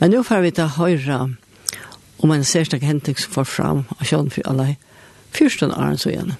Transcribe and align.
Men 0.00 0.10
nu 0.10 0.22
får 0.22 0.42
vi 0.44 0.50
ta 0.52 0.66
høyre 0.68 1.14
om 2.20 2.32
en 2.34 2.42
særstak 2.44 2.82
hentik 2.84 3.16
som 3.16 3.32
får 3.32 3.44
fram 3.48 3.78
av 3.94 4.02
kjønn 4.04 4.26
for 4.28 4.44
alle 4.50 4.74
fyrstånd 5.32 5.72
åren 5.72 5.96
så 5.96 6.10
igjen. 6.10 6.34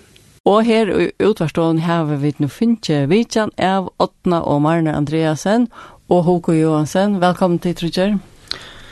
Og 0.45 0.67
her 0.69 0.91
i 0.93 1.07
utvarstånd 1.25 1.81
har 1.81 2.05
vi 2.21 2.35
nu 2.37 2.51
finnes 2.53 3.09
vidtjen 3.09 3.55
av 3.57 3.89
Åtna 3.97 4.43
og 4.45 4.61
Marne 4.61 4.93
Andreasen 4.93 5.65
og 6.13 6.27
Håko 6.27 6.53
Johansen. 6.53 7.17
Velkommen 7.23 7.57
til 7.65 7.73
Trudger. 7.79 8.19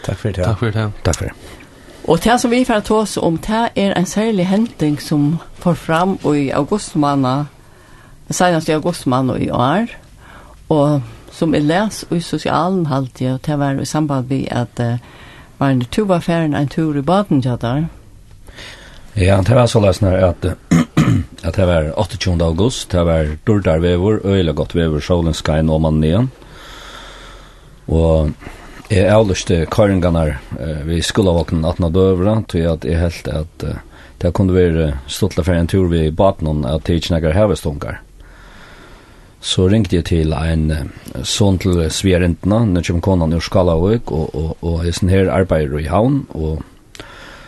Takk 0.07 0.23
for 0.23 0.33
det. 0.33 0.47
Takk 0.49 0.63
for 0.63 0.73
det. 0.73 0.87
Takk 1.05 1.19
for 1.19 1.29
det. 1.29 1.61
Og 2.09 2.25
det 2.25 2.39
som 2.41 2.55
vi 2.57 2.65
får 2.65 2.87
ta 2.89 3.03
oss 3.03 3.19
om, 3.21 3.37
det 3.37 3.67
er 3.77 3.93
en 3.93 4.09
særlig 4.09 4.47
henting 4.49 4.97
som 4.97 5.35
får 5.61 5.75
fram 5.75 6.17
i 6.33 6.49
augustmannen, 6.57 7.53
senest 8.31 8.73
i 8.73 8.79
augustmannen 8.81 9.45
i 9.45 9.51
år. 9.51 9.93
Og 10.73 11.03
som 11.35 11.55
er 11.55 11.67
les 11.67 12.05
i 12.15 12.21
sosialen 12.23 12.87
halvtid, 12.87 13.33
og 13.35 13.43
det 13.47 13.59
var 13.59 13.81
i 13.81 13.89
samband 13.89 14.31
med 14.31 14.47
at 14.55 14.81
uh, 14.81 14.97
var 15.59 15.75
en 15.75 15.85
tur 15.91 16.07
var 16.07 16.23
ferien 16.23 16.55
en 16.55 16.69
tur 16.71 16.97
i 16.99 17.03
baden, 17.03 17.43
ja 17.45 17.57
der. 17.61 17.87
Ja, 19.15 19.41
det 19.43 19.55
var 19.55 19.67
så 19.67 19.81
løsner 19.81 20.17
at 20.31 20.47
at 21.47 21.57
det 21.57 21.67
var 21.67 21.93
28. 21.99 22.43
august, 22.43 22.91
det 22.91 23.05
var 23.07 23.37
dårdar 23.47 23.79
vever, 23.79 24.21
øyla 24.25 24.53
godt 24.53 24.75
vever, 24.75 25.01
solen 25.01 25.35
skal 25.35 25.65
nå 25.65 25.79
mannen 25.79 26.05
igjen. 26.05 26.31
Og 27.87 28.31
jeg 28.91 29.11
avlyste 29.11 29.67
køringarnar 29.67 30.37
uh, 30.59 30.87
vi 30.87 31.03
skulle 31.03 31.31
ha 31.31 31.43
våknet 31.43 31.67
18 31.67 31.93
døvra, 31.93 32.39
tog 32.49 32.73
at 32.77 32.85
jeg 32.85 33.01
helt 33.01 33.29
at 33.29 33.67
uh, 33.67 33.77
det 34.23 34.33
kunne 34.33 34.55
være 34.55 34.93
stått 35.11 35.37
for 35.43 35.53
en 35.53 35.69
tur 35.69 35.89
vi 35.91 36.11
baden 36.11 36.65
at 36.65 36.87
det 36.87 37.01
ikke 37.01 37.17
nægger 37.17 37.35
hevestunker 37.35 38.01
så 39.45 39.67
ringte 39.69 39.99
jeg 39.99 40.07
til 40.09 40.33
en 40.33 40.71
sånn 41.29 41.59
til 41.61 41.83
Sverintene, 41.93 42.63
når 42.73 42.87
kom 42.95 43.03
konan 43.05 43.37
ur 43.37 43.45
Skalavøk, 43.45 44.13
og, 44.17 44.31
og, 44.33 44.53
og 44.65 44.87
jeg 44.87 44.97
sånn 44.97 45.13
her 45.13 45.29
arbeider 45.33 45.83
i 45.83 45.91
havn, 45.91 46.23
og 46.33 46.63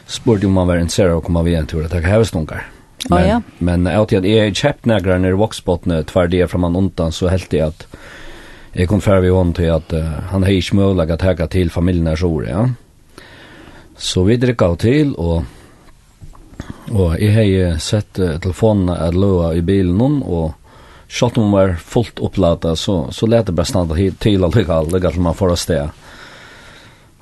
spurte 0.06 0.46
om 0.46 0.60
han 0.60 0.68
var 0.68 0.82
interessert 0.82 1.16
å 1.16 1.22
komme 1.24 1.44
ved 1.46 1.56
en 1.56 1.70
tur 1.70 1.86
og 1.86 1.90
takke 1.90 2.12
hevestunker. 2.12 2.66
Men, 3.06 3.16
oh, 3.16 3.24
ja. 3.26 3.38
men 3.64 3.86
jeg 3.86 4.00
alltid 4.00 4.18
at 4.18 4.28
jeg 4.28 4.54
kjøpt 4.60 4.88
negre 4.90 5.16
nere 5.22 5.36
i 5.36 5.40
Voksbottene, 5.40 6.02
tvær 6.10 6.30
det 6.32 6.46
fra 6.50 6.60
man 6.60 6.76
undan, 6.78 7.14
så 7.14 7.30
helt 7.32 7.52
jeg 7.54 7.70
at 7.70 7.86
jeg 8.76 8.90
kom 8.90 9.00
færre 9.00 9.22
ferdig 9.22 9.32
hånd 9.32 9.54
til 9.56 9.72
at 9.72 9.92
uh, 9.96 10.28
han 10.34 10.44
har 10.44 10.52
ikke 10.52 10.76
mulig 10.76 11.06
å 11.08 11.18
takke 11.20 11.48
til 11.48 11.72
familien 11.72 12.10
her 12.10 12.20
sår, 12.20 12.48
ja. 12.50 12.66
Så 13.96 14.26
vi 14.28 14.36
drikket 14.36 14.82
til, 14.84 15.14
og 15.16 15.46
Og 16.86 17.18
jeg 17.20 17.32
har 17.34 17.78
sett 17.82 18.18
uh, 18.18 18.36
telefonen 18.40 18.92
at 18.94 19.14
løa 19.14 19.54
i 19.56 19.62
bilen, 19.64 20.22
og 20.22 20.54
Sjalt 21.08 21.38
om 21.38 21.50
var 21.50 21.74
fullt 21.74 22.18
opplata 22.18 22.76
så 22.76 23.12
så 23.12 23.26
lät 23.26 23.46
det 23.46 23.52
bara 23.52 23.64
stanna 23.64 23.94
helt 23.94 24.20
till 24.20 24.44
alla 24.44 24.56
lokal 24.56 24.90
där 24.90 25.10
som 25.10 25.22
man 25.22 25.34
får 25.34 25.48
oss 25.48 25.66
det. 25.66 25.90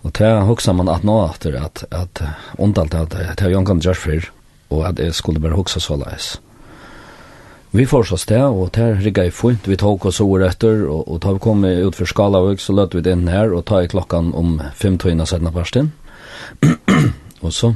Och 0.01 0.11
där 0.11 0.41
huxar 0.41 0.73
man 0.73 0.89
att 0.89 1.03
nå 1.03 1.27
efter 1.27 1.53
att 1.53 1.85
att 1.91 2.23
ondalt 2.59 2.95
att 2.95 3.15
att 3.15 3.41
jag 3.41 3.53
Jon 3.53 3.67
kan 3.67 3.81
just 3.81 4.01
för 4.01 4.31
och 4.69 4.87
att 4.87 4.97
det 4.97 5.13
skulle 5.13 5.39
bara 5.39 5.55
huxa 5.55 5.81
så 5.81 5.97
läs. 5.97 6.41
Vi 7.71 7.87
får 7.87 8.05
så 8.05 8.17
det 8.27 8.45
och 8.45 8.71
där 8.73 8.95
rigga 8.95 9.25
i 9.25 9.31
fint 9.31 9.69
vi 9.69 9.77
tog 9.77 10.07
oss 10.07 10.21
år 10.21 10.45
efter 10.45 10.87
och 10.87 11.09
och 11.09 11.21
tar 11.21 11.39
kom 11.39 11.65
ut 11.65 11.97
för 11.97 12.05
skala 12.05 12.39
och 12.39 12.61
så 12.61 12.73
lät 12.73 12.95
vi 12.95 13.01
det 13.01 13.13
in 13.13 13.29
här 13.29 13.53
och 13.53 13.65
tar 13.65 13.83
i 13.83 13.89
klockan 13.89 14.35
om 14.35 14.63
fem 14.75 14.99
timmar 14.99 15.25
sedan 15.25 15.53
på 15.53 15.65
stund. 15.65 15.91
och 17.41 17.55
så 17.55 17.75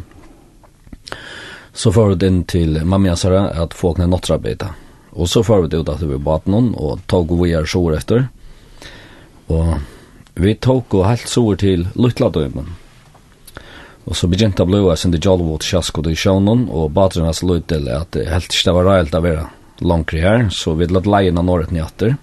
så 1.73 1.93
får 1.93 2.15
det 2.15 2.27
in 2.27 2.45
till 2.45 2.85
Mamma 2.85 3.17
Sara 3.17 3.51
att 3.51 3.75
få 3.75 3.95
knä 3.95 4.07
något 4.07 4.31
arbete. 4.31 4.67
Og 5.19 5.29
så 5.29 5.43
får 5.43 5.63
vi 5.63 5.77
ut 5.77 5.89
att 5.89 6.03
vi 6.03 6.19
bad 6.19 6.41
någon 6.45 6.75
och 6.75 6.99
tog 7.07 7.43
vi 7.43 7.51
er 7.51 7.65
sår 7.65 7.97
efter. 7.97 8.29
Och 9.47 9.75
vi 10.35 10.55
tog 10.55 10.95
och 10.95 11.07
helt 11.07 11.29
så 11.29 11.57
till 11.57 11.89
Lutla 11.95 12.27
Og 12.27 12.65
Och 14.05 14.17
så 14.17 14.27
begynte 14.27 14.63
jag 14.63 14.69
blåa 14.69 14.97
sin 14.97 15.11
det 15.11 15.25
Jolvot 15.25 15.63
tjask 15.63 15.99
i 15.99 16.15
Sjønnen, 16.15 16.69
og 16.71 16.85
och 16.85 16.91
badrenas 16.91 17.43
lutla 17.43 17.67
till 17.67 17.89
att 17.89 18.13
det 18.13 18.29
helt 18.29 18.55
ikke 18.55 18.73
var 18.73 18.85
reilt 18.85 19.15
att 19.15 19.23
være 19.23 19.47
långt 19.79 20.13
her, 20.13 20.49
så 20.51 20.75
vi 20.75 20.87
lade 20.87 21.11
leien 21.11 21.39
av 21.39 21.45
norret 21.45 21.71
nyatter. 21.71 22.17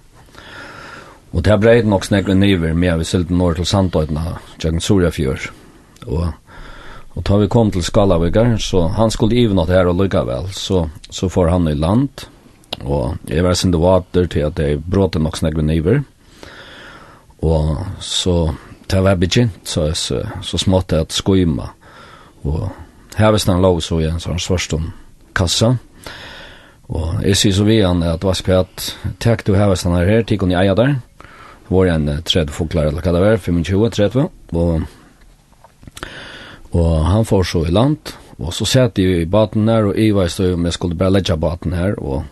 Och 1.30 1.42
det 1.42 1.50
har 1.50 1.58
brejde 1.58 1.88
nog 1.88 2.04
snäckade 2.04 2.34
niver 2.34 2.72
med 2.72 2.98
vi 2.98 3.04
sylte 3.04 3.34
norr 3.34 3.54
til 3.54 3.66
Sandöjtna, 3.66 4.38
Jagen 4.58 4.80
Surjafjör. 4.80 5.50
Och 6.06 6.26
Og 7.16 7.24
da 7.24 7.36
vi 7.40 7.48
kom 7.48 7.70
til 7.70 7.84
Skalavikar, 7.84 8.58
så 8.60 8.88
han 8.92 9.10
skulle 9.10 9.36
ive 9.36 9.54
det 9.54 9.72
her 9.72 9.88
og 9.88 9.96
lykka 9.96 10.24
vel, 10.28 10.50
så, 10.52 10.88
så 11.10 11.28
får 11.28 11.48
han 11.48 11.68
i 11.68 11.74
land. 11.74 12.26
Og 12.84 13.16
jeg 13.28 13.44
var 13.44 13.56
sinde 13.56 13.80
vater 13.80 14.28
til 14.30 14.46
at 14.48 14.58
jeg 14.58 14.82
bråte 14.84 15.22
nok 15.22 15.36
snakk 15.36 15.56
med 15.56 15.70
niver. 15.70 16.02
Og 17.42 17.86
så 18.00 18.54
til 18.86 18.96
jeg 18.96 19.04
var 19.04 19.18
begynt, 19.18 19.62
så, 19.64 19.88
så, 19.94 20.20
så 20.42 20.58
småtte 20.58 20.96
jeg 20.96 21.06
at 21.08 21.12
skoima. 21.12 21.72
Og 22.46 22.68
her 23.16 23.32
hvis 23.34 23.46
han 23.48 23.62
lov 23.62 23.80
så 23.80 23.98
igjen, 23.98 24.20
så 24.20 24.30
han 24.30 24.42
svørst 24.42 24.76
om 24.76 24.92
kassa. 25.34 25.74
Og 26.86 27.24
jeg 27.24 27.38
sier 27.40 27.56
så 27.56 27.64
vi 27.66 27.80
han 27.82 28.04
at 28.06 28.22
hva 28.22 28.34
skal 28.36 28.54
jeg 28.54 28.66
at 28.68 29.16
takk 29.22 29.42
du 29.46 29.56
her 29.56 29.72
hvis 29.72 29.82
han 29.88 29.96
her, 29.98 30.22
tikk 30.22 30.44
hun 30.44 30.54
i 30.54 30.58
eia 30.60 30.76
der. 30.78 31.00
Det 31.66 31.74
var 31.74 31.90
en 31.90 32.06
tredje 32.22 32.54
foklare, 32.54 32.92
eller 32.92 33.02
hva 33.02 33.16
det 33.16 33.24
var, 33.24 33.40
25, 33.42 33.90
30. 33.90 34.28
Og, 34.54 34.86
og 36.70 36.92
han 37.10 37.26
får 37.26 37.42
så 37.50 37.64
i 37.66 37.74
land. 37.74 38.14
Og 38.38 38.52
så 38.54 38.68
sette 38.68 39.02
jeg 39.02 39.24
i 39.24 39.30
baten 39.30 39.66
her, 39.66 39.88
og 39.88 39.98
jeg 39.98 40.14
var 40.14 40.28
i 40.28 40.30
støy 40.30 40.52
om 40.54 40.68
jeg 40.68 40.76
skulle 40.76 40.98
bare 40.98 41.16
legge 41.16 41.36
baten 41.40 41.74
her, 41.74 41.96
og 41.98 42.22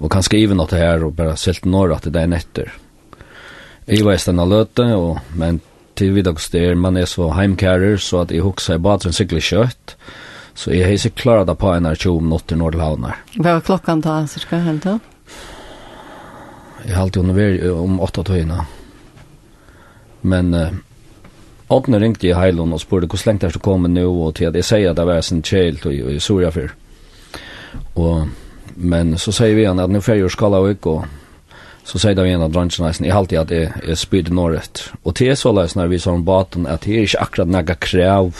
og 0.00 0.10
kan 0.10 0.22
skrive 0.22 0.54
något 0.54 0.72
här 0.72 1.04
och 1.04 1.12
bara 1.12 1.36
sält 1.36 1.64
når 1.64 1.92
at 1.92 2.04
det 2.04 2.22
er 2.22 2.26
netter. 2.26 2.72
Jeg 3.88 4.04
var 4.04 4.12
i 4.12 4.18
stedet 4.18 4.48
løte, 4.48 4.84
og, 4.94 5.18
men 5.34 5.60
til 5.96 6.14
vid 6.14 6.26
också 6.26 6.74
man 6.76 6.96
er 6.96 7.04
så 7.04 7.30
heimkærer, 7.30 7.96
så 7.96 8.20
att 8.20 8.30
jag 8.30 8.42
huxar 8.42 8.74
i 8.74 8.78
baden 8.78 9.12
cykla 9.12 9.40
kjøtt, 9.40 9.96
Så 10.58 10.72
jeg 10.74 10.86
har 10.86 10.92
ikke 10.92 11.22
klart 11.22 11.46
det 11.46 11.54
på 11.58 11.70
en 11.70 11.86
av 11.86 11.94
20 11.94 12.20
minutter 12.20 12.58
når 12.58 12.74
det 12.74 12.80
havner. 12.82 13.18
Hva 13.36 13.52
var 13.52 13.60
klockan 13.60 14.00
då 14.00 14.26
cirka 14.26 14.58
helt 14.58 14.82
då? 14.82 14.98
Jeg 16.86 16.96
har 16.96 17.02
alltid 17.02 17.22
under 17.22 17.72
om 17.72 18.00
8 18.00 18.22
tøyene. 18.22 18.64
Men 20.22 20.54
eh, 20.54 20.72
Åtne 21.68 21.98
ringte 22.00 22.26
i 22.26 22.32
Heilon 22.32 22.72
og 22.72 22.80
spurte 22.80 23.06
hvordan 23.06 23.26
lengt 23.26 23.44
er 23.44 23.52
du 23.52 23.58
kommet 23.58 23.90
nå, 23.90 24.08
og 24.08 24.34
til 24.34 24.48
at 24.48 24.54
jeg 24.56 24.64
sier 24.64 24.90
at 24.90 24.96
det 24.96 25.06
var 25.06 25.20
sin 25.20 25.42
kjelt 25.42 25.86
og 25.86 25.94
i 25.94 26.18
Soria 26.18 26.50
før. 26.50 26.72
Og 27.94 28.28
men 28.80 29.18
så 29.18 29.32
säger 29.32 29.56
vi 29.56 29.64
han 29.64 29.78
att 29.78 29.90
nu 29.90 30.00
får 30.00 30.14
jag 30.14 30.30
skala 30.30 30.58
och. 30.86 31.04
Så 31.84 31.98
säger 31.98 32.16
de 32.16 32.30
en 32.30 32.42
att 32.42 32.52
dranchen 32.52 32.86
är 32.86 33.04
i 33.04 33.10
halvtid 33.10 33.38
att 33.38 33.48
det 33.48 33.72
är 33.88 33.94
spyd 33.94 34.32
norrut. 34.32 34.92
Och 35.02 35.14
det 35.18 35.28
är 35.28 35.34
så 35.34 35.52
läs 35.52 35.74
när 35.74 35.86
vi 35.86 35.98
sa 35.98 36.12
om 36.12 36.24
baten 36.24 36.66
att 36.66 36.80
det 36.80 36.96
är 36.96 37.00
inte 37.00 37.18
akkurat 37.18 37.48
några 37.48 37.74
krav 37.74 38.36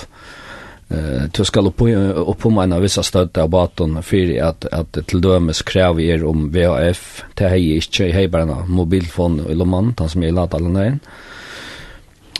eh 0.88 1.22
du 1.32 1.44
skal 1.44 1.66
upp 1.66 1.82
upp 2.14 2.38
på 2.38 2.50
mina 2.50 2.78
vissa 2.78 3.02
stöd 3.02 3.38
av 3.38 3.48
baten 3.48 4.02
för 4.02 4.42
att 4.42 4.64
att 4.64 5.06
till 5.06 5.20
dömes 5.20 5.62
krav 5.62 6.00
er 6.00 6.24
om 6.24 6.50
VHF 6.50 7.24
det 7.34 7.48
här 7.48 7.56
är 7.56 7.74
inte 7.74 8.04
hej 8.04 8.28
bara 8.28 8.64
mobilfon 8.66 9.46
eller 9.50 9.64
man 9.64 9.94
som 10.08 10.22
är 10.22 10.32
lat 10.32 10.54
alla 10.54 10.68
nej. 10.68 10.98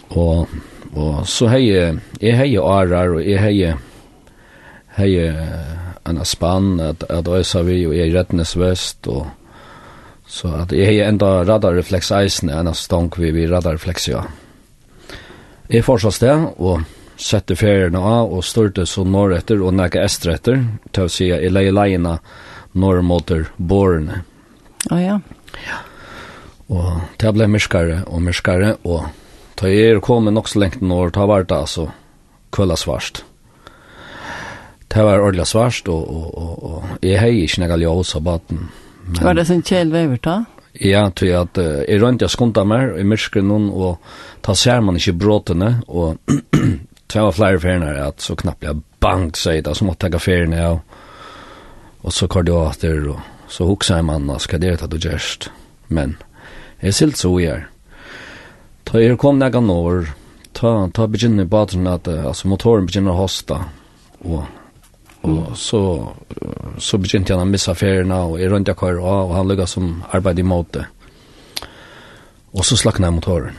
Och 0.08 0.48
och 0.94 1.28
så 1.28 1.46
hej 1.46 1.70
är 2.20 2.32
hej 2.32 2.58
arar 2.58 3.14
och 3.14 3.22
är 3.22 3.38
hej 3.38 3.74
hej 4.86 5.34
en 6.08 6.24
spann 6.24 6.80
at, 6.80 7.04
at 7.10 7.28
øysa 7.28 7.62
vi 7.66 7.82
og 7.86 7.94
er 7.96 8.08
i 8.08 8.14
rettnes 8.14 8.56
vest 8.58 9.08
og 9.12 9.26
så 10.28 10.50
at 10.62 10.72
jeg 10.76 10.98
er 10.98 11.08
enda 11.08 11.42
radarrefleks 11.48 12.10
eisen 12.18 12.52
enn 12.52 12.68
at 12.68 12.76
stank 12.76 13.16
vi 13.18 13.32
vi 13.32 13.46
radarrefleks 13.48 14.08
ja. 14.10 14.26
Jeg 15.68 15.84
fortsatt 15.84 16.16
sted, 16.16 16.44
og 16.56 16.84
sette 17.18 17.56
ferierne 17.58 17.98
av 17.98 18.32
og 18.32 18.44
styrte 18.46 18.86
så 18.86 19.02
norr 19.04 19.34
etter 19.36 19.62
og 19.64 19.74
nekka 19.74 20.04
estre 20.06 20.36
etter 20.38 20.60
til 20.94 21.08
å 21.08 21.12
si 21.12 21.28
jeg 21.32 21.52
leie 21.52 21.74
leina 21.74 22.18
norr 22.78 23.02
måter 23.02 23.48
bårene 23.58 24.22
å 24.88 24.94
oh, 24.94 25.00
ja 25.02 25.16
ja 25.66 25.82
og 26.68 27.00
det 27.18 27.32
ble 27.34 27.48
myrskare 27.50 28.02
og 28.06 28.22
myrskare 28.22 28.74
og 28.84 29.08
da 29.58 29.70
jeg 29.72 29.96
er 29.96 30.02
kommet 30.04 30.36
nok 30.36 30.50
så 30.50 30.62
lengt 30.62 30.84
norr 30.84 31.10
ta 31.10 31.26
vart 31.26 31.52
altså 31.54 31.88
kvølla 32.54 32.76
svart 32.78 33.24
det 34.88 35.04
var 35.04 35.20
ordentlig 35.20 35.46
svarst, 35.46 35.88
og, 35.88 36.08
og, 36.08 36.38
og, 36.38 36.52
og 36.64 37.04
jeg 37.04 37.20
har 37.20 37.32
ikke 37.32 37.60
noe 37.64 37.80
ljøs 37.82 38.14
av 38.16 38.24
baten. 38.24 38.68
Men, 39.08 39.20
var 39.24 39.36
det 39.36 39.46
sin 39.48 39.64
kjell 39.64 39.92
vever 39.92 40.20
da? 40.24 40.38
Ja, 40.78 41.08
tror 41.10 41.28
jeg 41.28 41.40
at 41.40 41.58
uh, 41.60 41.80
jeg 41.82 42.00
rønte 42.02 42.24
jeg 42.24 42.32
skundet 42.32 42.68
mer 42.68 42.94
i 43.00 43.04
myskren 43.08 43.48
noen, 43.50 43.68
og 43.72 43.98
ta 44.44 44.54
ser 44.56 44.80
man 44.84 44.96
ikke 45.00 45.16
bråtene, 45.20 45.72
og 45.88 46.20
det 47.10 47.24
var 47.24 47.36
flere 47.36 47.60
feriene 47.60 47.94
at 48.04 48.24
så 48.24 48.36
knappt 48.38 48.68
jeg 48.68 48.80
bang, 49.02 49.30
sier 49.36 49.64
det, 49.64 49.76
så 49.76 49.88
måtte 49.88 50.08
jeg 50.08 50.16
ta 50.16 50.22
feriene, 50.22 50.60
ja. 50.60 50.76
og 52.02 52.14
så 52.14 52.28
kardiater, 52.30 53.10
og 53.12 53.50
så 53.52 53.68
hukser 53.68 54.00
jeg 54.00 54.08
mann, 54.08 54.30
skal 54.40 54.62
det 54.62 54.76
ta 54.80 54.88
du 54.88 54.98
gjerst. 55.00 55.50
Men 55.88 56.16
jeg 56.82 56.94
silt 56.94 57.20
så 57.20 57.32
jeg 57.40 57.56
er. 57.56 57.66
Ta 58.88 59.00
jeg 59.02 59.18
kom 59.20 59.40
når 59.40 59.52
jeg 59.52 60.14
ta, 60.56 60.70
ta 60.94 61.06
begynner 61.06 61.44
i 61.44 61.50
baden 61.50 61.88
at 61.90 62.08
uh, 62.08 62.28
altså, 62.30 62.48
motoren 62.48 62.88
begynner 62.88 63.16
å 63.16 63.24
hosta, 63.24 63.66
og 64.24 64.46
Og 65.26 65.56
så, 65.58 65.80
så 66.78 66.98
begynte 67.00 67.34
han 67.34 67.42
å 67.42 67.50
missa 67.50 67.74
feriene, 67.74 68.20
og 68.28 68.38
jeg 68.38 68.52
rundt 68.52 68.70
jeg 68.70 68.78
kvar 68.78 69.00
og 69.02 69.34
han 69.34 69.48
lykket 69.50 69.72
som 69.72 69.90
arbeid 70.14 70.38
i 70.38 70.46
måte. 70.46 70.84
Og 72.54 72.64
så 72.64 72.78
slakna 72.78 73.10
jeg 73.10 73.18
motoren. 73.18 73.58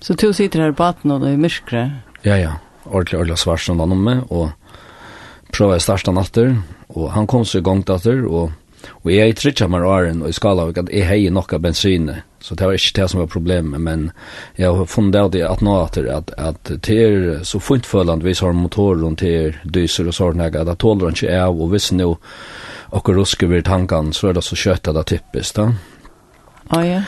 Så 0.00 0.16
du 0.16 0.30
sitter 0.32 0.64
her 0.64 0.72
i 0.72 0.76
baten, 0.76 1.12
og 1.12 1.24
det 1.24 1.34
er 1.34 1.40
myrkere? 1.40 1.84
Ja, 2.24 2.36
ja. 2.40 2.56
Ordentlig, 2.86 3.18
ordentlig 3.18 3.38
svart 3.40 3.64
som 3.64 3.80
var 3.80 3.88
noe 3.90 4.00
med, 4.00 4.22
og 4.32 4.50
prøver 5.52 5.76
jeg 5.76 5.84
starta 5.84 6.14
natter, 6.16 6.54
og 6.88 7.10
han 7.14 7.28
kom 7.28 7.44
så 7.44 7.60
i 7.60 7.64
gang 7.64 7.82
datter, 7.86 8.22
og 8.24 8.54
Og 9.02 9.12
jeg 9.12 9.36
trykker 9.36 9.68
meg 9.70 9.84
åren 9.86 10.22
og 10.24 10.30
i 10.30 10.36
Skalavik 10.36 10.80
at 10.82 10.90
jeg 10.92 11.08
heier 11.08 11.34
nokka 11.34 11.58
bensin, 11.60 12.10
så 12.40 12.56
det 12.56 12.68
var 12.68 12.78
ikke 12.78 12.96
det 13.00 13.08
som 13.12 13.20
var 13.20 13.30
problemet, 13.32 13.80
men 13.80 14.06
jeg 14.56 14.72
har 14.72 14.88
funnet 14.88 15.34
ut 15.34 15.36
at 15.44 15.64
nå 15.64 15.76
at, 15.82 15.98
at, 15.98 16.32
at 16.38 16.72
det 16.86 16.96
er 16.96 17.44
så 17.44 17.60
fint 17.60 17.86
følende 17.86 18.24
hvis 18.24 18.40
har 18.44 18.56
motoren 18.56 19.16
til 19.20 19.56
dyser 19.64 20.08
og 20.08 20.16
sånn, 20.16 20.40
at 20.44 20.56
det 20.56 20.78
tåler 20.80 21.10
han 21.10 21.18
ikke 21.18 21.36
av, 21.36 21.60
og 21.60 21.74
hvis 21.74 21.90
nå 21.92 22.14
akkur 22.96 23.20
rusker 23.20 23.50
vi 23.50 23.62
tankene, 23.62 24.14
så 24.16 24.30
er 24.30 24.38
det 24.38 24.46
så 24.46 24.58
kjøtt 24.58 24.90
at 24.90 24.98
det 24.98 25.06
typisk, 25.12 25.60
da. 25.60 25.70
Å, 26.70 26.82
ja. 26.86 27.00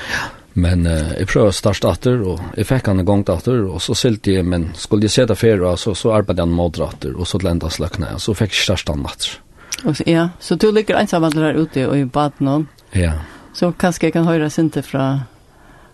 Men 0.53 0.85
uh, 0.85 1.15
jeg 1.17 1.31
prøvde 1.31 1.49
å 1.49 1.57
starte 1.57 1.89
atter, 1.89 2.21
og 2.29 2.59
jeg 2.59 2.69
fikk 2.69 2.91
han 2.91 3.01
en 3.01 3.09
gang 3.09 3.23
atter, 3.33 3.63
og 3.65 3.81
så 3.81 3.97
silte 3.97 4.35
jeg, 4.35 4.45
men 4.45 4.69
skulle 4.77 5.09
jeg 5.09 5.15
se 5.15 5.25
det 5.31 5.39
før, 5.41 5.65
så, 5.81 5.95
så 5.97 6.13
arbeidet 6.13 6.45
han 6.45 6.53
mot 6.53 6.77
atter, 6.85 7.17
og 7.17 7.29
så 7.29 7.41
lente 7.41 7.71
jeg 7.71 7.79
sløkne, 7.79 8.13
og 8.19 8.23
så 8.23 8.37
fikk 8.37 8.53
jeg 8.53 8.67
starte 8.67 8.95
han 8.95 9.09
atter. 9.09 9.39
Och 9.85 9.97
så, 9.97 10.03
ja, 10.07 10.29
så 10.39 10.55
du 10.55 10.73
ligger 10.73 10.97
ensam 10.97 11.25
alla 11.25 11.41
där 11.41 11.55
ute 11.55 11.87
og 11.87 11.99
i 11.99 12.05
baden 12.05 12.33
badnon. 12.39 12.69
Ja. 12.93 13.13
Så 13.53 13.73
kanskje 13.73 14.07
jeg 14.07 14.13
kan 14.13 14.25
høre 14.25 14.51
Sinte 14.51 14.83
fra... 14.83 15.21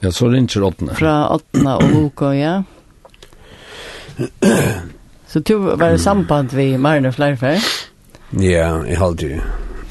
Ja, 0.00 0.10
så 0.10 0.28
ringer 0.28 0.62
åttna. 0.62 0.94
Fra 0.94 1.28
åttna 1.34 1.76
og 1.76 1.90
Luka, 1.90 2.32
ja. 2.32 2.62
så 5.26 5.40
du 5.40 5.54
var 5.58 5.90
i 5.90 5.98
samband 5.98 6.54
vid 6.54 6.78
Marne 6.78 7.12
Flerfer? 7.12 7.58
Ja, 8.30 8.84
jeg 8.86 8.98
hade 8.98 9.26
jo. 9.26 9.40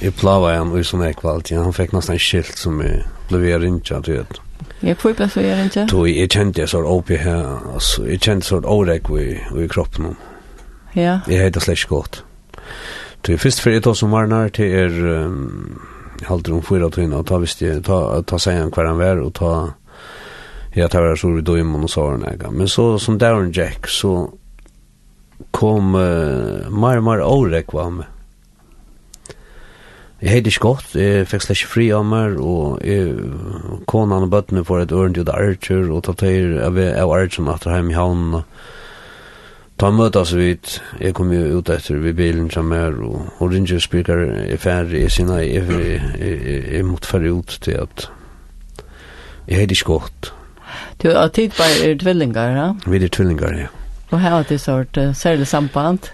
Jeg 0.02 0.14
plavade 0.14 0.58
han 0.58 0.72
i 0.78 0.84
sånn 0.86 1.04
ekvalt. 1.08 1.52
Ja, 1.52 1.64
han 1.66 1.74
fikk 1.74 1.92
nesten 1.96 2.16
en 2.16 2.22
skilt 2.22 2.58
som 2.58 2.80
jeg 2.86 3.02
ble 3.30 3.42
ved 3.42 3.64
rinja, 3.64 4.00
du 4.00 4.14
vet. 4.14 4.40
Ja, 4.86 4.94
hvor 4.94 5.16
ble 5.18 5.28
så 5.30 5.42
jag 5.42 5.58
rinja. 5.58 5.88
Då 5.90 6.08
jag 6.08 6.32
kände 6.32 6.68
så 6.68 6.80
att 6.80 7.00
uppe 7.00 7.18
här. 7.18 7.74
Alltså, 7.74 8.08
jag 8.10 8.22
kände 8.22 8.46
så 8.46 8.58
årek 8.58 9.10
åräck 9.10 9.66
i 9.66 9.68
kroppen. 9.68 10.16
Ja. 10.94 11.20
Jeg 11.28 11.44
heter 11.44 11.60
slett 11.60 11.88
gott. 11.90 12.24
Ja 12.56 12.62
til 13.28 13.40
først 13.42 13.62
for 13.64 13.76
et 13.76 13.88
år 13.88 13.96
som 13.98 14.14
varnar 14.16 14.52
til 14.56 14.72
er 14.72 14.98
um, 15.28 15.80
halter 16.28 16.56
om 16.56 16.64
fyra 16.64 16.90
tøyna 16.94 17.20
og 17.20 17.28
ta 17.28 17.40
visst 17.44 17.62
jeg 17.62 17.84
ta, 17.88 18.00
ta 18.24 18.40
seg 18.40 18.62
en 18.62 18.74
hver 18.74 18.88
han 18.88 19.00
vær 19.02 19.24
og 19.24 19.34
ta 19.38 19.54
ja 20.78 20.88
ta 20.88 21.02
vær 21.04 21.20
så 21.20 21.34
vi 21.36 21.44
då 21.44 21.58
imon 21.60 21.88
og 21.88 21.92
saren 21.92 22.24
ega 22.30 22.52
men 22.52 22.70
så 22.72 22.96
som 23.02 23.18
Darren 23.20 23.52
Jack 23.52 23.90
så 23.92 24.30
kom 25.52 25.96
uh, 25.96 26.70
mar 26.70 27.02
mar 27.02 27.26
årek 27.26 27.74
var 27.74 27.90
med 27.90 28.14
Jeg 30.18 30.32
heit 30.32 30.48
ikke 30.48 30.64
godt, 30.64 30.96
jeg 30.98 31.28
fikk 31.30 31.44
slett 31.46 31.60
ikke 31.60 31.70
fri 31.70 31.84
av 31.94 32.06
meg, 32.10 32.40
og 32.42 32.80
jeg, 32.82 33.12
konan 33.86 34.26
og 34.26 34.32
bøttene 34.34 34.64
får 34.66 34.80
et 34.82 34.94
ørende 34.98 35.22
ut 35.22 35.30
av 35.30 35.44
Archer, 35.46 35.84
og 35.94 36.02
tatt 36.08 36.24
her 36.26 36.56
av 36.66 37.14
Archer 37.14 37.36
som 37.36 37.52
at 37.54 37.68
hjemme 37.70 37.94
i 37.94 37.98
havnen, 38.00 38.40
og 38.40 38.77
Ta 39.78 39.92
møte 39.94 40.24
oss 40.24 40.34
vidt, 40.34 40.80
jeg 40.98 41.14
kom 41.14 41.30
jo 41.36 41.60
ut 41.60 41.70
etter 41.70 42.00
vi 42.02 42.14
bilen 42.18 42.50
som 42.50 42.72
er, 42.74 42.96
og 42.98 43.28
og 43.38 43.52
ringer 43.52 43.78
og 43.78 44.22
er 44.50 44.58
ferdig, 44.58 45.04
jeg 45.04 45.12
sier 45.12 45.28
nei, 45.30 45.44
jeg 45.54 45.70
jeg, 45.70 46.02
jeg, 46.18 46.64
jeg 46.74 46.86
måtte 46.86 47.08
ferdig 47.12 47.32
ut 47.32 47.58
til 47.62 47.78
at 47.84 48.08
jeg 49.48 49.64
er 49.64 49.72
ikke 49.72 49.86
godt. 49.86 50.34
Du 51.04 51.12
har 51.14 51.30
tid 51.30 51.54
på 51.56 51.64
er 51.64 51.94
tvillingar, 51.96 52.56
ja? 52.58 52.74
Vi 52.90 52.98
er 52.98 53.08
tvillingar, 53.08 53.54
ja. 53.54 53.68
Og 54.10 54.20
her 54.24 54.30
har 54.30 54.44
du 54.50 54.58
sort 54.58 54.98
uh, 54.98 55.14
særlig 55.16 55.48
samband? 55.48 56.10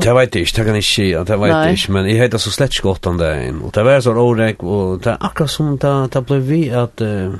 Det 0.00 0.14
vet 0.16 0.34
jeg 0.34 0.46
ikke, 0.46 0.56
det 0.56 0.64
kan 0.64 0.74
jeg 0.74 0.84
ikke 0.84 0.92
si, 0.92 1.08
det 1.12 1.40
vet 1.40 1.54
jeg 1.54 1.72
ikke, 1.78 1.92
men 1.92 2.06
jeg 2.08 2.18
heter 2.18 2.38
så 2.38 2.50
slett 2.50 2.74
ikke 2.74 2.88
godt 2.88 3.06
om 3.06 3.18
det 3.20 3.32
inn. 3.46 3.58
Og 3.62 3.74
det 3.74 3.84
var 3.84 4.00
sånn 4.00 4.20
årek, 4.20 4.62
og 4.64 5.02
det 5.04 5.12
er 5.12 5.26
akkurat 5.28 5.52
som 5.52 5.74
det, 5.78 5.96
det 6.14 6.22
ble 6.28 6.38
vi 6.48 6.62
at 6.72 7.04
uh, 7.04 7.36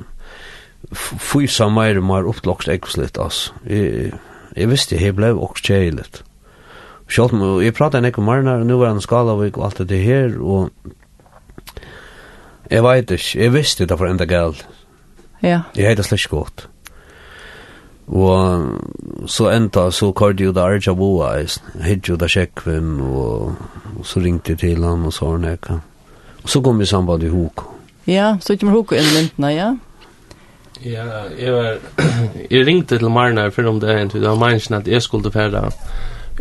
fysa 0.92 1.70
mer 1.72 1.98
og 1.98 2.04
mer 2.04 2.28
opplokst, 2.28 2.68
ekkert 2.68 3.00
litt, 3.00 3.18
altså. 3.18 3.56
Jeg, 3.66 4.12
Jeg 4.56 4.68
visste 4.70 4.98
jeg 5.00 5.16
ble 5.16 5.32
også 5.32 5.64
kjeilet. 5.68 6.22
Sjalt, 7.08 7.32
og 7.32 7.62
jeg 7.64 7.74
pratet 7.76 8.04
ikke 8.04 8.22
om 8.22 8.28
Marnar, 8.30 8.64
nu 8.64 8.78
var 8.80 8.92
han 8.92 9.00
Skalavik 9.00 9.58
og 9.58 9.64
alt 9.68 9.88
det 9.88 10.00
her, 10.00 10.36
og 10.40 10.70
jeg 12.70 12.84
vet 12.84 13.10
ikke, 13.10 13.38
jeg 13.38 13.52
visste 13.52 13.86
det 13.86 13.98
for 13.98 14.08
enda 14.08 14.24
galt. 14.24 14.66
Ja. 15.42 15.60
Jeg 15.76 15.88
heter 15.88 16.06
slett 16.06 16.30
godt. 16.30 16.68
Og 18.06 18.78
så 19.26 19.50
enda 19.50 19.90
så 19.90 20.12
kørte 20.12 20.44
jo 20.44 20.52
da 20.52 20.66
Arja 20.68 20.94
Boa, 20.94 21.34
hitt 21.84 22.08
jo 22.08 22.16
da 22.16 22.28
Sjekvim, 22.28 23.00
og 23.00 24.04
så 24.04 24.20
ringte 24.20 24.52
jeg 24.52 24.58
til 24.58 24.84
han 24.84 25.06
og 25.06 25.12
så 25.12 25.28
var 25.28 25.38
han 25.38 25.48
ekka. 25.52 25.78
Og 26.42 26.48
så 26.48 26.60
kom 26.60 26.80
vi 26.80 26.86
samband 26.86 27.22
i 27.22 27.28
Hoko. 27.28 27.68
Ja, 28.06 28.36
så 28.40 28.52
ikke 28.52 28.66
med 28.66 28.74
Hoko 28.74 28.94
inn 28.98 29.04
i 29.04 29.28
ja. 29.38 29.50
Ja. 29.50 29.70
Ja, 30.84 31.06
jeg 31.38 31.52
var... 31.52 31.78
jeg 32.50 32.66
ringte 32.66 32.98
til 32.98 33.10
Marnar 33.10 33.52
for 33.54 33.68
om 33.70 33.80
det 33.80 33.90
er 33.90 34.02
en 34.02 34.10
tid, 34.10 34.26
og 34.26 34.42
at 34.42 34.88
jeg 34.88 35.02
skulle 35.02 35.32
færa 35.32 35.70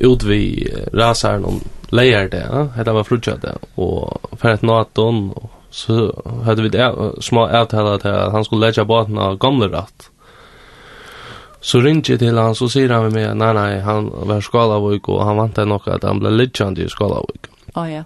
ut 0.02 0.24
vi 0.24 0.68
rasaren 0.94 1.46
om 1.46 1.62
leier 1.92 2.30
det, 2.32 2.46
ja? 2.48 2.68
hette 2.76 2.94
var 2.96 3.04
frutjad 3.04 3.42
det, 3.44 3.58
og 3.78 4.38
færa 4.40 4.54
et 4.54 4.64
naton, 4.64 5.34
og 5.36 5.50
så 5.70 6.12
hadde 6.46 6.64
vi 6.64 6.70
det, 6.70 6.88
små 7.24 7.46
avtaler 7.48 7.98
til 7.98 8.10
at 8.10 8.32
han 8.32 8.44
skulle 8.44 8.66
leggja 8.66 8.84
båten 8.88 9.18
av 9.18 9.38
gamle 9.40 9.68
ratt. 9.72 10.10
Så 11.62 11.80
ringte 11.80 12.16
jeg 12.16 12.20
til 12.24 12.40
han, 12.40 12.56
så 12.58 12.68
sier 12.72 12.90
han 12.90 13.06
med 13.06 13.14
meg, 13.20 13.36
nei, 13.38 13.52
nei, 13.54 13.80
han 13.86 14.10
var 14.28 14.42
skalavik, 14.42 15.10
og 15.14 15.22
han 15.28 15.38
vant 15.38 15.56
det 15.56 15.68
nok 15.70 15.88
at 15.94 16.08
han 16.08 16.20
ble 16.24 16.32
leggjant 16.34 16.80
i 16.82 16.90
skalavik. 16.90 17.52
Å, 17.76 17.84
oh, 17.84 17.88
ja. 17.92 18.04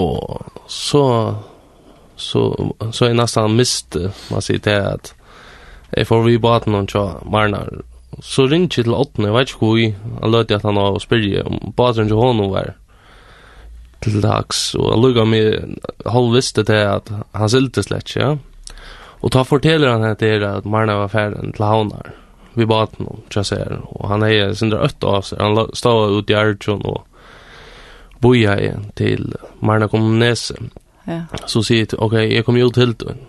Og 0.00 0.66
så, 0.66 1.04
så, 2.16 2.42
så, 2.56 2.90
så 2.90 3.06
er 3.06 3.14
nesten 3.14 3.54
mist, 3.54 3.96
man 4.32 4.42
sier 4.42 4.60
det 4.64 4.78
at, 4.80 5.12
Jeg 5.96 6.08
får 6.08 6.22
vi 6.26 6.38
baten 6.40 6.76
og 6.78 6.88
tja 6.92 7.04
Marnar. 7.28 7.82
Så 8.20 8.46
ringte 8.48 8.80
jeg 8.80 8.88
til 8.88 8.96
åttende 8.96 9.30
jeg 9.30 9.36
vet 9.36 9.50
ikke 9.50 9.66
hvor 9.66 9.80
jeg, 9.80 9.96
jeg 10.20 10.32
løte 10.32 10.56
at 10.56 10.66
han 10.68 10.80
var 10.80 10.96
og 10.96 11.04
spyrje 11.04 11.44
om 11.48 11.74
baten 11.76 12.10
til 12.10 12.20
honom 12.20 12.52
var 12.52 12.74
til 14.02 14.18
dags, 14.20 14.72
og 14.74 14.88
jeg 14.90 14.98
lukket 14.98 15.30
meg 15.30 16.08
halv 16.10 16.32
visste 16.34 16.64
til 16.66 16.88
at 16.90 17.12
han 17.38 17.52
silte 17.52 17.84
slett, 17.86 18.16
ja. 18.18 18.32
Og 19.22 19.30
ta 19.30 19.44
forteller 19.46 19.94
han 19.94 20.04
at 20.08 20.18
det 20.18 20.32
er 20.40 20.48
at 20.48 20.66
Marnar 20.66 21.04
var 21.04 21.12
ferden 21.12 21.54
til 21.54 21.64
havnar 21.64 22.10
vi 22.54 22.66
baten 22.66 23.08
om 23.08 23.22
tja 23.32 23.44
ser, 23.46 23.78
og 23.94 24.08
han 24.10 24.24
er 24.26 24.52
sindra 24.58 24.84
øtta 24.84 25.16
av 25.16 25.26
seg, 25.26 25.40
han 25.40 25.72
stod 25.76 26.18
ut 26.18 26.30
i 26.30 26.36
Arjun 26.36 26.84
og 26.84 27.04
boja 28.22 28.56
til 28.98 29.32
Marnar 29.60 29.90
kom 29.90 30.18
nese. 30.20 30.58
Ja. 31.08 31.24
Så 31.50 31.64
sier 31.66 31.86
jeg, 31.86 31.98
ok, 31.98 32.14
jeg 32.28 32.44
kom 32.46 32.58
jo 32.60 32.68
til 32.74 32.92
den, 33.00 33.22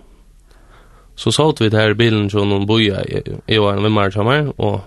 Så 1.15 1.31
satt 1.31 1.62
vi 1.62 1.69
där 1.69 1.94
bilen 1.94 2.30
från 2.30 2.50
någon 2.50 2.65
boja 2.65 3.04
i 3.48 3.57
var 3.57 3.77
med 3.77 3.92
Marchamar 3.92 4.62
och 4.62 4.81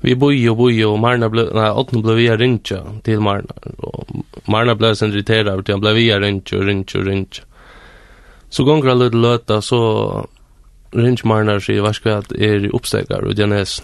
vi 0.00 0.14
boja 0.14 0.50
og 0.50 0.56
boja 0.56 0.88
og 0.88 0.98
Marna 1.02 1.28
ble, 1.28 1.48
nei, 1.54 1.70
åttan 1.74 2.02
ble 2.02 2.14
vi 2.14 2.28
rinja 2.30 2.84
til 3.04 3.20
Marna 3.20 3.54
og 3.82 4.06
Marna 4.46 4.76
ble 4.78 4.94
sen 4.96 5.10
irriterad 5.10 5.48
över 5.48 5.60
att 5.60 5.68
han 5.68 5.80
ble 5.80 5.94
vi 5.94 6.12
rinja 6.12 6.58
og 6.58 6.66
rinja 6.66 7.00
og 7.00 7.06
rinja. 7.06 7.42
Så 8.50 8.64
gånger 8.64 8.90
alla 8.90 9.08
løta 9.08 9.60
så 9.62 10.26
rinja 10.94 11.26
Marna 11.26 11.60
sig 11.60 11.80
vars 11.80 12.00
er 12.06 12.22
är 12.38 12.74
uppstäckar 12.74 13.24
og 13.24 13.38
Janes. 13.38 13.82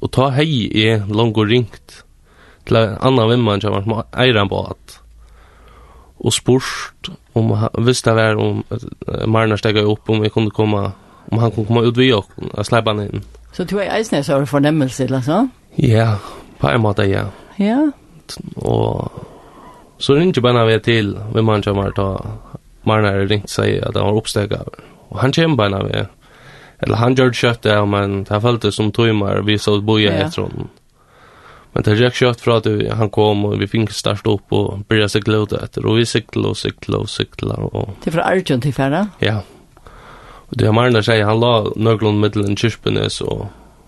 og 0.00 0.12
ta 0.12 0.28
hei 0.30 0.70
är 0.74 1.06
langt 1.08 1.36
og 1.36 1.48
ringt 1.48 2.04
till 2.66 2.76
annan 2.76 3.28
vimman 3.28 3.60
som 3.60 3.72
var 3.72 4.04
eiran 4.12 4.48
på 4.48 4.64
att 4.64 5.00
og 6.20 6.32
spurt 6.32 7.10
om 7.34 7.52
hvis 7.84 8.02
det 8.02 8.14
var 8.16 8.38
om 8.40 8.62
uh, 8.70 9.26
Marner 9.28 9.60
steg 9.60 9.76
opp 9.84 10.10
om 10.10 10.22
vi 10.24 10.32
kunne 10.32 10.50
komme 10.50 10.90
om 11.26 11.38
han 11.38 11.50
kunne 11.52 11.66
komme 11.66 11.84
ut 11.86 11.98
vi 11.98 12.12
og 12.14 12.24
uh, 12.38 12.62
släppa 12.62 12.94
han 12.94 13.06
inn. 13.06 13.24
Så 13.52 13.64
du 13.64 13.78
er 13.78 13.92
eisne 13.96 14.22
så 14.22 14.38
har 14.38 14.44
fornemmelse, 14.44 15.04
eller 15.04 15.20
så? 15.20 15.46
Ja, 15.76 16.16
på 16.58 16.68
en 16.68 16.80
måte, 16.80 17.06
ja. 17.08 17.26
Ja. 17.58 17.90
Og 18.56 19.12
så 19.98 20.14
ringte 20.14 20.40
bare 20.40 20.66
vi 20.66 20.78
til 20.78 21.16
vi 21.34 21.42
man 21.42 21.62
kommer 21.62 21.90
ta 21.96 22.10
Marner 22.86 23.26
ringt 23.26 23.50
seg 23.50 23.80
at 23.82 23.96
han 23.96 24.06
var 24.06 24.20
oppsteg 24.20 24.52
Og 25.10 25.18
han 25.20 25.32
kommer 25.32 25.56
bare 25.56 25.84
vi. 25.86 26.04
Eller 26.82 26.96
han 26.96 27.14
gjør 27.16 27.32
kjøttet, 27.32 27.88
men 27.88 28.24
det 28.28 28.42
føltes 28.42 28.76
som 28.76 28.92
tøymer 28.92 29.42
vi 29.46 29.58
så 29.58 29.80
boja 29.80 30.12
ja. 30.12 30.26
etter 30.26 30.42
honom. 30.42 30.68
Men 31.76 31.82
det 31.82 31.94
gick 31.94 32.14
kött 32.14 32.40
för 32.40 32.50
att 32.50 32.92
han 32.98 33.10
kom 33.10 33.44
och 33.44 33.62
vi 33.62 33.66
fick 33.66 33.90
starta 33.90 34.30
upp 34.30 34.52
och 34.52 34.78
börja 34.78 35.08
cykla 35.08 35.36
ut 35.36 35.52
efter. 35.52 35.86
Och 35.86 35.98
vi 35.98 36.06
cyklade 36.06 36.48
och 36.48 36.56
cyklade 36.56 37.02
och 37.02 37.10
cyklade. 37.10 37.62
Och... 37.62 37.88
Det 38.04 38.10
är 38.10 38.12
från 38.12 38.24
Arjun 38.24 38.60
til 38.60 38.74
Färra? 38.74 39.08
Ja. 39.18 39.42
Och 40.48 40.56
det 40.56 40.66
har 40.66 40.72
Marna 40.72 41.02
säger, 41.02 41.24
han 41.24 41.40
la 41.40 41.72
någon 41.76 42.20
mittelen 42.20 42.56
Kirspinnes 42.56 43.20
och, 43.20 43.46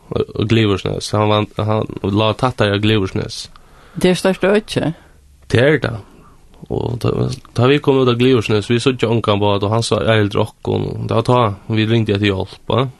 och, 0.09 0.21
och 0.21 0.49
Gliversnes. 0.49 1.13
Han, 1.13 1.29
var, 1.29 1.47
han 1.65 1.87
la 2.03 2.33
tattar 2.33 2.71
av 2.71 2.79
Gliversnes. 2.79 3.51
Det 3.95 4.11
er 4.11 4.15
største 4.15 4.47
ötje? 4.47 4.93
Det 5.47 5.61
er 5.61 5.79
det. 5.79 5.97
Og 6.69 6.99
da, 7.01 7.31
da 7.57 7.67
vi 7.67 7.79
kom 7.79 8.03
ut 8.03 8.09
av 8.09 8.21
Gliversnes, 8.21 8.71
vi 8.71 8.81
såg 8.81 9.03
Jonkan 9.03 9.41
bara 9.41 9.57
och 9.57 9.71
han 9.71 9.83
sa 9.83 10.03
äldre 10.03 10.47
och 10.63 11.09
det 11.09 11.15
var 11.15 11.23
ta, 11.23 11.55
vi 11.67 11.87
ringde 11.87 12.19
till 12.19 12.27
hjälp. 12.27 12.91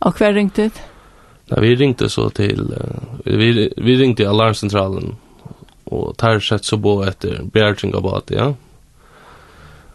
Og 0.00 0.14
kvar 0.14 0.32
ringte 0.32 0.62
det? 0.62 0.82
Nei, 1.48 1.60
vi 1.64 1.74
ringte 1.80 2.08
så 2.12 2.28
til, 2.36 2.72
uh, 2.76 3.20
vi, 3.24 3.68
vi 3.76 3.96
ringte 3.96 4.28
alarmcentralen, 4.28 5.14
og 5.88 6.16
tar 6.20 6.42
sett 6.44 6.68
så 6.68 6.76
på 6.80 6.98
etter 7.08 7.44
bjergjeng 7.52 7.94
av 7.96 8.04
bate, 8.04 8.36
ja. 8.36 8.48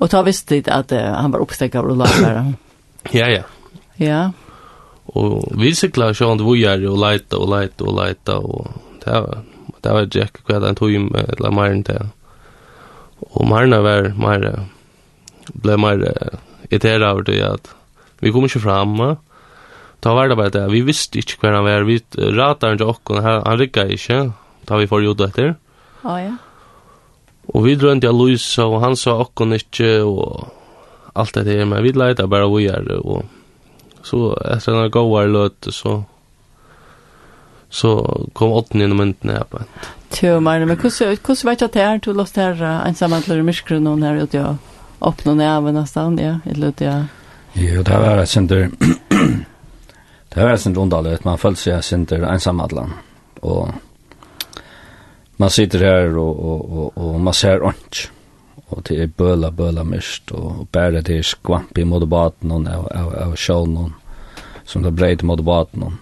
Og 0.02 0.10
ta 0.10 0.24
visst 0.26 0.50
dit 0.50 0.68
at 0.68 0.92
uh, 0.96 1.12
han 1.20 1.34
var 1.34 1.44
oppstekket 1.46 1.82
av 1.84 1.92
lagere. 1.94 2.46
ja, 3.20 3.30
ja. 3.30 3.44
Ja. 4.02 4.24
Og 5.14 5.44
vi 5.60 5.74
sikla 5.78 6.14
sjån 6.16 6.40
til 6.42 6.48
vujar 6.48 6.82
og 6.90 6.98
leita 7.04 7.38
og 7.38 7.52
leita 7.52 7.86
og 7.86 7.98
leita, 8.00 8.40
og 8.40 9.04
det 9.04 9.20
var, 9.28 9.44
det 9.84 9.96
var 9.98 10.10
Jack 10.16 10.42
hva 10.48 10.62
han 10.64 10.80
tog 10.80 10.96
med, 11.06 11.36
eller 11.38 11.54
mer 11.54 11.76
enn 11.76 11.86
det. 11.86 12.00
Og 13.30 13.46
Marna 13.48 13.84
var 13.84 14.10
mer, 14.18 14.48
ble 15.54 15.78
mer 15.78 16.02
irriteret 16.72 17.06
over 17.06 17.28
det 17.28 17.38
at 17.46 17.70
vi 18.24 18.32
kom 18.32 18.48
ikke 18.48 18.64
framme, 18.64 19.14
og 19.14 19.33
Ta 20.04 20.14
var 20.14 20.28
det 20.28 20.36
bara 20.36 20.52
det, 20.52 20.66
vi 20.68 20.82
visste 20.84 21.18
inte 21.18 21.38
hver 21.40 21.54
han 21.56 21.64
var, 21.64 21.86
vi 21.88 22.02
ratade 22.18 22.74
inte 22.74 22.84
och 22.84 23.10
han 23.16 23.44
han 23.46 23.58
ryggade 23.58 23.92
inte, 23.92 24.32
ta 24.66 24.78
vi 24.78 24.88
får 24.88 25.04
gjorde 25.04 25.26
etter. 25.26 25.56
Ja, 26.04 26.22
ja. 26.22 26.36
Og 27.54 27.64
vi 27.66 27.76
drømte 27.76 28.08
av 28.08 28.16
Luisa, 28.16 28.66
og 28.66 28.82
han 28.84 28.96
sa 29.00 29.18
okkon 29.20 29.56
ikke, 29.56 30.04
og 30.04 30.48
alt 31.16 31.36
det 31.36 31.46
her, 31.52 31.66
men 31.68 31.84
vi 31.84 31.92
leita 31.92 32.28
bare 32.28 32.48
vi 32.52 32.68
er, 32.72 32.88
og 33.04 33.24
så 34.04 34.34
etter 34.56 34.80
en 34.80 34.92
gåvar 34.92 35.32
løte, 35.32 35.72
så 35.72 36.04
så 37.74 37.94
kom 38.38 38.52
åtten 38.54 38.84
gjennom 38.84 39.00
mynden 39.02 39.32
her 39.34 39.48
på 39.50 39.58
en. 39.64 39.70
Tjo, 40.14 40.36
Marne, 40.46 40.68
men 40.70 40.78
hvordan 40.78 41.48
vet 41.50 41.60
du 41.60 41.66
at 41.66 41.74
det 41.74 41.82
er, 41.82 41.98
du 41.98 42.12
låst 42.14 42.38
her 42.38 42.60
ensamhet 42.86 43.26
til 43.26 43.42
myskron, 43.44 43.88
og 43.88 44.04
her 44.06 44.20
ute 44.22 44.38
jeg 44.38 44.58
åpne 45.02 45.36
ned 45.40 45.72
nesten, 45.74 46.20
ja, 46.22 46.36
eller 46.46 46.68
løte 46.68 46.86
ja. 46.86 47.00
Jo, 47.56 47.82
det 47.82 47.98
var 48.04 48.22
et 48.22 48.30
sender, 48.30 48.70
det 50.34 50.44
var 50.44 50.58
sin 50.58 50.78
underligt 50.78 51.26
man 51.26 51.38
følte 51.38 51.62
seg 51.62 51.84
sinter 51.86 52.24
ensamadlan, 52.26 52.94
og 53.42 53.74
man 55.38 55.50
sitter 55.54 55.86
her 55.86 56.18
og, 56.18 56.40
og, 56.40 56.78
og, 56.78 56.98
og 56.98 57.20
man 57.22 57.38
ser 57.38 57.62
ordentlig, 57.62 58.10
og 58.74 58.82
det 58.88 59.02
er 59.02 59.12
bøla, 59.18 59.52
bøla 59.52 59.84
mist, 59.86 60.32
og 60.34 60.68
bare 60.74 61.04
det 61.06 61.20
er 61.20 61.28
skvamp 61.28 61.78
i 61.78 61.86
mot 61.86 62.06
baten 62.10 62.54
og, 62.56 62.66
av 62.66 63.14
av 63.28 63.36
sjålen, 63.38 63.94
som 64.66 64.84
det 64.84 64.96
breit 64.96 65.24
mot 65.24 65.42
baten 65.44 66.00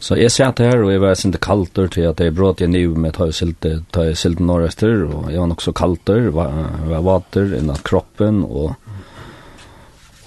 Så 0.00 0.14
jeg 0.14 0.30
satt 0.30 0.60
her, 0.62 0.84
og 0.84 0.92
jeg 0.92 1.00
var 1.02 1.16
sinte 1.18 1.38
kalter 1.42 1.88
til 1.90 2.04
at 2.06 2.20
jeg 2.20 2.34
brått 2.34 2.60
jeg 2.60 2.70
niv 2.70 2.94
med 2.94 3.16
ta 3.16 3.26
jeg 3.26 3.34
silte, 3.34 3.80
ta 3.90 4.04
jeg 4.06 4.16
silte 4.16 4.44
norrester, 4.46 5.02
og 5.08 5.30
jeg 5.32 5.40
var 5.40 5.48
nok 5.50 5.62
så 5.64 5.72
kalter, 5.74 6.28
var, 6.30 6.52
var 6.86 7.02
vater 7.02 7.56
innan 7.58 7.80
kroppen, 7.82 8.44
og, 8.44 8.76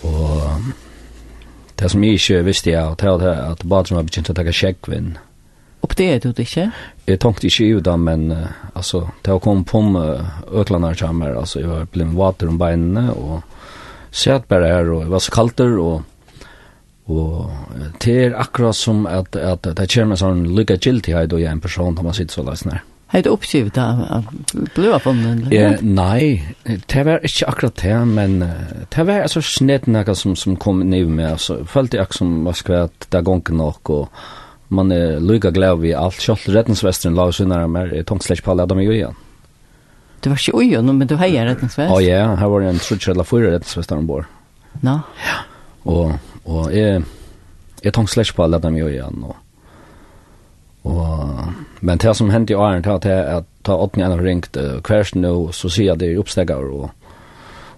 og 0.03 0.90
Det 1.81 1.89
som 1.89 2.03
jeg 2.05 2.19
ikke 2.19 2.43
visste 2.45 2.69
jeg, 2.69 2.95
det 3.01 3.09
var 3.09 3.23
at 3.25 3.63
badrum 3.65 3.97
var 3.97 4.05
begynt 4.05 4.29
å 4.29 4.35
takke 4.37 4.53
sjekkvinn. 4.53 5.15
Og 5.81 5.95
det 5.97 6.07
er 6.11 6.19
du 6.21 6.29
det 6.29 6.45
ikke? 6.45 6.67
Jeg 7.09 7.19
tenkte 7.23 7.49
ikke 7.49 7.65
i 7.65 7.79
det, 7.81 7.95
men 7.97 8.27
uh, 8.29 8.51
altså, 8.77 9.07
det 9.25 9.33
var 9.33 9.41
kommet 9.41 9.65
på 9.71 9.81
med 9.87 10.21
øklander 10.61 10.99
kommer, 10.99 11.33
altså, 11.41 11.63
jeg 11.63 11.71
var 11.71 11.89
blitt 11.89 12.13
vater 12.13 12.51
om 12.51 12.59
beinene, 12.61 13.07
og 13.17 13.41
sett 14.13 14.45
bare 14.51 14.69
her, 14.69 14.93
og 14.93 15.07
jeg 15.07 15.13
var 15.15 15.25
så 15.25 15.33
kalter, 15.33 15.77
og 15.81 16.07
og 17.11 17.49
det 17.99 18.13
er 18.27 18.35
akkurat 18.39 18.77
som 18.77 19.01
at, 19.09 19.35
at 19.35 19.65
det 19.65 19.87
kommer 19.91 20.15
en 20.15 20.21
sånn 20.21 20.43
lykke 20.55 20.77
giltighet 20.79 21.33
og 21.33 21.41
jeg 21.41 21.49
er 21.49 21.57
en 21.57 21.63
person 21.63 21.97
som 21.97 22.07
man 22.07 22.15
sitter 22.15 22.37
så 22.37 22.45
løsner. 22.45 22.83
Heit 23.11 23.27
uppskivt 23.27 23.77
av 23.77 24.23
på 24.75 24.99
fonden? 25.03 25.47
Ja, 25.51 25.73
nej, 25.81 26.55
det 26.63 27.03
var 27.03 27.19
ikke 27.27 27.47
akkurat 27.47 27.81
det, 27.81 28.05
men 28.07 28.39
det 28.95 29.03
var 29.03 29.25
alltså 29.25 29.41
snett 29.41 29.87
noe 29.87 30.15
som, 30.15 30.35
som 30.35 30.55
kom 30.55 30.79
ner 30.79 31.05
med. 31.05 31.31
Alltså, 31.31 31.65
følte 31.67 31.97
jeg 31.97 32.13
som 32.15 32.45
var 32.45 32.53
skvärt 32.53 33.09
där 33.11 33.21
gången 33.21 33.59
och, 33.59 33.89
og 33.89 34.09
man 34.67 34.91
är 34.91 35.19
lycka 35.19 35.51
glad 35.51 35.79
vi 35.79 35.93
allt. 35.93 36.21
Kjallt 36.21 36.47
räddningsvästern 36.47 37.15
la 37.15 37.23
oss 37.23 37.39
innan 37.39 37.75
jeg 37.75 38.05
tomt 38.05 38.23
slett 38.23 38.43
på 38.43 38.51
alle 38.51 38.65
dem 38.65 38.79
i 38.79 38.87
igen. 38.87 39.15
Du 40.21 40.29
var 40.29 40.37
inte 40.37 40.51
ojon, 40.51 40.97
men 40.97 41.07
du 41.07 41.15
hejar 41.15 41.45
räddningsväst? 41.45 41.91
Ja, 41.91 42.01
ja, 42.01 42.35
här 42.35 42.47
var 42.47 42.61
det 42.61 42.69
en 42.69 42.79
trutsch 42.79 43.09
eller 43.09 43.23
fyra 43.23 43.51
räddningsvästar 43.51 43.97
ombord. 43.97 44.25
Ja. 44.81 44.99
og, 45.83 46.11
och, 46.43 46.65
och 46.65 46.73
jeg 46.73 47.03
jag 47.81 48.09
slett 48.09 48.35
på 48.35 48.43
alle 48.43 48.59
dem 48.59 48.77
i 48.77 48.81
igen 48.81 49.23
og, 49.23 49.35
Og, 50.83 51.51
men 51.85 52.01
det 52.01 52.15
som 52.17 52.31
hendte 52.33 52.55
i 52.55 52.57
åren, 52.57 52.81
det 52.81 53.11
er 53.11 53.27
at 53.37 53.47
ta 53.65 53.77
åttende 53.77 54.07
en 54.07 54.17
av 54.17 54.25
ringt 54.25 54.57
uh, 54.57 54.79
kversen 54.81 55.21
nå, 55.21 55.51
så 55.53 55.69
sier 55.69 55.91
jeg 55.91 56.01
det 56.01 56.09
er 56.09 56.21
oppstegger 56.21 56.71
og, 56.73 56.89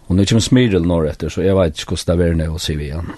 og 0.07 0.15
nå 0.15 0.25
kommer 0.29 0.45
Smiril 0.45 0.88
når 0.88 1.10
etter, 1.12 1.33
så 1.33 1.43
jeg 1.43 1.57
vet 1.57 1.79
ikke 1.79 1.98
hvordan 1.98 2.19
det 2.19 2.29
er 2.29 2.39
nå, 2.39 2.50
sier 2.63 2.79
vi 2.79 2.89
igjen. 2.91 3.13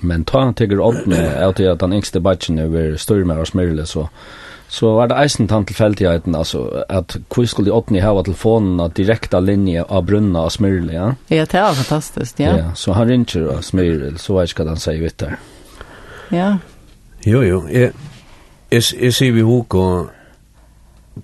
Men 0.00 0.24
ta 0.24 0.44
han 0.46 0.54
tigger 0.54 0.80
åttende, 0.80 1.18
er 1.18 1.52
til 1.58 1.72
at 1.72 1.80
den 1.82 1.96
yngste 1.98 2.22
batchen 2.24 2.60
er 2.62 2.70
ved 2.72 3.26
med 3.26 3.42
å 3.42 3.48
Smiril, 3.48 3.84
så 3.88 4.08
så 4.68 4.90
var 4.94 5.08
det 5.08 5.16
eisen 5.16 5.48
tann 5.48 5.64
tilfeldigheten, 5.64 6.34
altså, 6.36 6.66
at 6.92 7.16
hvor 7.32 7.46
skulle 7.48 7.70
de 7.70 7.74
åttende 7.74 8.02
hava 8.04 8.22
telefonen 8.22 8.92
direkta 8.92 9.40
linje 9.40 9.80
av 9.80 10.04
brunna 10.04 10.42
av 10.44 10.50
Smiril, 10.52 10.90
ja? 10.92 11.06
Ja, 11.32 11.46
det 11.48 11.62
var 11.62 11.78
fantastisk, 11.78 12.40
ja. 12.40 12.56
ja 12.58 12.74
så 12.76 12.92
han 12.92 13.08
ringer 13.08 13.46
og 13.48 13.64
Smiril, 13.64 14.18
så 14.20 14.36
vet 14.36 14.50
jeg 14.50 14.52
ikke 14.52 14.66
hva 14.66 14.74
han 14.74 14.82
sier 14.82 15.00
vitt 15.00 15.16
der. 15.24 15.38
Ja. 16.36 16.50
Jo, 17.24 17.40
jo, 17.42 17.62
jeg... 17.72 17.94
Jeg 18.68 19.12
sier 19.16 19.32
vi 19.32 19.40
hok 19.40 19.74
og 19.80 20.10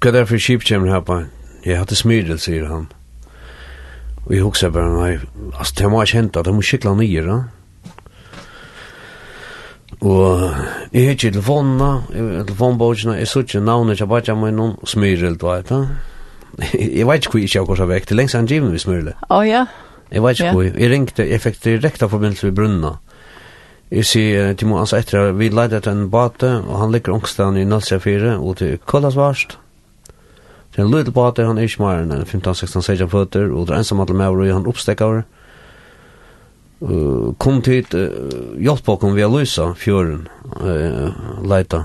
hva 0.01 0.11
er 0.11 0.15
det 0.17 0.29
for 0.31 0.41
kjip 0.41 0.65
kjemmer 0.65 0.91
her 0.95 1.03
på? 1.05 1.19
Jeg 1.65 1.77
hadde 1.79 1.97
smyrel, 1.97 2.39
sier 2.41 2.65
han. 2.71 2.87
Og 4.25 4.33
jeg 4.33 4.43
hokser 4.43 4.73
bare, 4.73 4.89
nei, 4.95 5.51
altså, 5.53 5.75
det 5.79 5.91
må 5.93 6.01
jeg 6.03 6.15
kjente 6.15 6.41
at 6.41 6.49
må 6.53 6.65
skikla 6.65 6.95
nye, 6.97 7.25
da. 7.27 7.37
Og 10.01 10.41
jeg 10.93 11.05
har 11.05 11.15
ikke 11.15 11.31
telefonene, 11.37 11.91
telefonbogene, 12.49 13.19
jeg 13.21 13.29
så 13.29 13.45
ikke 13.45 13.63
navnet, 13.65 14.01
jeg 14.01 14.09
bare 14.09 14.25
kjemmer 14.27 14.53
noen 14.53 14.75
smyrel, 14.89 15.37
du 15.41 15.47
vet, 15.49 15.71
da. 15.71 15.85
Jeg 16.99 17.03
vet 17.09 17.25
ikke 17.25 17.33
hvor 17.33 17.41
jeg 17.41 17.49
ikke 17.49 17.59
har 17.59 17.67
gått 17.67 17.89
vekk, 17.91 18.05
det 18.07 18.13
er 18.15 18.19
lengst 18.21 18.37
han 18.39 18.47
givet 18.47 18.71
vi 18.71 18.79
smyrel. 18.79 19.09
Å, 19.27 19.41
ja. 19.43 19.65
Jeg 20.15 20.23
vet 20.23 20.39
ikke 20.39 20.53
hvor, 20.55 20.69
jeg 20.69 20.91
ringte, 20.93 21.25
jeg 21.27 21.43
fikk 21.43 21.57
direkte 21.65 22.07
forbindelse 22.13 22.47
ved 22.47 22.55
brunna. 22.55 22.93
Jeg 23.93 24.07
sier 24.09 24.55
til 24.57 24.69
må 24.71 24.79
altså 24.81 24.99
etter 24.99 25.35
vi 25.37 25.51
leide 25.53 25.77
etter 25.77 25.93
en 25.93 26.09
bate, 26.11 26.49
og 26.65 26.81
han 26.81 26.93
ligger 26.95 27.15
ångstene 27.15 27.61
i 27.61 27.67
034, 27.69 28.39
og 28.39 28.57
til 28.57 28.79
Kollasvarst. 28.87 29.59
Det 30.75 30.81
er 30.81 30.87
en 30.87 30.91
lydel 30.91 31.13
bate, 31.15 31.45
han 31.47 31.59
er 31.59 31.69
ikke 31.69 31.85
mer 31.85 32.01
enn 32.03 32.25
15-16-16 32.25 33.11
føtter, 33.13 33.53
og 33.53 33.69
det 33.69 33.75
er 33.75 33.83
ensam 33.85 34.01
alle 34.03 34.17
med, 34.17 34.27
og 34.27 34.55
han 34.57 34.67
oppstekker. 34.67 35.23
Uh, 36.85 37.31
kom 37.39 37.61
til 37.63 37.87
uh, 37.95 38.57
hjelp 38.61 38.83
bakom 38.85 39.15
via 39.15 39.29
Lysa, 39.31 39.71
fjøren, 39.79 40.27
uh, 40.59 41.15
leita 41.47 41.85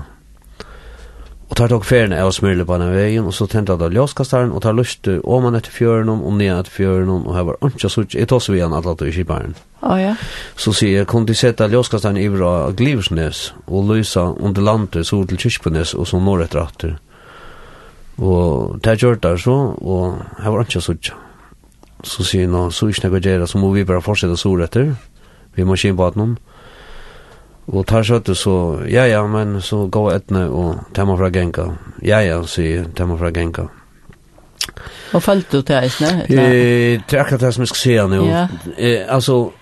og 1.50 1.56
tar 1.58 1.72
tok 1.72 1.82
ferien 1.82 2.12
av 2.14 2.28
smyrle 2.30 2.62
på 2.62 2.76
den 2.78 2.92
veien, 2.94 3.26
og 3.26 3.34
så 3.34 3.48
tente 3.50 3.74
jeg 3.74 3.80
da 3.82 3.88
ljóskastaren, 3.90 4.52
og 4.54 4.62
tar 4.62 4.76
lyst 4.78 5.00
til 5.02 5.18
om 5.26 5.42
man 5.42 5.58
etter 5.58 5.74
fjøren 5.74 6.12
om, 6.12 6.20
og 6.22 6.36
ned 6.38 6.52
etter 6.54 6.70
fjøren 6.70 7.10
om, 7.10 7.24
og 7.26 7.34
her 7.34 7.46
var 7.48 7.58
ikke 7.66 7.90
så 7.90 8.04
jeg 8.06 8.28
tar 8.30 8.38
så 8.44 8.54
igjen 8.54 8.76
at 8.76 8.86
det 8.86 9.08
ikke 9.10 9.26
bare. 9.26 9.50
Å 9.82 9.96
ja. 9.98 10.12
Så 10.54 10.70
sier 10.78 11.00
jeg, 11.00 11.08
kom 11.10 11.26
til 11.26 11.34
sette 11.40 11.66
ljóskastaren 11.66 12.20
i 12.22 12.28
bra 12.30 12.70
Gliversnes, 12.78 13.48
og 13.66 13.90
lysa 13.90 14.28
under 14.38 14.62
landet, 14.62 15.08
så 15.08 15.24
til 15.26 15.42
Kyrkvenes, 15.42 15.96
og 15.98 16.06
så 16.06 16.22
når 16.22 16.46
etter 16.46 16.62
atter. 16.62 16.94
Og 18.22 18.78
det 18.84 19.00
gjør 19.02 19.18
det 19.18 19.34
så, 19.42 19.56
og 19.74 20.22
her 20.38 20.54
var 20.54 20.68
ikke 20.68 20.84
så 20.84 20.94
ikke. 20.94 21.18
Så 22.06 22.24
sier 22.24 22.46
jeg, 22.46 22.72
så 22.72 22.86
ikke 22.86 23.08
noe 23.08 23.24
gjør 23.26 23.46
så 23.50 23.58
må 23.58 23.72
vi 23.74 23.84
bare 23.88 24.04
fortsette 24.04 24.38
så 24.38 24.54
etter. 24.62 24.94
Vi 25.58 25.66
må 25.66 25.74
kjenne 25.74 25.98
på 25.98 26.06
at 26.06 26.20
noen. 26.20 26.38
Og 27.70 27.86
tar 27.86 28.02
søtte 28.02 28.34
så, 28.34 28.80
ja 28.90 29.04
ja, 29.06 29.22
men 29.30 29.60
så 29.62 29.84
gå 29.86 30.08
etne 30.10 30.48
og 30.50 30.90
tema 30.94 31.14
fra 31.18 31.30
genka. 31.30 31.68
Ja 32.02 32.18
ja, 32.24 32.40
sier 32.42 32.88
tema 32.96 33.18
fra 33.20 33.30
genka. 33.30 33.68
Og 35.14 35.22
følte 35.22 35.58
du 35.58 35.66
til 35.66 35.76
eisne? 35.78 36.10
Eh, 36.26 36.98
det 37.02 37.16
er 37.16 37.22
akkurat 37.22 37.40
det 37.46 37.54
som 37.54 37.62
jeg 37.62 37.70
skal 37.70 37.82
si 37.82 37.94
nå. 38.10 38.24
Ja. 38.26 38.46
Eh, 38.76 39.06
altså, 39.06 39.52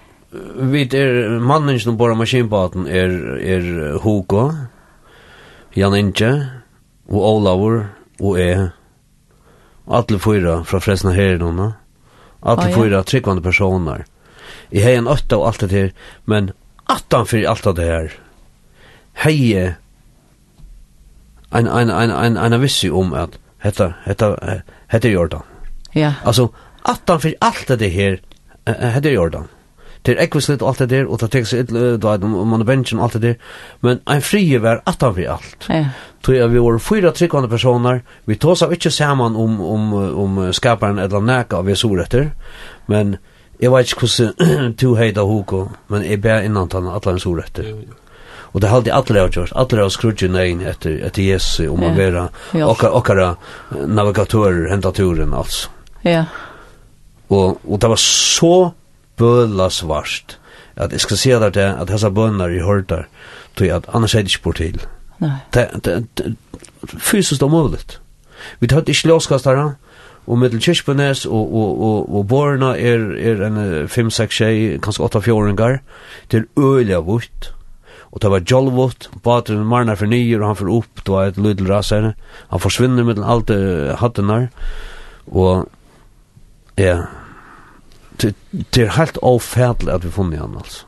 vi 0.72 0.84
er 0.92 1.38
mannen 1.40 1.80
som 1.80 1.96
bor 2.00 2.12
av 2.12 2.20
maskinbaten 2.20 2.88
er, 2.88 3.14
er 3.40 3.98
Hugo, 4.04 4.50
Jan 5.76 5.96
Inge, 5.96 6.32
og 7.08 7.24
Olavur, 7.32 7.82
og 8.20 8.38
jeg. 8.40 8.70
Alle 9.88 10.20
fyra 10.20 10.62
fra 10.68 10.80
Fresna 10.84 11.14
Herrenona. 11.16 11.72
Alle 12.42 12.68
ah, 12.68 12.70
ja. 12.70 12.76
fyra 12.76 13.02
tryggvande 13.02 13.42
personer. 13.42 14.04
Jeg 14.72 14.84
har 14.84 14.98
en 14.98 15.08
åtta 15.08 15.38
og 15.38 15.48
alt 15.48 15.64
det 15.64 15.72
her, 15.72 15.92
men 16.26 16.52
attan 16.88 17.26
fyrir 17.26 17.48
alt 17.50 17.68
det 17.76 17.84
her, 17.84 18.16
hei 19.24 19.36
en, 21.52 21.66
en, 21.66 21.90
en, 21.90 22.10
en, 22.10 22.36
en 22.36 22.60
vissi 22.60 22.90
om 22.90 23.14
at 23.16 23.38
hetta, 23.64 23.92
hetta, 24.04 24.34
hetta 24.92 25.08
er 25.08 25.12
jordan. 25.12 25.46
Ja. 25.94 26.14
Altså, 26.24 26.48
attan 26.84 27.20
fyrir 27.20 27.38
alt 27.40 27.78
det 27.80 27.92
her, 27.92 28.18
hetta 28.66 29.08
er 29.08 29.14
jordan. 29.14 29.48
Det 30.06 30.14
er 30.14 30.22
ekvislit 30.22 30.62
og 30.62 30.68
alt 30.70 30.82
det 30.84 30.90
der, 30.92 31.08
og 31.10 31.20
det 31.20 31.30
tekst 31.32 31.54
et 31.56 31.72
lødveit 31.74 32.22
om 32.24 32.36
man 32.48 32.62
er 32.62 32.68
bensjen 32.68 33.00
og 33.00 33.08
alt 33.08 33.16
det 33.18 33.22
der, 33.22 33.34
men 33.82 33.98
en 34.08 34.22
frie 34.22 34.60
var 34.62 34.82
attan 34.86 35.14
fyrir 35.16 35.32
alt. 35.34 35.66
Ja. 35.68 35.88
Tog 36.22 36.52
vi 36.52 36.60
var 36.62 36.78
fyra 36.78 37.10
tryggvande 37.12 37.48
personer, 37.48 38.00
vi 38.26 38.36
tås 38.36 38.62
av 38.62 38.72
ikkje 38.72 38.90
saman 38.94 39.36
om, 39.36 39.60
om, 39.60 39.92
om 40.24 40.38
skaparen 40.52 40.98
eller 40.98 41.20
neka 41.20 41.58
av 41.58 41.66
vi 41.66 41.76
soretter, 41.76 42.30
men 42.86 43.16
Jeg 43.58 43.72
vet 43.72 43.90
ikke 43.90 44.06
hvordan 44.06 44.74
to 44.80 44.94
heida 44.98 45.24
hoko, 45.26 45.64
men 45.88 46.04
jeg 46.06 46.20
ber 46.22 46.44
innan 46.46 46.70
tanna 46.70 46.94
atla 46.96 47.16
hans 47.16 47.26
ord 47.26 47.42
etter. 47.42 47.72
Og 48.52 48.60
det 48.60 48.68
er 48.68 48.72
halde 48.72 48.94
atla 48.94 49.24
har 49.24 49.32
gjort, 49.34 49.52
atla 49.56 49.82
har 49.82 49.92
skrudje 49.92 50.28
nein 50.32 50.62
etter, 50.64 51.00
etter 51.06 51.22
Jesu, 51.22 51.66
om 51.72 51.82
man 51.82 51.96
vera 51.98 52.28
okkara 52.64 53.34
navigatører, 53.74 54.68
hentaturen, 54.70 55.34
altså. 55.34 55.68
Ja. 56.04 56.24
Og, 57.28 57.58
og 57.68 57.80
det 57.80 57.90
var 57.90 58.00
så 58.00 58.70
bøla 59.18 59.68
svart, 59.70 60.38
at 60.76 60.94
jeg 60.94 61.00
skal 61.00 61.18
si 61.18 61.34
at 61.34 61.54
det 61.54 61.66
at 61.66 61.90
hessa 61.90 62.10
bønner 62.14 62.54
i 62.54 62.62
hørtar, 62.64 63.08
tog 63.58 63.74
at 63.74 63.88
annars 63.94 64.14
er 64.14 64.22
det 64.22 64.32
ikke 64.32 64.46
bort 64.46 64.62
til. 64.62 64.80
Nei. 65.18 65.34
Det, 65.54 65.66
det, 65.84 66.06
det, 66.18 66.36
fysisk 67.02 67.42
omøvligt. 67.42 68.00
Vi 68.60 68.66
tar 68.70 68.86
ikke 68.86 69.08
låskastare, 69.10 69.74
og 70.28 70.38
middel 70.38 70.60
Kirchbenes 70.60 71.26
og, 71.26 71.54
og, 71.54 71.82
og, 71.82 72.16
og 72.16 72.26
Borna 72.28 72.74
er, 72.76 73.04
er 73.16 73.46
en 73.46 73.60
5-6 73.88 74.26
tjej, 74.36 74.78
kanskje 74.84 75.06
8-4-åringar, 75.06 75.78
til 76.28 76.44
øyla 76.58 76.98
vult. 77.06 77.54
Og 78.12 78.22
det 78.22 78.30
var 78.30 78.44
Jolvot, 78.50 79.08
Batren 79.24 79.64
Marna 79.64 79.94
for 79.96 80.06
nyer, 80.06 80.40
og 80.40 80.46
han 80.46 80.56
får 80.56 80.72
opp, 80.72 81.00
det 81.06 81.14
var 81.14 81.30
et 81.30 81.40
lydel 81.40 81.72
rasere. 81.72 82.12
Han 82.50 82.60
forsvinner 82.60 83.08
middel 83.08 83.24
alt 83.24 83.52
hattenar, 84.00 84.50
og 85.26 85.68
ja, 86.76 86.98
det, 88.20 88.34
det 88.52 88.84
er 88.84 88.96
helt 88.98 89.18
avfædelig 89.22 89.94
at 89.94 90.04
vi 90.04 90.10
funnet 90.10 90.40
han, 90.40 90.56
altså. 90.56 90.84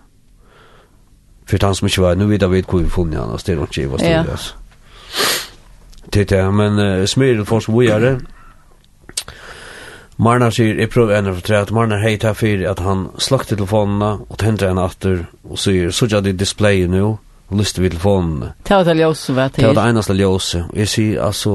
för 1.46 1.58
han 1.66 1.74
som 1.74 1.86
inte 1.86 2.00
var, 2.00 2.14
nu 2.14 2.26
vet 2.26 2.42
jag 2.42 2.48
vet 2.48 2.72
hur 2.72 2.78
vi 2.78 2.88
funnit 2.88 3.18
han, 3.18 3.30
altså, 3.30 3.46
det 3.46 3.58
er 3.58 3.60
inte 3.60 3.86
vad 3.86 3.90
hva 3.90 3.98
studiet, 3.98 4.30
altså. 4.30 4.54
Det 6.12 6.20
är 6.20 6.36
det, 6.36 6.50
men 6.50 6.78
uh, 6.78 7.06
smirer 7.06 7.44
folk 7.44 7.64
som 7.64 7.78
vi 7.78 7.86
gjør 7.86 7.98
det, 7.98 8.20
Marna 10.20 10.50
sier, 10.52 10.76
jeg 10.76 10.90
prøver 10.92 11.16
ene 11.16 11.32
for 11.32 11.44
tre, 11.44 11.62
at 11.64 11.70
Marna 11.72 11.96
hei 12.02 12.18
ta 12.20 12.34
fyrir 12.36 12.66
at 12.68 12.82
han 12.84 13.06
slakte 13.22 13.54
telefonene 13.54 14.10
og 14.26 14.36
tente 14.40 14.68
henne 14.68 14.84
atter 14.84 15.22
og 15.48 15.60
sier, 15.60 15.94
så 15.96 16.08
gjør 16.10 16.26
de 16.26 16.34
displayet 16.36 16.90
nå, 16.92 17.14
og 17.48 17.56
lyste 17.56 17.80
vi 17.80 17.88
telefonene. 17.88 18.50
Det 18.68 18.76
var 18.76 18.84
det 18.84 18.98
ljøse, 18.98 19.36
vet 19.38 19.54
du? 19.56 19.62
Det 19.62 19.70
var 19.70 19.78
det 19.78 19.84
eneste 19.94 20.16
ljøse. 20.18 20.64
Og 20.68 20.76
jeg 20.76 20.90
sier, 20.92 21.22
altså, 21.24 21.54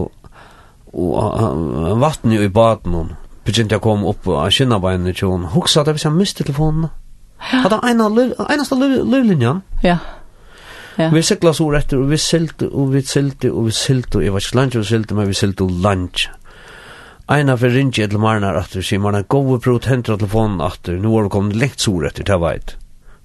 og, 0.95 1.11
uh, 1.21 1.91
vatten 2.01 2.33
jo 2.33 2.41
i 2.41 2.49
baden 2.49 2.95
hun, 2.97 3.11
begynte 3.45 3.77
jeg 3.77 3.83
å 3.83 3.85
komme 3.85 4.09
opp 4.09 4.25
av 4.33 4.49
kinnabeinene 4.55 5.13
til 5.13 5.29
hun, 5.29 5.45
hoksa 5.53 5.83
at 5.83 5.91
hvis 5.93 6.07
jeg 6.07 6.15
miste 6.15 6.43
telefonene. 6.43 6.89
Ja. 7.51 7.67
Det 7.69 7.77
var 7.77 8.49
eneste 8.55 8.79
livlinjen. 8.79 9.61
Ja. 9.83 9.99
Ja. 10.97 11.11
Vi 11.11 11.21
sikla 11.27 11.53
så 11.53 11.67
rett, 11.69 11.93
og 11.93 12.09
vi 12.09 12.17
silte, 12.17 12.71
og 12.71 12.95
vi 12.95 13.03
silte, 13.05 13.51
og 13.51 13.67
vi 13.67 13.75
silte, 13.77 14.17
og 14.17 14.25
jeg 14.25 14.33
var 14.33 14.41
ikke 14.41 14.57
lunch, 14.57 14.79
og 14.79 14.87
vi 14.87 14.89
silte, 14.89 15.19
men 15.19 15.29
vi 15.29 15.37
silte 15.37 15.69
lunch. 15.69 16.25
Ja 16.31 16.39
Eina 17.25 17.55
for 17.57 17.73
ringe 17.73 18.05
til 18.05 18.19
marnar 18.21 18.53
atter, 18.59 18.83
sier 18.85 19.01
man 19.01 19.15
en 19.17 19.25
gode 19.25 19.57
prot 19.65 19.87
hentra 19.89 20.13
telefonen 20.13 20.59
atter, 20.61 20.99
nå 21.01 21.09
har 21.15 21.25
vi 21.25 21.31
kommet 21.33 21.55
lengt 21.57 21.81
sår 21.81 22.11
etter, 22.11 22.27
det 22.27 22.35
veit. 22.37 22.75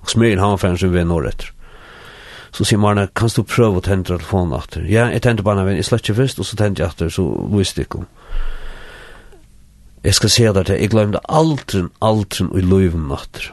Og 0.01 0.09
smil 0.15 0.41
han 0.41 0.57
færen 0.57 0.79
som 0.81 0.95
vi 0.95 1.03
når 1.05 1.29
etter. 1.29 1.51
Så 2.57 2.65
sier 2.65 2.81
man, 2.81 3.03
kan 3.13 3.29
du 3.29 3.43
prøve 3.45 3.83
å 3.83 3.85
hentra 3.85 4.17
telefonen 4.17 4.57
atter? 4.57 4.87
Ja, 4.89 5.11
jeg 5.13 5.21
tente 5.27 5.45
bare 5.45 5.67
en 5.67 5.77
jeg 5.77 5.85
slett 5.85 6.09
ikke 6.09 6.23
først, 6.23 6.41
og 6.41 6.49
så 6.49 6.57
tente 6.57 6.81
jeg 6.81 6.89
atter, 6.89 7.13
så 7.13 7.27
visste 7.53 7.83
jeg 7.83 7.91
ikke. 7.91 8.01
om. 8.01 8.09
Jeg 10.01 10.17
skal 10.17 10.33
se 10.33 10.49
deg 10.49 10.65
til, 10.65 10.81
jeg 10.81 10.93
glemte 10.97 11.21
aldri, 11.29 11.85
aldri 12.01 12.49
i 12.57 12.65
løyven 12.65 13.13
atter. 13.13 13.53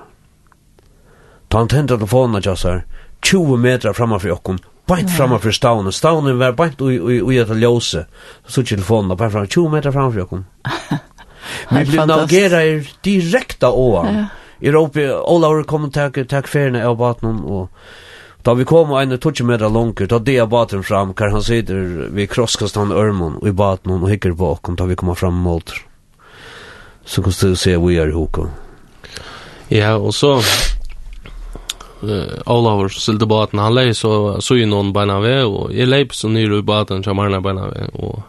Ta 1.51 1.59
han 1.59 1.75
hentra 1.75 1.99
telefonen 1.99 2.39
atter, 2.39 2.85
20 3.19 3.59
meter 3.59 3.91
framme 3.91 4.19
for 4.23 4.31
jokken, 4.31 4.63
Bant 4.87 5.11
framma 5.17 5.39
för 5.39 5.51
stavnen. 5.51 5.91
Stavnen 5.91 6.39
var 6.39 6.51
bant 6.51 6.81
og 6.81 6.87
og 7.23 7.33
jag 7.33 7.51
at 7.51 7.57
låse. 7.57 8.05
Så 8.47 8.63
telefonen 8.63 9.17
bara 9.17 9.29
fram 9.29 9.47
20 9.47 9.69
meter 9.69 9.91
framför 9.91 10.19
jag 10.19 10.29
kom. 10.29 10.45
Vi 11.69 11.85
blev 11.85 12.07
navigera 12.07 12.83
åan. 13.61 14.15
Ja. 14.15 14.25
I 14.59 14.67
Europa, 14.67 14.99
Olaur 15.21 15.63
kom 15.63 15.91
takk 15.91 16.27
tak 16.29 16.47
färna 16.47 16.87
av 16.87 16.97
baten 16.97 17.43
og 17.45 17.69
Da 18.47 18.53
vi 18.53 18.65
kom 18.65 18.91
en 18.91 19.17
tutsi 19.19 19.43
meter 19.43 19.69
langer, 19.69 20.07
da 20.07 20.19
det 20.19 20.37
er 20.39 20.45
baten 20.47 20.83
fram, 20.83 21.13
kar 21.13 21.33
han 21.33 21.43
sitter 21.43 22.07
vi 22.15 22.27
krosskast 22.27 22.77
han 22.79 22.93
ørmon 22.95 23.41
i 23.43 23.51
baten 23.51 23.91
og 23.91 24.07
hikker 24.07 24.37
bakom, 24.39 24.77
da 24.79 24.85
vi 24.87 24.95
kommer 24.95 25.15
fram 25.19 25.33
mot. 25.33 25.73
Så 27.05 27.21
kan 27.21 27.33
du 27.41 27.55
se 27.55 27.75
vi 27.77 27.97
er 27.97 28.07
i 28.07 28.15
hukka. 28.15 28.47
Ja, 29.67 29.97
og 29.97 30.13
så 30.13 30.37
Olavur 32.45 32.89
silde 32.93 33.25
baten, 33.25 33.59
han 33.59 33.73
lei 33.73 33.93
så 33.93 34.41
så 34.41 34.55
ju 34.55 34.65
någon 34.65 34.93
bena 34.93 35.19
ve 35.19 35.43
och 35.43 35.73
jag 35.73 35.87
lei 35.87 36.07
så 36.11 36.27
nyr 36.27 36.59
i 36.59 36.61
baten, 36.61 37.03
som 37.03 37.15
Marna 37.15 37.41
beina 37.41 37.67
ve 37.67 37.89
og 37.93 38.21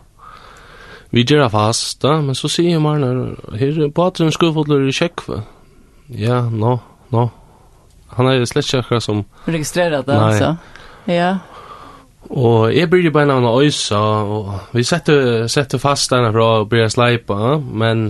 vi 1.11 1.23
gör 1.23 1.49
fast 1.49 2.01
da, 2.01 2.21
men 2.21 2.35
så 2.35 2.49
ser 2.49 2.63
ju 2.63 2.79
Marna 2.79 3.37
er 3.53 3.89
baten 3.89 4.33
skuffotler 4.33 4.89
i 4.89 4.93
checkva. 4.93 5.43
Ja, 6.07 6.43
no, 6.51 6.79
no. 7.09 7.31
Han 8.07 8.27
är 8.27 8.45
släckare 8.45 9.01
som 9.01 9.25
registrerat 9.45 10.07
det 10.07 10.21
alltså. 10.21 10.57
Ja. 11.05 11.39
Og 12.29 12.75
jeg 12.75 12.91
blir 12.91 13.07
jo 13.07 13.11
bare 13.11 13.27
navnet 13.27 13.63
Øysa, 13.65 13.99
og 13.99 14.51
vi 14.73 14.83
sette, 14.85 15.49
sette 15.49 15.79
fast 15.81 16.11
denne 16.13 16.33
fra 16.33 16.49
å 16.59 16.65
bli 16.69 16.85
sleipa, 16.91 17.57
men 17.59 18.03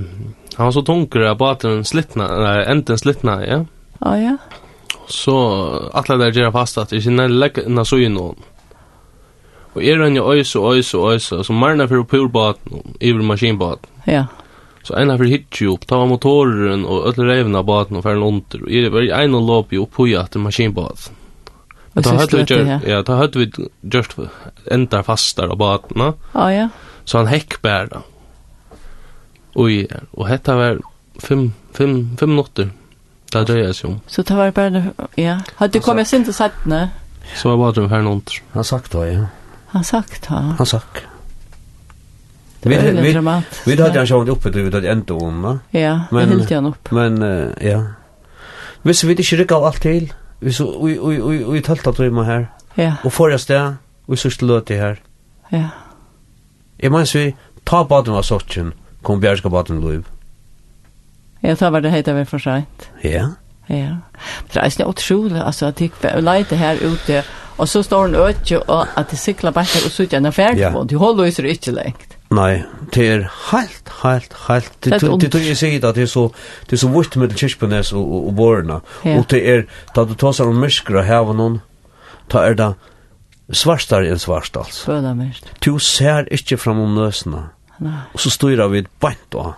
han 0.56 0.66
var 0.66 0.74
så 0.74 0.82
tunker 0.82 1.28
at 1.28 1.38
baten 1.38 1.84
slittna, 1.86 2.26
nei, 2.26 2.56
enten 2.72 2.98
slittna, 2.98 3.38
ja. 3.46 3.60
Ja, 4.00 4.14
ja 4.18 4.36
så 5.08 5.90
alla 5.92 6.16
där 6.16 6.32
gera 6.32 6.52
fast 6.52 6.78
att 6.78 6.88
det 6.88 6.96
är 6.96 7.28
lägg 7.28 7.58
na 7.66 7.84
så 7.84 7.98
ju 7.98 8.08
någon. 8.08 8.36
Och 9.72 9.82
är 9.82 9.98
den 9.98 10.14
ju 10.14 10.40
ös 10.40 10.56
och 10.56 10.76
ös 10.76 10.94
och 10.94 11.14
ös 11.14 11.32
så 11.46 11.52
marna 11.52 11.88
för 11.88 12.02
poolbåt 12.02 12.60
över 13.00 13.22
maskinbåt. 13.22 13.86
Ja. 14.04 14.26
Så 14.82 14.98
ena 14.98 15.16
för 15.16 15.24
hitch 15.24 15.62
upp 15.62 15.86
ta 15.86 16.06
motoren 16.06 16.84
och 16.84 17.06
öll 17.06 17.26
revna 17.26 17.62
båten 17.62 17.96
och 17.96 18.02
färden 18.02 18.22
under. 18.22 18.62
Och 18.62 18.70
är 18.70 18.90
det 18.90 19.12
en 19.12 19.34
och 19.34 19.42
lopp 19.42 19.72
ju 19.72 19.86
på 19.86 20.18
att 20.18 20.34
maskinbåt. 20.34 21.12
Men 21.92 22.02
då 22.02 22.10
hade 22.10 22.36
vi 22.36 22.90
ja, 22.90 23.02
då 23.02 23.12
hade 23.12 23.38
vi 23.38 23.50
just 23.80 24.16
ända 24.70 25.02
fastar 25.02 25.48
av 25.48 25.56
båten. 25.56 26.12
Ja 26.32 26.52
ja. 26.52 26.68
Så 27.04 27.18
han 27.18 27.26
häckbär 27.26 27.88
då. 27.90 28.02
Oj, 29.54 29.88
och 30.10 30.28
hetta 30.28 30.56
var 30.56 30.80
5 31.18 31.52
5 31.72 32.16
5 32.20 32.30
minutter 32.30 32.70
Det 33.32 33.44
drøyer 33.48 33.66
jeg 33.66 33.74
seg 33.76 33.90
om. 33.90 33.98
Så 34.08 34.22
det 34.22 34.36
var 34.36 34.50
bare, 34.56 34.82
ja. 35.20 35.38
Hadde 35.58 35.78
du 35.78 35.84
kommet 35.84 36.08
sin 36.08 36.24
til 36.24 36.34
settene? 36.34 36.90
Så 37.36 37.52
var 37.60 37.74
det 37.76 37.88
her 37.90 38.02
noen. 38.02 38.22
Han 38.54 38.64
sagt 38.64 38.92
det, 38.92 39.04
ja. 39.12 39.26
Han 39.74 39.84
sagt 39.84 40.22
det? 40.28 40.42
Han 40.58 40.66
sagt. 40.66 41.04
Det 42.62 42.72
var 42.72 42.82
veldig 42.82 43.14
dramat. 43.14 43.60
Vi 43.66 43.76
hadde 43.76 43.98
han 44.00 44.08
sjålet 44.08 44.32
oppe, 44.32 44.50
du 44.50 44.62
hadde 44.64 44.88
endt 44.90 45.10
om, 45.14 45.42
va? 45.44 45.58
Ja, 45.76 45.92
vi 46.10 46.24
hilt 46.24 46.50
han 46.50 46.70
opp. 46.72 46.88
Men, 46.96 47.20
uh, 47.22 47.52
ja. 47.62 47.82
Hvis 48.82 49.04
vi 49.04 49.14
ikke 49.14 49.42
rykket 49.42 49.68
alt 49.68 49.82
til, 49.82 50.08
vi 50.40 50.48
hvis 50.48 50.60
vi 51.52 51.60
tølt 51.66 51.86
at 51.86 52.00
vi 52.00 52.08
må 52.10 52.24
her, 52.24 52.46
Ja. 52.76 52.94
og 53.04 53.12
forrige 53.12 53.38
sted, 53.38 53.74
vi 54.08 54.16
så 54.16 54.30
sløt 54.30 54.68
det 54.68 54.78
her. 54.78 54.96
Ja. 55.52 55.68
Jeg 56.80 56.90
mener, 56.90 57.10
vi 57.12 57.34
tar 57.66 57.84
baden 57.84 58.14
av 58.14 58.22
sorten, 58.22 58.72
kom 59.02 59.20
bjergskap 59.20 59.52
baden 59.52 59.80
lov. 59.80 59.92
Ja 59.92 60.17
Ja, 61.40 61.56
tar 61.56 61.70
vad 61.70 61.82
det 61.82 61.90
heter 61.90 62.14
väl 62.14 62.26
för 62.26 62.38
sent. 62.38 62.90
Ja. 63.02 63.30
Ja. 63.66 63.96
Det 64.52 64.58
är 64.60 64.78
ju 64.78 64.84
otroligt 64.84 65.42
alltså 65.42 65.66
att 65.66 65.76
det 65.76 66.20
lite 66.20 66.56
här 66.56 66.76
ute 66.76 67.24
och 67.56 67.68
så 67.68 67.82
står 67.82 68.04
en 68.04 68.14
ötje 68.14 68.58
och 68.58 68.86
att 68.94 69.10
det 69.10 69.16
cyklar 69.16 69.52
bara 69.52 69.60
och 69.60 69.92
så 69.92 70.04
en 70.10 70.26
affär 70.26 70.72
på. 70.72 70.84
Du 70.84 70.96
håller 70.96 71.24
ju 71.24 71.32
så 71.32 71.42
inte 71.42 71.70
längst. 71.70 72.16
Nej, 72.30 72.64
det 72.92 73.08
är 73.08 73.30
helt 73.52 73.88
helt 74.02 74.32
helt 74.32 74.72
det 74.80 74.90
det 74.90 75.30
tror 75.30 75.42
jeg 75.42 75.56
sier 75.56 75.84
att 75.84 75.94
det 75.94 76.02
er 76.02 76.06
så 76.06 76.28
det 76.66 76.72
er 76.72 76.76
så 76.76 76.88
vart 76.88 77.16
med 77.16 77.32
kyrkjøpnes 77.36 77.92
og, 77.92 78.12
og, 78.12 78.26
og 78.26 78.34
Borna 78.34 78.80
och 79.02 79.26
det 79.30 79.40
är 79.48 79.66
da 79.94 80.04
du 80.04 80.14
tar 80.14 80.32
sig 80.32 80.46
om 80.46 80.60
myskra 80.60 81.02
här 81.02 81.24
var 81.24 81.34
någon 81.34 81.60
tar 82.28 82.42
är 82.42 82.54
det 82.54 82.74
svartar 83.52 84.02
enn 84.02 84.18
svart 84.18 84.56
altså. 84.56 84.84
Föda 84.84 85.14
mest. 85.14 85.46
Du 85.64 85.78
ser 85.78 86.32
inte 86.32 86.56
fram 86.56 86.80
om 86.80 86.94
nøsene. 86.94 87.48
Nej. 87.78 87.92
Och 88.12 88.20
så 88.20 88.30
styrer 88.30 88.68
vi 88.68 88.86
bant 89.00 89.18
då. 89.28 89.54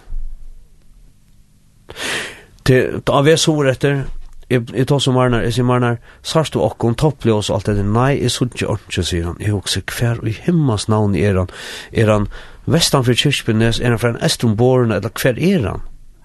Det 2.66 3.08
av 3.08 3.24
vi 3.24 3.36
så 3.36 3.54
etter 3.70 4.04
Jeg 4.50 4.86
tar 4.90 4.98
som 4.98 5.14
Marnar, 5.14 5.44
jeg 5.46 5.54
sier 5.54 5.66
Marnar, 5.66 6.00
sarst 6.26 6.56
du 6.56 6.58
okkom, 6.58 6.96
topplig 6.98 7.30
oss 7.36 7.52
alt 7.54 7.68
det, 7.70 7.84
nei, 7.86 8.16
jeg 8.18 8.32
sånn 8.34 8.48
ikke 8.50 8.66
ordentlig, 8.72 9.04
sier 9.06 9.28
han, 9.28 9.36
jeg 9.38 9.52
hokser 9.54 9.84
hver 9.86 10.18
og 10.18 10.26
i 10.26 10.32
himmels 10.42 10.88
navn 10.90 11.14
er 11.14 11.38
han, 11.38 11.52
er 11.94 12.10
han 12.10 12.26
vestan 12.66 13.06
for 13.06 13.14
kyrkspinnes, 13.14 13.78
er 13.78 13.94
han 13.94 14.00
fra 14.02 14.10
en 14.10 14.18
estrumborene, 14.26 14.98
eller 14.98 15.14
hver 15.14 15.38
er 15.38 15.68
han? 15.68 15.84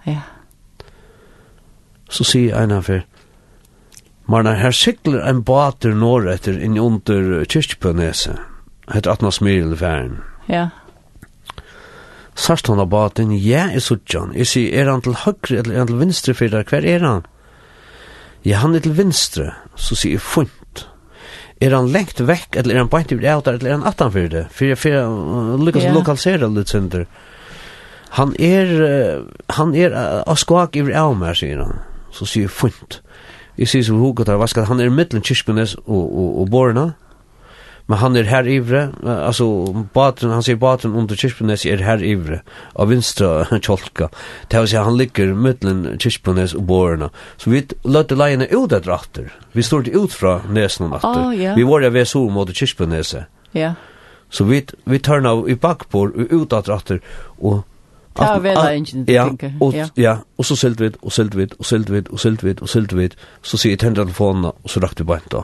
Ja. 0.09 0.23
Så 2.09 2.25
sier 2.25 2.57
en 2.57 2.73
av 2.73 2.89
for, 2.89 3.05
Marnar, 4.25 4.57
her 4.57 4.73
sikler 4.73 5.21
en 5.21 5.43
bater 5.45 5.93
norr 5.93 6.25
etter 6.33 6.57
inn 6.57 6.81
under 6.81 7.45
kyrkspinneset, 7.45 8.41
etter 8.89 9.13
Atna 9.13 9.29
smil 9.29 9.77
færen. 9.77 10.17
Ja. 10.49 10.71
Ja 10.71 10.84
Sørst 12.35 12.67
han 12.67 12.81
av 12.83 12.89
baten, 12.91 13.31
ja, 13.31 13.69
jeg 13.71 13.83
suttjan. 13.85 14.33
Jeg 14.35 14.49
sier, 14.51 14.73
er 14.75 14.91
han 14.91 15.03
til 15.05 15.15
høyre 15.23 15.61
eller 15.61 15.71
er 15.71 15.83
han 15.83 15.91
til 15.91 16.01
vinstre 16.01 16.35
for 16.35 16.51
deg? 16.51 16.67
Hver 16.67 16.87
er 16.91 17.05
han? 17.05 17.23
Ja, 18.45 18.59
han 18.61 18.75
er 18.75 18.83
til 18.83 18.97
vinstre. 18.97 19.53
Så 19.79 19.95
sier 19.95 20.17
jeg, 20.17 20.23
funt. 20.23 20.83
Er 21.63 21.71
han 21.71 21.87
lengt 21.93 22.19
vekk, 22.19 22.57
eller 22.59 22.75
er 22.75 22.83
han 22.83 22.91
beint 22.91 23.13
i 23.15 23.17
det 23.21 23.31
eller 23.31 23.69
er 23.69 23.77
han 23.77 23.87
atan 23.87 24.11
for 24.11 24.27
det? 24.27 24.43
For 24.51 24.67
jeg 24.67 24.77
fyrir, 24.77 25.07
lykkes 25.63 25.87
yeah. 25.87 25.95
lokalisere 25.95 26.51
litt 26.51 26.73
synder. 26.73 27.05
Han 28.19 28.35
er, 28.39 28.75
han 29.55 29.71
er 29.75 29.95
uh, 29.95 30.21
av 30.27 30.35
skak 30.39 30.75
i 30.75 30.83
det 30.87 30.95
av 30.99 31.15
meg, 31.19 31.35
sier 31.39 31.63
han. 31.63 31.79
Så 32.11 32.27
sier 32.27 32.49
jeg, 32.49 32.51
funt. 32.53 32.99
Jeg 33.55 33.71
sier, 33.71 33.87
så 33.87 33.95
hukket 33.95 34.27
her, 34.27 34.39
hva 34.39 34.47
skal 34.51 34.67
han 34.67 34.83
er 34.83 34.91
i 34.91 34.93
middelen 34.93 35.23
kyrkbenes 35.23 35.77
og, 35.85 36.03
og, 36.03 36.29
og 36.43 36.51
borna 36.51 36.89
men 37.85 37.97
han 38.01 38.15
er 38.17 38.29
her 38.29 38.47
ivre 38.49 38.81
alltså 39.03 39.47
baten 39.93 40.33
han 40.33 40.43
sier 40.43 40.57
baten 40.61 40.95
under 40.97 41.15
Kirkbunäs 41.15 41.65
er 41.69 41.83
her 41.85 42.03
ivre 42.03 42.41
av 42.73 42.89
vinstra 42.89 43.45
kjolka 43.67 44.09
det 44.51 44.59
vill 44.59 44.69
si 44.69 44.77
han 44.77 44.97
ligger 44.97 45.33
mellan 45.33 45.99
Kirkbunäs 45.99 46.55
og 46.55 46.63
Borna 46.63 47.09
så 47.37 47.49
vi 47.49 47.63
løtte 47.83 48.17
leiene 48.17 48.47
ut 48.51 48.73
etter 48.73 48.91
atter, 48.91 49.29
vi 49.51 49.63
stod 49.63 49.87
ut 49.87 50.13
fra 50.13 50.39
nesen 50.49 50.89
og 50.89 50.97
atter, 50.97 51.27
oh, 51.27 51.35
yeah. 51.35 51.55
vi 51.55 51.63
var 51.63 51.81
där 51.81 51.89
vi 51.89 52.05
såg 52.05 52.31
mot 52.31 52.55
Kirkbunäs 52.55 53.13
ja 53.13 53.25
yeah. 53.53 53.73
så 54.29 54.43
vi 54.43 54.65
vi 54.83 54.99
turnar 54.99 55.29
av 55.29 55.49
i 55.49 55.57
og 55.91 56.11
ut 56.15 56.49
där 56.49 56.71
og 56.71 56.99
och 57.37 57.63
Ja, 58.19 58.37
vel 58.39 58.57
er 58.57 58.69
ingen 58.69 59.05
ja, 59.07 59.27
og, 59.59 59.73
ja. 59.73 59.87
ja, 59.95 60.17
og 60.37 60.45
så 60.45 60.55
selte 60.55 60.83
vi, 60.83 60.89
og 61.01 61.11
selte 61.11 61.37
vi, 61.37 61.47
og 61.59 61.65
selte 61.65 61.93
vi, 61.93 62.01
og 62.11 62.19
selte 62.19 62.45
vi, 62.45 62.53
og 62.61 62.69
selte 62.69 62.95
vi, 62.95 63.09
så 63.43 63.57
sier 63.59 63.75
jeg 63.75 63.79
tendret 63.79 64.07
telefonen, 64.07 64.45
og 64.45 64.71
så 64.71 64.79
rakte 64.79 65.03
vi 65.03 65.09
beint 65.09 65.27
da 65.33 65.41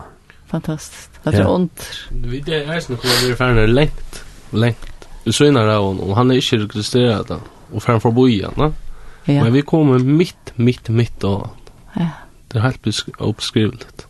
fantastiskt. 0.51 1.19
Det 1.23 1.37
är 1.37 1.49
ont. 1.49 1.81
Vi 2.09 2.39
det 2.39 2.63
är 2.63 2.79
snart 2.79 3.03
när 3.03 3.25
vi 3.25 3.31
är 3.31 3.35
färdiga 3.35 3.65
längt, 3.65 4.23
längt. 4.49 5.07
Vi 5.23 5.33
synar 5.33 5.67
det 5.67 5.77
och 5.77 6.15
han 6.15 6.31
är 6.31 6.35
inte 6.35 6.57
registrerad 6.57 7.25
då. 7.27 7.39
Och 7.73 7.83
framför 7.83 8.11
bojan, 8.11 8.53
va? 8.55 8.73
Ja. 9.25 9.43
Men 9.43 9.53
vi 9.53 9.61
kommer 9.61 9.99
mitt, 9.99 10.51
mitt, 10.55 10.89
mitt 10.89 11.19
då. 11.19 11.49
Ja. 11.93 12.07
Det 12.47 12.57
är 12.57 12.61
helt 12.61 12.87
uppskrivet. 13.17 14.07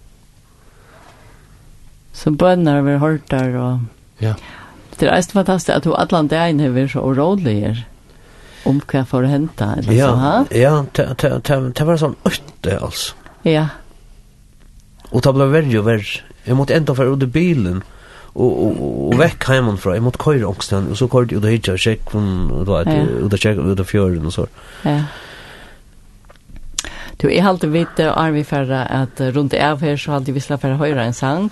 Så 2.14 2.32
bönnar 2.32 2.82
vi 2.82 3.20
där 3.28 3.56
och... 3.56 3.80
Ja. 4.18 4.36
Det 4.98 5.08
är 5.08 5.22
så 5.22 5.32
fantastiskt 5.32 5.78
att 5.78 5.84
du 5.84 5.94
alla 5.94 6.24
dagen 6.24 6.60
är 6.60 6.88
så 6.88 7.00
oroliga 7.00 7.78
om 8.64 8.82
hva 8.86 9.06
for 9.10 9.26
å 9.26 9.30
hente, 9.32 9.66
eller 9.78 9.94
ja, 9.98 10.08
så, 10.08 10.16
ha? 10.22 10.34
Ja, 10.54 10.74
det 10.94 11.86
var 11.88 11.98
sånn 11.98 12.18
øtte, 12.28 12.76
altså. 12.78 13.16
Ja. 13.48 13.64
Og 15.10 15.24
det 15.26 15.34
ble 15.34 15.48
verre 15.50 15.80
og 15.80 15.88
verre. 15.88 16.31
Jeg 16.46 16.58
måtte 16.58 16.76
enda 16.76 16.94
være 16.98 17.16
ut 17.16 17.24
i 17.24 17.30
bilen 17.30 17.82
og, 18.34 18.52
og, 18.52 18.78
og 19.12 19.18
vekk 19.20 19.50
heimanfra. 19.52 19.98
Jeg 19.98 20.06
måtte 20.06 20.22
køyre 20.24 20.48
ångsten, 20.48 20.88
og 20.92 20.98
så 20.98 21.08
køyre 21.12 21.38
ut 21.38 21.46
av 21.46 21.52
hitja 21.52 21.76
og 21.76 21.84
sjekk 21.84 22.16
ut 22.16 22.72
av 22.72 23.38
sjekk 23.38 23.60
ut 23.60 23.84
av 23.84 23.90
fjøren 23.90 24.26
og 24.26 24.34
så. 24.34 24.48
Ja. 24.86 25.04
Du, 27.22 27.28
jeg 27.30 27.44
halte 27.46 27.70
vidt 27.70 28.00
og 28.02 28.16
er 28.18 28.32
vi 28.34 28.42
færre 28.48 28.82
at 28.90 29.20
rundt 29.36 29.54
av 29.54 29.84
her 29.86 30.00
så 30.00 30.16
halte 30.16 30.34
vi 30.34 30.42
slapp 30.42 30.64
færre 30.64 30.80
høyre 30.82 31.06
en 31.06 31.14
sang 31.14 31.52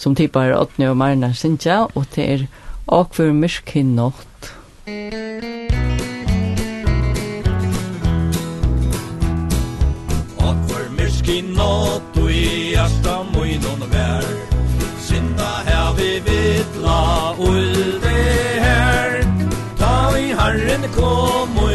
som 0.00 0.16
typer 0.16 0.52
Åtne 0.56 0.90
og 0.90 0.96
Marna 0.96 1.32
Sintja, 1.36 1.86
og 1.94 2.04
det 2.14 2.24
er 2.24 2.44
Akvur 2.90 3.32
Myrk 3.36 3.76
i 3.76 3.82
natt. 3.84 4.50
Akvur 10.40 10.86
Myrk 10.96 11.32
i 11.32 11.40
natt 11.48 12.20
og 12.20 12.30
i 12.32 12.46
hjertet 12.74 13.19
møynun 13.50 13.82
vær 13.90 14.26
Sinda 15.00 15.50
her 15.66 15.94
vi 15.96 16.10
vitla 16.26 17.34
ulde 17.38 18.18
her. 18.64 19.24
Ta 19.78 19.94
i 20.18 20.30
herren 20.38 20.86
kom 20.94 21.58
og 21.58 21.72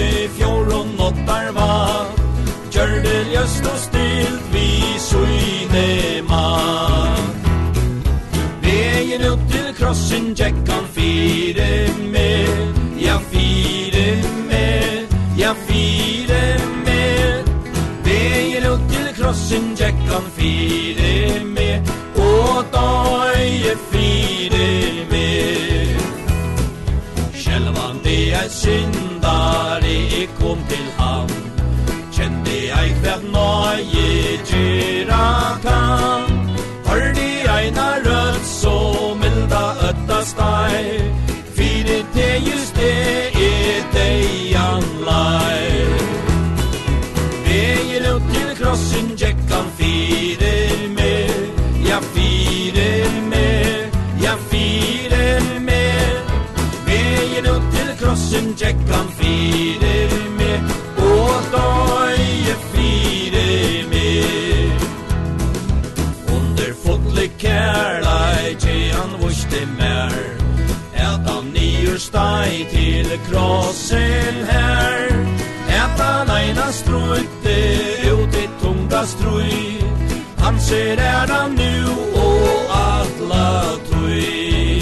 ser 80.66 80.98
er 80.98 81.28
han 81.34 81.52
nu 81.52 81.94
og 82.22 82.72
atla 82.78 83.50
tui 83.90 84.82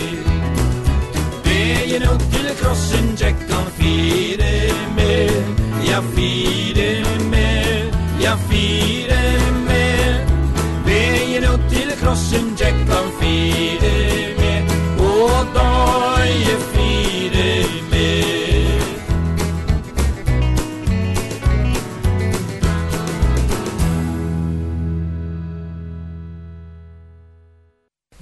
Vegen 1.46 2.08
upp 2.13 2.24
til 2.34 2.52
krossen, 2.62 3.15
tjekk 3.19 3.48
han 3.52 3.72
fire 3.80 4.52
med, 4.96 5.56
ja 5.89 6.00
fire 6.15 6.62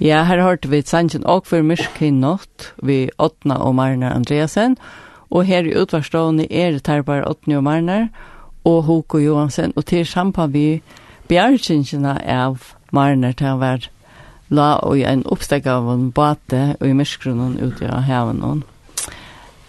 Ja, 0.02 0.24
her 0.26 0.40
hørte 0.42 0.66
vi 0.66 0.80
sannsyn 0.82 1.22
og 1.30 1.44
for 1.46 1.62
myrk 1.62 2.00
i 2.02 2.08
natt 2.10 2.72
vi 2.82 3.04
Åtna 3.22 3.60
og 3.62 3.76
Marnar 3.78 4.16
Andreasen, 4.16 4.74
og 5.30 5.46
her 5.46 5.62
i 5.62 5.76
utvarstående 5.78 6.48
er 6.50 6.80
Tarbar 6.82 7.22
Åtni 7.28 7.54
og 7.54 7.62
Marnar 7.68 8.08
og 8.66 8.82
Hoko 8.88 9.20
Johansen, 9.22 9.70
og 9.76 9.86
til 9.86 10.02
sampan 10.02 10.50
vi 10.50 10.82
bjergsynsjene 11.30 12.16
av 12.18 12.74
Marnar 12.90 13.38
til 13.38 13.52
å 13.52 13.62
være 13.62 13.92
la 14.50 14.74
og 14.82 14.98
en 15.06 15.22
oppstek 15.22 15.70
av 15.70 15.86
en 15.94 16.10
bate 16.10 16.64
og 16.80 16.86
i 16.90 16.98
myskgrunnen 16.98 17.60
ute 17.62 17.86
av 17.86 18.02
haven. 18.10 18.66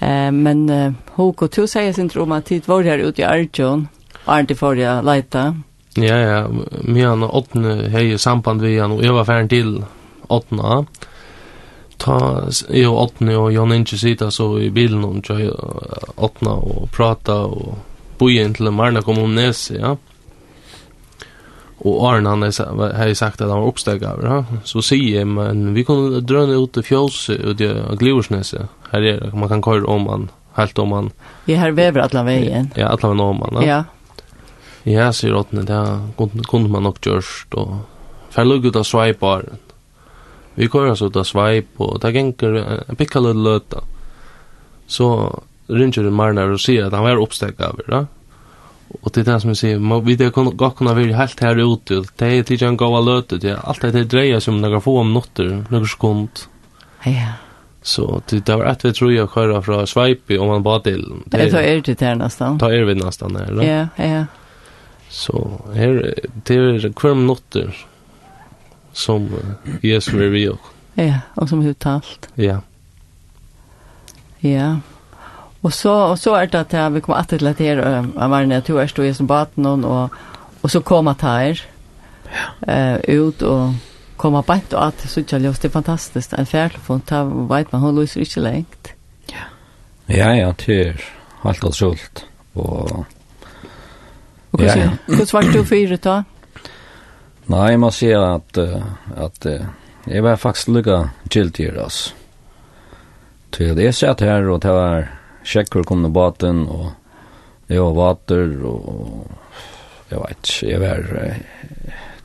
Eh, 0.01 0.31
men 0.33 0.69
eh, 0.69 0.91
Hoko, 1.13 1.45
du 1.45 1.67
sier 1.69 1.93
sin 1.93 2.09
tro 2.09 2.25
om 2.25 2.33
at 2.33 2.49
tid 2.49 2.65
var 2.65 2.81
her 2.89 3.05
ute 3.05 3.21
i 3.21 3.29
Arjun, 3.29 3.85
og 4.25 4.57
for 4.57 4.73
å 4.73 5.01
leite. 5.05 5.51
Ja, 5.93 6.17
ja, 6.17 6.45
mye 6.49 7.09
han 7.13 7.21
og 7.21 7.43
Åtne 7.43 7.83
har 7.93 8.15
samband 8.17 8.65
vi 8.65 8.79
han, 8.79 8.97
og 8.97 9.05
jeg 9.05 9.13
var 9.13 9.29
ferdig 9.29 9.59
til 9.59 9.83
åttna. 10.39 10.83
Ta, 12.03 12.17
jeg 12.67 12.89
og 12.89 12.99
åttna 13.05 13.37
og 13.39 13.51
Jan 13.53 13.73
Inge 13.75 13.99
sitter 13.99 14.31
så 14.33 14.49
i 14.59 14.71
bilen 14.73 15.05
og 15.07 15.29
jeg 15.29 15.53
åttna 16.17 16.57
og 16.59 16.89
prata 16.91 17.43
og 17.47 17.77
boi 18.19 18.37
inn 18.41 18.55
til 18.55 18.71
Marna 18.75 19.01
kom 19.05 19.21
om 19.21 19.35
Nese, 19.35 19.77
ja. 19.79 19.95
Og 21.83 21.97
Arne 22.07 22.31
han 22.31 22.45
har 22.45 23.13
sagt 23.17 23.41
at 23.41 23.49
han 23.49 23.59
var 23.59 23.71
oppsteget 23.71 24.05
av, 24.07 24.21
ja. 24.23 24.59
Så 24.67 24.83
sier 24.85 25.19
jeg, 25.19 25.27
men 25.27 25.73
vi 25.75 25.83
kan 25.87 26.21
drøne 26.23 26.61
ut 26.61 26.71
til 26.75 26.85
fjåse 26.87 27.35
ut 27.35 27.63
i 27.63 27.71
Gliversnese. 27.99 28.69
Her 28.93 29.01
er 29.01 29.19
det, 29.23 29.33
man 29.35 29.51
kan 29.51 29.63
køre 29.65 29.89
om 29.89 30.07
han, 30.07 30.29
helt 30.55 30.79
om 30.79 30.95
han. 30.95 31.11
Vi 31.49 31.57
har 31.59 31.75
vever 31.75 32.05
alle 32.05 32.23
veien. 32.29 32.71
Ja, 32.79 32.93
alle 32.93 33.11
veien 33.11 33.25
om 33.25 33.43
han, 33.47 33.59
ja. 33.65 33.81
Ja, 34.85 34.93
ja 34.93 35.09
sier 35.15 35.35
Åttne, 35.39 35.65
det 35.67 35.81
kunne 36.47 36.71
man 36.71 36.87
nok 36.87 37.01
gjørst, 37.03 37.57
og 37.59 37.81
fer 38.31 38.45
jeg 38.45 38.53
lukket 38.53 38.79
av 38.79 38.87
sveiparen. 38.87 39.59
Vi 40.55 40.67
kører 40.67 40.95
så 40.95 41.09
där 41.09 41.23
swipe 41.23 41.83
och 41.83 41.99
där 41.99 42.09
gänger 42.09 42.83
en 42.89 42.95
picka 42.95 43.19
lilla 43.19 43.49
löta. 43.49 43.83
Så 44.87 45.39
ringer 45.67 46.03
den 46.03 46.13
Marnar 46.13 46.49
och 46.49 46.61
säger 46.61 46.85
att 46.85 46.93
han 46.93 47.03
var 47.03 47.21
uppstäckt 47.21 47.61
över 47.61 47.83
det. 47.87 48.05
Och 49.01 49.11
det 49.13 49.21
är 49.21 49.33
det 49.33 49.39
som 49.39 49.49
jag 49.49 49.57
säger, 49.57 50.01
vi 50.01 50.15
det 50.15 50.33
kan 50.33 50.57
godt 50.57 50.75
kunne 50.75 50.93
være 50.93 51.13
helt 51.13 51.39
här 51.39 51.73
ute. 51.73 52.03
Det 52.15 52.27
är 52.27 52.43
till 52.43 52.63
en 52.63 52.77
gåva 52.77 53.01
løte, 53.01 53.37
det 53.37 53.49
er 53.49 53.61
allt 53.63 53.81
det 53.81 54.03
dreier 54.11 54.39
seg 54.39 54.43
som 54.43 54.61
några 54.61 54.81
få 54.81 54.99
om 54.99 55.13
noen 55.13 55.87
sekund. 55.87 56.45
Ja. 57.05 57.33
Så 57.81 58.21
det 58.29 58.49
var 58.49 58.65
ett 58.65 58.85
vi 58.85 58.93
tror 58.93 59.11
jeg 59.11 59.29
kører 59.29 59.61
fra 59.61 59.85
Swipe 59.85 60.37
om 60.37 60.47
man 60.47 60.63
bara 60.63 60.79
till. 60.79 61.03
Det 61.25 61.51
tar 61.51 61.61
er 61.61 61.81
det 61.81 61.99
där 61.99 62.15
nästan. 62.15 62.59
Ta 62.59 62.71
er 62.71 62.83
vi 62.83 62.95
nästan 62.95 63.33
där. 63.33 63.63
Ja, 63.63 63.87
ja. 64.05 64.25
Så 65.09 65.61
här 65.73 66.13
det 66.43 66.55
är 66.55 66.93
hver 67.01 67.13
minutter 67.13 67.75
som 68.93 69.29
Jesus 69.81 70.13
är 70.13 70.29
vi 70.29 70.49
og. 70.49 70.59
Ja, 70.95 71.19
och 71.35 71.49
som 71.49 71.61
uttalt. 71.61 72.29
Ja. 72.35 72.57
Ja. 74.39 74.79
Och 75.61 75.73
så 75.73 76.11
og 76.11 76.19
så 76.19 76.35
är 76.35 76.47
det 76.47 76.59
att 76.59 76.73
jag 76.73 76.89
vi 76.89 77.01
kommer 77.01 77.19
att 77.19 77.29
till 77.29 77.47
att 77.47 77.57
det 77.57 77.67
är 77.67 78.27
var 78.27 78.45
när 78.45 78.61
du 78.67 78.79
är 78.79 78.87
stod 78.87 79.05
i 79.05 79.13
som 79.13 79.27
baten 79.27 79.85
och 79.85 80.09
och 80.61 80.71
så 80.71 80.81
kom 80.81 81.07
att 81.07 81.21
här. 81.21 81.61
Ja. 82.59 82.73
Eh 82.73 82.97
ut 82.97 83.41
och 83.41 83.69
komma 84.17 84.41
på 84.41 84.59
och 84.71 84.85
att 84.85 85.09
så 85.09 85.23
jag 85.29 85.41
löste 85.41 85.69
fantastiskt 85.69 86.33
en 86.33 86.45
färdtelefon 86.45 87.01
ta 87.01 87.23
vet 87.23 87.71
man 87.71 87.81
hur 87.81 87.91
löser 87.91 88.19
inte 88.19 88.39
längt. 88.39 88.87
Ja. 89.25 89.35
Ja 90.05 90.35
ja, 90.35 90.53
det 90.65 90.87
är 90.87 91.01
helt 91.43 91.63
otroligt 91.63 92.25
och 92.53 93.05
Och 94.53 94.61
hur 95.07 95.25
svart 95.25 95.53
du 95.53 95.65
för 95.65 95.87
det 95.87 96.03
då? 96.03 96.23
Nej, 97.45 97.71
jag 97.71 97.79
måste 97.79 98.19
at, 98.19 98.57
at, 98.57 98.85
att 99.17 99.45
jeg 100.05 100.23
var 100.23 100.35
faktisk 100.35 100.67
lykka 100.67 101.09
giltig 101.29 101.65
i 101.65 101.77
oss. 101.77 102.13
Till 103.49 103.75
det 103.75 103.93
satt 103.93 104.21
her, 104.21 104.49
og 104.49 104.61
det 104.61 104.71
var 104.71 105.07
tjeckor 105.43 105.83
kom 105.83 106.03
til 106.03 106.13
baten 106.13 106.65
og 106.71 106.91
det 107.67 107.79
var 107.81 107.95
vater 107.97 108.53
og 108.67 109.27
jeg 110.11 110.21
vet 110.21 110.53
jag 110.63 110.79
var 110.79 111.03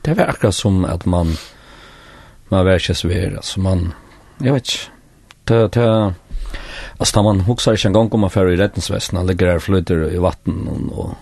det 0.05 0.15
var 0.17 0.31
akkurat 0.31 0.55
som 0.55 0.85
at 0.85 1.05
man 1.05 1.35
man 2.49 2.65
var 2.65 2.79
ikke 2.79 2.95
svær, 2.95 3.35
altså 3.35 3.61
man 3.61 3.93
jeg 4.41 4.53
vet 4.53 4.91
ta 5.45 5.67
ta 5.67 6.13
da 6.99 7.21
man 7.21 7.41
huxar 7.41 7.73
ikke 7.73 7.87
en 7.87 7.93
gang 7.93 8.13
om 8.13 8.23
affär 8.23 8.49
i 8.49 8.57
rättensväsen 8.57 9.17
alla 9.17 9.33
grejer 9.33 9.59
flyter 9.59 10.11
i 10.11 10.17
vatten 10.17 10.89
og, 10.91 11.15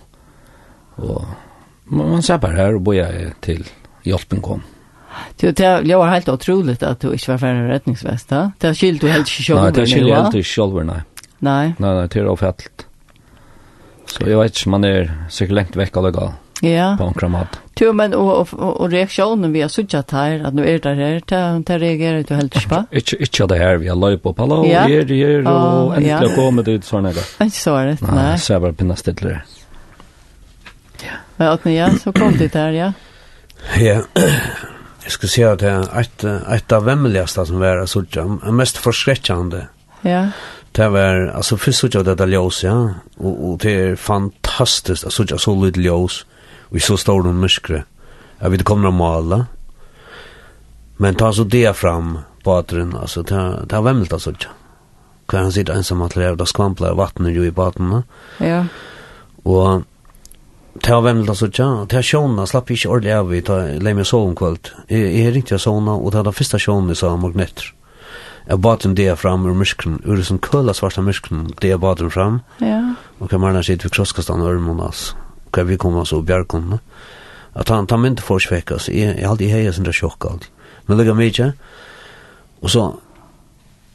og, 0.96 1.24
man, 1.84 2.10
man 2.10 2.22
ser 2.22 2.38
bara 2.38 2.56
här 2.56 2.74
och 2.74 2.80
bojar 2.80 3.32
til, 3.40 3.68
hjelpen 4.02 4.40
kom. 4.42 4.62
Det 5.36 5.56
det 5.56 5.96
var 5.96 6.08
helt 6.08 6.28
otroligt 6.28 6.82
att 6.82 7.00
du 7.00 7.12
inte 7.12 7.30
var 7.30 7.38
för 7.38 7.46
en 7.46 7.68
räddningsväst, 7.68 8.30
va? 8.30 8.52
Det 8.58 8.74
skilt 8.74 9.00
du 9.00 9.08
helt 9.08 9.28
själv. 9.28 9.62
Nei, 9.62 9.72
det 9.72 9.86
skilt 9.86 10.14
helt 10.14 10.32
du 10.32 10.42
själv 10.42 10.84
nei. 10.84 11.00
Nej. 11.38 11.74
Nei, 11.78 11.94
nei, 11.94 12.06
det 12.06 12.16
er 12.20 12.28
ofällt. 12.28 12.86
Så 14.06 14.24
jeg 14.26 14.38
vet 14.38 14.56
ikke, 14.56 14.70
man 14.70 14.84
är 14.84 15.12
så 15.28 15.46
långt 15.46 15.76
veck 15.76 15.96
alla 15.96 16.10
gal. 16.10 16.32
Ja. 16.60 16.96
På 16.98 17.04
en 17.04 17.14
kramat. 17.14 17.58
Jo, 17.80 17.92
men 17.92 18.14
og, 18.14 18.48
og, 18.52 18.80
og 18.80 18.92
reaksjonen 18.92 19.52
vi 19.52 19.60
har 19.62 19.68
suttet 19.68 20.10
her, 20.10 20.40
at 20.46 20.54
nu 20.54 20.64
er 20.66 20.78
det 20.82 20.96
her, 20.96 21.20
det 21.20 21.66
ta 21.66 21.76
reagerer 21.78 22.22
du 22.26 22.34
helt 22.34 22.56
ikke 22.56 22.68
på. 22.68 22.80
Ikke, 22.90 23.16
ikke 23.22 23.46
det 23.46 23.58
her, 23.58 23.76
vi 23.78 23.88
har 23.88 23.96
løy 23.96 24.16
på 24.16 24.32
pallo 24.32 24.54
och 24.54 24.66
är 24.66 25.04
det 25.04 25.14
här 25.14 25.46
och 25.46 25.96
äntligen 25.96 26.34
kommer 26.34 26.62
det 26.62 26.84
sånn 26.84 27.06
er 27.06 27.12
det. 27.18 27.26
Ikke 27.46 27.60
så 27.60 27.76
er 27.76 27.86
det. 27.86 28.00
nei. 28.02 28.14
Nei, 28.14 28.36
Så 28.38 28.54
er 28.54 28.58
var 28.58 28.72
pinna 28.72 28.96
stilla. 28.96 29.40
Ja. 31.04 31.20
Men 31.36 31.48
at 31.48 31.66
ja, 31.66 31.90
så 32.02 32.12
kom 32.12 32.34
det 32.38 32.52
der, 32.52 32.70
ja. 32.70 32.92
Ja, 33.78 34.02
jeg 35.04 35.14
skal 35.14 35.32
si 35.32 35.44
at 35.46 35.62
det 35.62 35.72
er 35.72 35.90
et, 36.00 36.24
et 36.24 36.74
av 36.74 36.86
vemmeligaste 36.86 37.44
som 37.48 37.60
var 37.62 37.84
suttja, 37.90 38.24
mest 38.54 38.80
forskrekkjande. 38.82 39.66
Ja. 40.06 40.28
Det 40.76 40.88
var, 40.92 41.30
altså 41.34 41.56
først 41.58 41.84
suttja 41.84 42.04
dette 42.06 42.26
ljøs, 42.28 42.62
ja, 42.64 42.76
og, 43.18 43.32
og 43.32 43.60
det 43.64 43.74
er 43.74 44.00
fantastisk 44.00 45.08
at 45.08 45.14
suttja 45.14 45.38
så 45.40 45.54
lyd 45.58 45.80
ljøs, 45.80 46.22
og 46.70 46.76
i 46.76 46.84
så 46.84 46.98
stor 47.00 47.24
noen 47.24 47.40
myskre. 47.42 47.82
Jeg 48.38 48.54
vet 48.54 48.66
kommer 48.68 48.92
å 48.92 48.94
male, 48.94 49.40
men 51.02 51.18
ta 51.18 51.32
så 51.34 51.46
det 51.48 51.66
fram, 51.78 52.18
badren, 52.44 52.94
altså 52.98 53.24
det 53.26 53.38
er 53.74 53.84
vemmelig 53.84 54.12
at 54.14 54.26
suttja. 54.26 54.54
Hver 55.28 55.44
han 55.44 55.52
sitter 55.52 55.76
ensam 55.76 56.02
at 56.02 56.14
det 56.16 56.24
er 56.24 56.48
skvampler 56.48 56.96
vattnet 56.96 57.36
jo 57.36 57.44
i 57.44 57.52
badene. 57.52 58.02
Ja. 58.40 58.62
Og 59.44 59.84
Det 60.78 60.92
var 60.94 61.02
vemmelt 61.02 61.28
altså, 61.28 61.48
ja, 61.52 61.84
det 61.88 61.98
var 61.98 62.06
sjåna, 62.06 62.46
slapp 62.46 62.70
ikke 62.70 62.90
ordentlig 62.92 63.14
av 63.16 63.32
i, 63.34 63.40
leie 63.82 63.96
meg 63.98 64.06
sove 64.06 64.30
om 64.30 64.36
kvöld. 64.38 64.70
Jeg 64.90 65.32
ringte 65.34 65.56
jeg 65.56 65.64
såna, 65.64 65.96
og 65.96 66.12
det 66.12 66.20
var 66.20 66.28
den 66.30 66.36
første 66.38 66.60
sjåna 66.62 66.94
jeg 66.94 67.00
sa 67.02 67.12
om 67.14 67.24
morgen. 67.24 67.74
Jeg 68.48 68.60
bad 68.64 68.78
dem 68.82 68.94
det 68.94 69.18
fram 69.18 69.46
ur 69.46 69.54
musklen, 69.54 69.98
ur 70.04 70.16
det 70.16 70.26
som 70.26 70.38
køla 70.38 70.72
svarta 70.72 71.02
musklen, 71.04 71.50
det 71.60 71.68
jeg 71.68 71.80
bad 71.80 71.98
dem 72.00 72.10
fram. 72.10 72.40
Ja. 72.60 72.94
Og 73.20 73.28
kan 73.28 73.40
man 73.40 73.62
sitte 73.62 73.84
ved 73.84 73.92
krosskastan 73.92 74.40
og 74.40 74.54
ørmån, 74.54 74.80
altså. 74.80 75.16
Kan 75.52 75.68
vi 75.68 75.76
komme 75.76 76.00
oss 76.00 76.12
og 76.12 76.24
bjergkundene. 76.26 76.78
At 77.54 77.68
han 77.68 77.86
tar 77.86 78.00
mynd 78.00 78.22
for 78.24 78.38
svekk, 78.38 78.70
altså. 78.70 78.92
Jeg 78.92 79.18
har 79.20 79.34
alltid 79.34 79.52
heia 79.52 79.72
sin 79.72 79.92
sjokk, 79.92 80.24
alltid. 80.24 80.48
Men 80.86 80.98
lukka 80.98 81.14
mykje. 81.14 81.52
Og 82.62 82.70
så, 82.70 82.86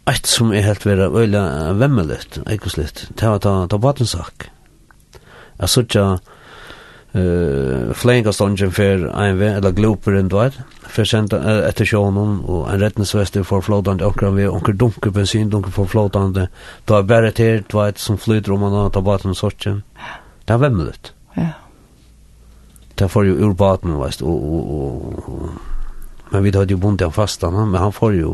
eit 0.08 0.28
som 0.28 0.54
er 0.54 0.68
helt 0.68 0.86
vera 0.86 1.10
øyla 1.10 1.74
vemmelig, 1.80 2.20
ekkoslitt, 2.46 3.08
det 3.20 3.30
var 3.30 3.42
ta, 3.42 3.56
ta 3.68 3.78
badensak. 3.78 4.50
Jeg 5.60 5.70
sutja, 5.70 6.04
jeg 6.04 6.20
eh 7.14 7.94
flying 7.94 8.28
oss 8.28 8.38
dungeon 8.38 8.72
för 8.72 9.22
en 9.22 9.38
vän 9.40 9.56
eller 9.56 9.72
glooper 9.72 10.12
ändå 10.12 10.40
vet 10.40 10.54
för 10.88 11.06
sent 11.06 11.34
efter 11.34 11.86
showen 11.86 12.40
och 12.40 12.74
en 12.74 12.80
räddningsväst 12.80 13.34
för 13.34 13.62
flodande 13.62 14.06
och 14.06 14.20
kan 14.20 14.36
vi 14.36 14.48
onkel 14.48 14.78
dunka 14.78 15.10
bensin 15.10 15.50
dunka 15.50 15.72
för 15.72 15.86
flodande 15.86 16.48
då 16.86 16.96
är 16.96 17.04
bara 17.04 17.32
till 17.32 17.64
då 17.68 17.82
ett 17.82 17.98
som 17.98 18.18
flyter 18.18 18.52
om 18.52 18.60
man 18.60 18.92
tar 18.92 19.02
båten 19.02 19.36
sorten 19.36 19.84
där 20.46 20.58
vem 20.58 20.78
det 20.78 21.12
ja 21.34 21.48
där 22.96 23.08
får 23.08 23.26
ju 23.26 23.32
ur 23.32 23.54
båten 23.54 24.00
vet 24.00 24.22
och 24.22 24.60
och 24.60 25.50
men 26.30 26.44
vi 26.44 26.58
hade 26.58 26.74
ju 26.74 27.12
fast, 27.12 27.42
han, 27.42 27.72
men 27.72 27.82
han 27.82 27.94
får 27.94 28.14
ju 28.14 28.34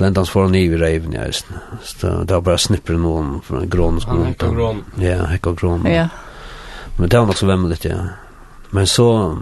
Lentans 0.00 0.30
får 0.30 0.42
han 0.42 0.54
i 0.54 0.68
vid 0.68 0.80
reiven, 0.80 1.12
ja, 1.12 1.26
just. 1.26 1.46
Så 1.82 2.06
det 2.06 2.34
var 2.34 2.40
bara 2.40 2.58
snipper 2.58 2.94
noen 2.94 3.40
fra 3.40 3.64
grån. 3.64 4.00
Han 4.06 4.24
hekka 4.24 4.48
grån. 4.48 4.84
Ja, 4.98 5.24
hekka 5.24 5.52
grån. 5.52 5.86
Ja. 5.86 6.08
Men 7.00 7.08
det 7.08 7.18
var 7.18 7.26
nok 7.26 7.36
så 7.36 7.46
vemmelig, 7.46 7.78
ja. 7.84 7.98
Men 8.70 8.86
så 8.86 9.38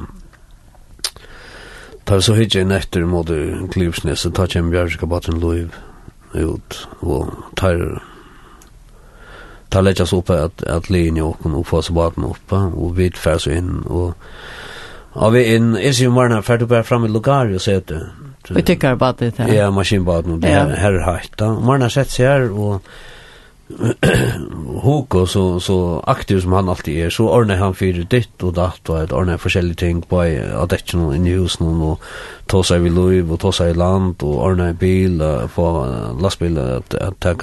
tar 2.04 2.20
så 2.20 2.34
hyggje 2.38 2.62
en 2.62 2.72
etter 2.72 3.04
mot 3.04 3.30
Klivsnes, 3.72 4.22
så 4.22 4.30
tar 4.30 4.46
kjem 4.46 4.70
Bjørska 4.70 5.06
baten 5.10 5.40
Loiv 5.42 5.74
ut, 6.34 6.78
og 7.00 7.32
tar 7.56 7.98
tar 9.68 9.82
läggas 9.82 10.12
upp 10.12 10.30
att 10.30 10.62
att 10.62 10.90
linje 10.90 11.22
og 11.22 11.42
kunna 11.42 11.64
få 11.64 11.82
baten 11.92 12.24
oppe, 12.24 12.56
og 12.56 12.96
vi 12.96 13.02
vid 13.02 13.16
färs 13.16 13.46
inn, 13.46 13.82
og... 13.86 14.14
Ja, 15.14 15.28
vi 15.28 15.42
inn, 15.54 15.74
jeg 15.76 15.94
sier 15.94 16.04
jo 16.04 16.12
morgen 16.14 16.32
här 16.32 16.42
färd 16.42 16.68
bare 16.68 16.84
fram 16.84 17.04
i 17.04 17.08
Lugari 17.08 17.54
og 17.54 17.60
sier 17.60 17.80
det. 17.80 18.06
Vi 18.50 18.62
tycker 18.62 18.96
bara 18.96 19.12
det 19.12 19.38
här. 19.38 19.54
Ja, 19.54 19.70
maskinbaden 19.70 20.32
og 20.32 20.42
det 20.42 20.48
her 20.48 20.92
er 20.92 21.04
här 21.04 21.22
da. 21.38 21.52
Morgen 21.52 21.82
har 21.82 21.88
sett 21.88 22.10
sig 22.10 22.26
här 22.26 22.50
och 22.50 22.82
Hugo 24.82 25.26
så 25.26 25.60
så 25.60 26.04
aktiv 26.06 26.40
som 26.40 26.52
han 26.52 26.68
alltid 26.68 27.06
är 27.06 27.10
så 27.10 27.28
ordnar 27.28 27.56
han 27.56 27.74
för 27.74 28.04
ditt 28.04 28.42
och 28.42 28.52
datt 28.52 28.88
och 28.88 29.02
att 29.02 29.12
ordnar 29.12 29.40
olika 29.44 29.74
ting 29.74 30.02
på 30.02 30.20
att 30.20 30.70
det 30.70 30.94
inte 30.94 31.28
i 31.28 31.32
husen 31.32 31.66
och 31.66 32.00
ta 32.46 32.62
sig 32.62 32.78
vid 32.78 32.92
lov 32.92 33.32
och 33.32 33.40
ta 33.40 33.52
sig 33.52 33.70
i 33.70 33.74
land 33.74 34.16
och 34.22 34.44
ordnar 34.44 34.72
bil 34.72 35.22
på 35.54 35.86
lastbil 36.20 36.58
att 36.58 37.20
ta 37.20 37.34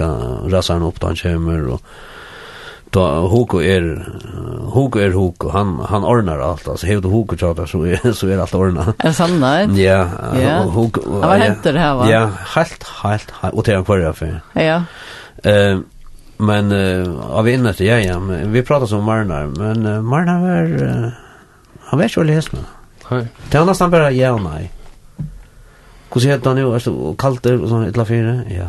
rasan 0.48 0.82
upp 0.82 1.02
han 1.02 1.16
kommer 1.16 1.68
och 1.68 1.82
då 2.90 3.06
Hugo 3.06 3.62
är 3.62 4.12
Hugo 4.74 5.00
är 5.00 5.10
Hugo 5.10 5.50
han 5.52 5.80
han 5.88 6.04
ordnar 6.04 6.38
allt 6.38 6.68
alltså 6.68 6.86
hur 6.86 7.02
Hugo 7.02 7.36
tjatar 7.36 7.66
så 7.66 7.82
är 7.82 8.12
så 8.12 8.28
är 8.28 8.38
allt 8.38 8.54
ordnat. 8.54 8.94
Är 8.98 9.12
sant 9.12 9.40
nej? 9.40 9.82
Ja, 9.82 10.04
Hugo. 10.74 11.00
Vad 11.06 11.38
händer 11.38 11.72
det 11.72 11.78
här 11.78 11.94
va? 11.94 12.10
Ja, 12.10 12.30
helt 12.54 12.84
helt 13.02 13.32
och 13.52 13.62
det 13.62 13.72
är 13.72 13.84
kvar 13.84 14.12
för. 14.12 14.40
Ja. 14.52 14.82
Ehm 15.42 15.84
Men 16.38 16.72
uh, 16.72 17.38
av 17.38 17.48
innet, 17.48 17.80
ja, 17.80 17.98
ja, 18.00 18.18
men, 18.20 18.52
vi 18.52 18.62
pratar 18.62 18.86
som 18.86 19.04
Marnar, 19.04 19.46
men 19.46 19.86
uh, 19.86 20.02
Marnar 20.04 20.40
var, 20.40 20.72
uh, 20.82 21.12
han 21.88 21.98
var 21.98 22.10
ikke 22.10 22.20
veldig 22.20 22.42
med. 22.52 22.66
Nei. 23.10 23.22
Det 23.50 23.60
var 23.60 23.68
nesten 23.70 23.92
bare 23.94 24.10
ja 24.12 24.32
og 24.34 24.42
nei. 24.44 24.66
Hvordan 26.10 26.32
heter 26.32 26.50
han 26.50 26.60
jo, 26.60 26.72
er 26.74 26.84
det 26.84 27.14
kaldt 27.20 27.44
der, 27.44 27.56
og 27.60 27.70
sånn, 27.70 27.86
et 27.86 27.96
eller 27.96 28.08
fire, 28.08 28.34
ja. 28.52 28.68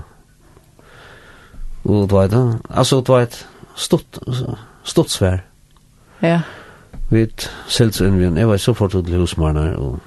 Og 1.88 2.08
du 2.10 2.16
vet, 2.16 2.36
altså, 2.70 3.02
du 3.02 3.14
vet, 3.14 3.38
stort, 3.76 4.20
stort 4.84 5.12
svær. 5.12 5.44
Ja. 6.24 6.42
Vi 7.12 7.26
silt 7.72 7.96
så 7.96 8.08
inn, 8.08 8.38
jeg 8.38 8.48
var 8.48 8.60
så 8.60 8.74
fortsatt 8.76 9.12
hos 9.12 9.38
Marnar, 9.40 9.76
og 9.80 10.00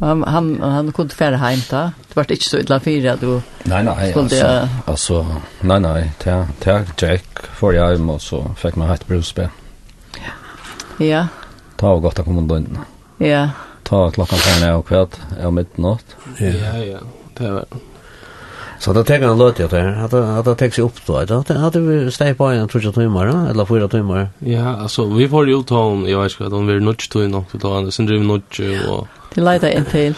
Han 0.00 0.22
han 0.22 0.62
han 0.62 0.92
kunde 0.92 1.14
färra 1.14 1.36
hem 1.36 1.58
då. 1.70 1.76
Det 1.76 2.16
vart 2.16 2.30
inte 2.30 2.44
så 2.44 2.58
illa 2.58 2.80
fyra 2.80 3.12
att 3.12 3.20
du 3.20 3.40
Nej 3.62 3.84
nej. 3.84 4.10
Skulle 4.10 4.68
alltså, 4.84 5.26
nej 5.60 5.80
nej, 5.80 6.12
ta 6.18 6.46
ta 6.60 6.80
Jack 6.98 7.38
för 7.52 7.72
jag 7.72 7.90
hem 7.90 8.10
och 8.10 8.22
så 8.22 8.50
fick 8.56 8.76
man 8.76 8.88
hatt 8.88 9.06
brusbe. 9.06 9.50
Ja. 10.98 11.26
Ta 11.76 11.90
och 11.90 12.02
gott 12.02 12.18
att 12.18 12.24
komma 12.24 12.40
undan. 12.40 12.78
Ja. 13.18 13.48
Ta 13.82 14.10
klockan 14.10 14.38
fem 14.38 14.60
när 14.60 14.76
och 14.76 14.86
kväll, 14.86 15.06
är 15.40 15.50
midnatt. 15.50 16.04
Ja 16.38 16.78
ja. 16.78 16.98
Det 17.34 17.50
var 17.50 17.64
Så 18.78 18.92
då 18.92 19.04
tänker 19.04 19.28
han 19.28 19.38
låt 19.38 19.58
jag 19.58 19.70
där. 19.70 20.04
Att 20.04 20.14
att 20.14 20.44
det 20.44 20.54
täcks 20.54 20.78
upp 20.78 21.06
då. 21.06 21.16
Att 21.16 21.50
att 21.50 21.76
vi 21.76 22.10
stäj 22.10 22.34
på 22.34 22.44
en 22.44 22.68
tror 22.68 22.84
jag 22.84 22.94
timmar 22.94 23.50
eller 23.50 23.64
fyra 23.64 23.88
timmar. 23.88 24.28
Ja, 24.38 24.76
alltså 24.76 25.04
vi 25.04 25.28
får 25.28 25.48
ju 25.48 25.62
ta 25.62 25.78
om 25.78 26.08
jag 26.08 26.22
vet 26.22 26.40
inte 26.40 26.54
om 26.56 26.66
vi 26.66 26.74
är 26.74 26.80
nudge 26.80 27.10
till 27.10 27.28
något 27.28 27.52
då. 27.52 27.90
Sen 27.90 28.06
driver 28.06 28.24
nudge 28.24 28.88
och 28.90 29.08
Det 29.34 29.44
leita 29.44 29.70
en 29.70 29.86
til. 29.88 30.16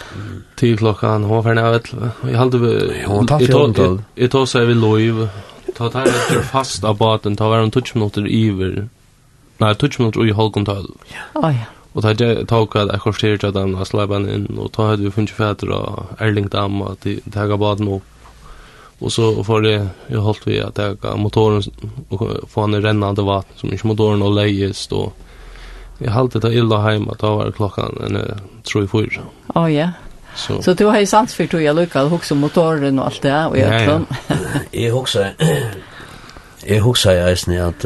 Til 0.59 0.77
klokkan, 0.79 1.25
hon 1.27 1.39
var 1.39 1.45
ferdig 1.49 1.65
av 1.65 1.77
etlve. 1.79 2.11
Jeg 2.29 2.39
halte 2.39 2.61
vi... 2.61 2.71
Hon 3.09 3.27
tar 3.29 3.43
fjordental. 3.43 3.99
Jeg 4.17 4.31
tar 4.33 4.47
seg 4.49 4.69
vi 4.69 4.77
lov. 4.77 5.25
Ta 5.77 5.89
tar 5.89 6.09
etter 6.09 6.41
fast 6.45 6.85
av 6.87 6.97
baten, 6.99 7.35
ta 7.39 7.49
var 7.49 7.63
en 7.63 7.71
tutsk 7.73 7.95
minutter 7.97 8.27
iver. 8.27 8.83
Nei, 9.61 9.71
tutsk 9.79 10.01
minutter 10.01 10.23
ui 10.23 10.33
holkon 10.35 10.67
tal. 10.67 10.89
Å 11.39 11.51
ja. 11.53 11.69
Og 11.91 12.05
ta 12.05 12.13
tok 12.47 12.77
at 12.79 12.91
jeg 12.93 13.03
korser 13.03 13.41
til 13.41 13.51
dem, 13.55 13.73
jeg 13.75 13.89
slapp 13.89 14.13
han 14.15 14.27
inn, 14.29 14.47
og 14.55 14.71
ta 14.75 14.91
hadde 14.91 15.03
vi 15.03 15.11
funnet 15.11 15.33
fæter 15.35 15.73
og 15.75 16.13
Erling 16.23 16.47
Dam, 16.53 16.79
at 16.87 17.03
ta 17.03 17.17
tega 17.33 17.57
baten 17.59 17.89
opp. 17.97 18.07
Og 19.01 19.11
så 19.11 19.31
får 19.43 19.65
jeg, 19.65 19.89
jeg 20.13 20.23
holdt 20.23 20.45
vi 20.47 20.59
at 20.61 20.77
tega 20.77 21.15
motoren, 21.19 21.65
og 22.13 22.23
få 22.47 22.67
han 22.67 22.77
i 22.77 22.83
rennande 22.83 23.25
vatten, 23.27 23.57
som 23.59 23.73
ikke 23.73 23.91
motoren 23.91 24.23
og 24.23 24.37
leies, 24.37 24.85
og 24.95 25.11
Jag 26.03 26.11
hade 26.11 26.39
det 26.39 26.53
illa 26.53 26.81
hem 26.81 27.09
att 27.09 27.21
var 27.21 27.51
klockan 27.51 28.01
en 28.05 28.39
tror 28.63 28.83
i 28.83 28.87
fyra. 28.87 29.21
Ja 29.55 29.69
ja. 29.69 29.89
Så 30.35 30.61
så 30.61 30.73
du 30.73 30.85
har 30.85 30.99
ju 30.99 31.05
sans 31.05 31.33
för 31.33 31.47
tog 31.47 31.61
jag 31.61 31.75
lucka 31.75 32.03
också 32.03 32.35
motoren 32.35 32.99
och 32.99 33.05
allt 33.05 33.21
det 33.21 33.45
och 33.45 33.57
jag 33.57 33.85
tror. 33.85 34.05
Jag 34.71 34.97
också 34.97 35.25
jag 36.65 36.87
också 36.87 37.13
jag 37.13 37.31
är 37.31 37.67
at 37.67 37.85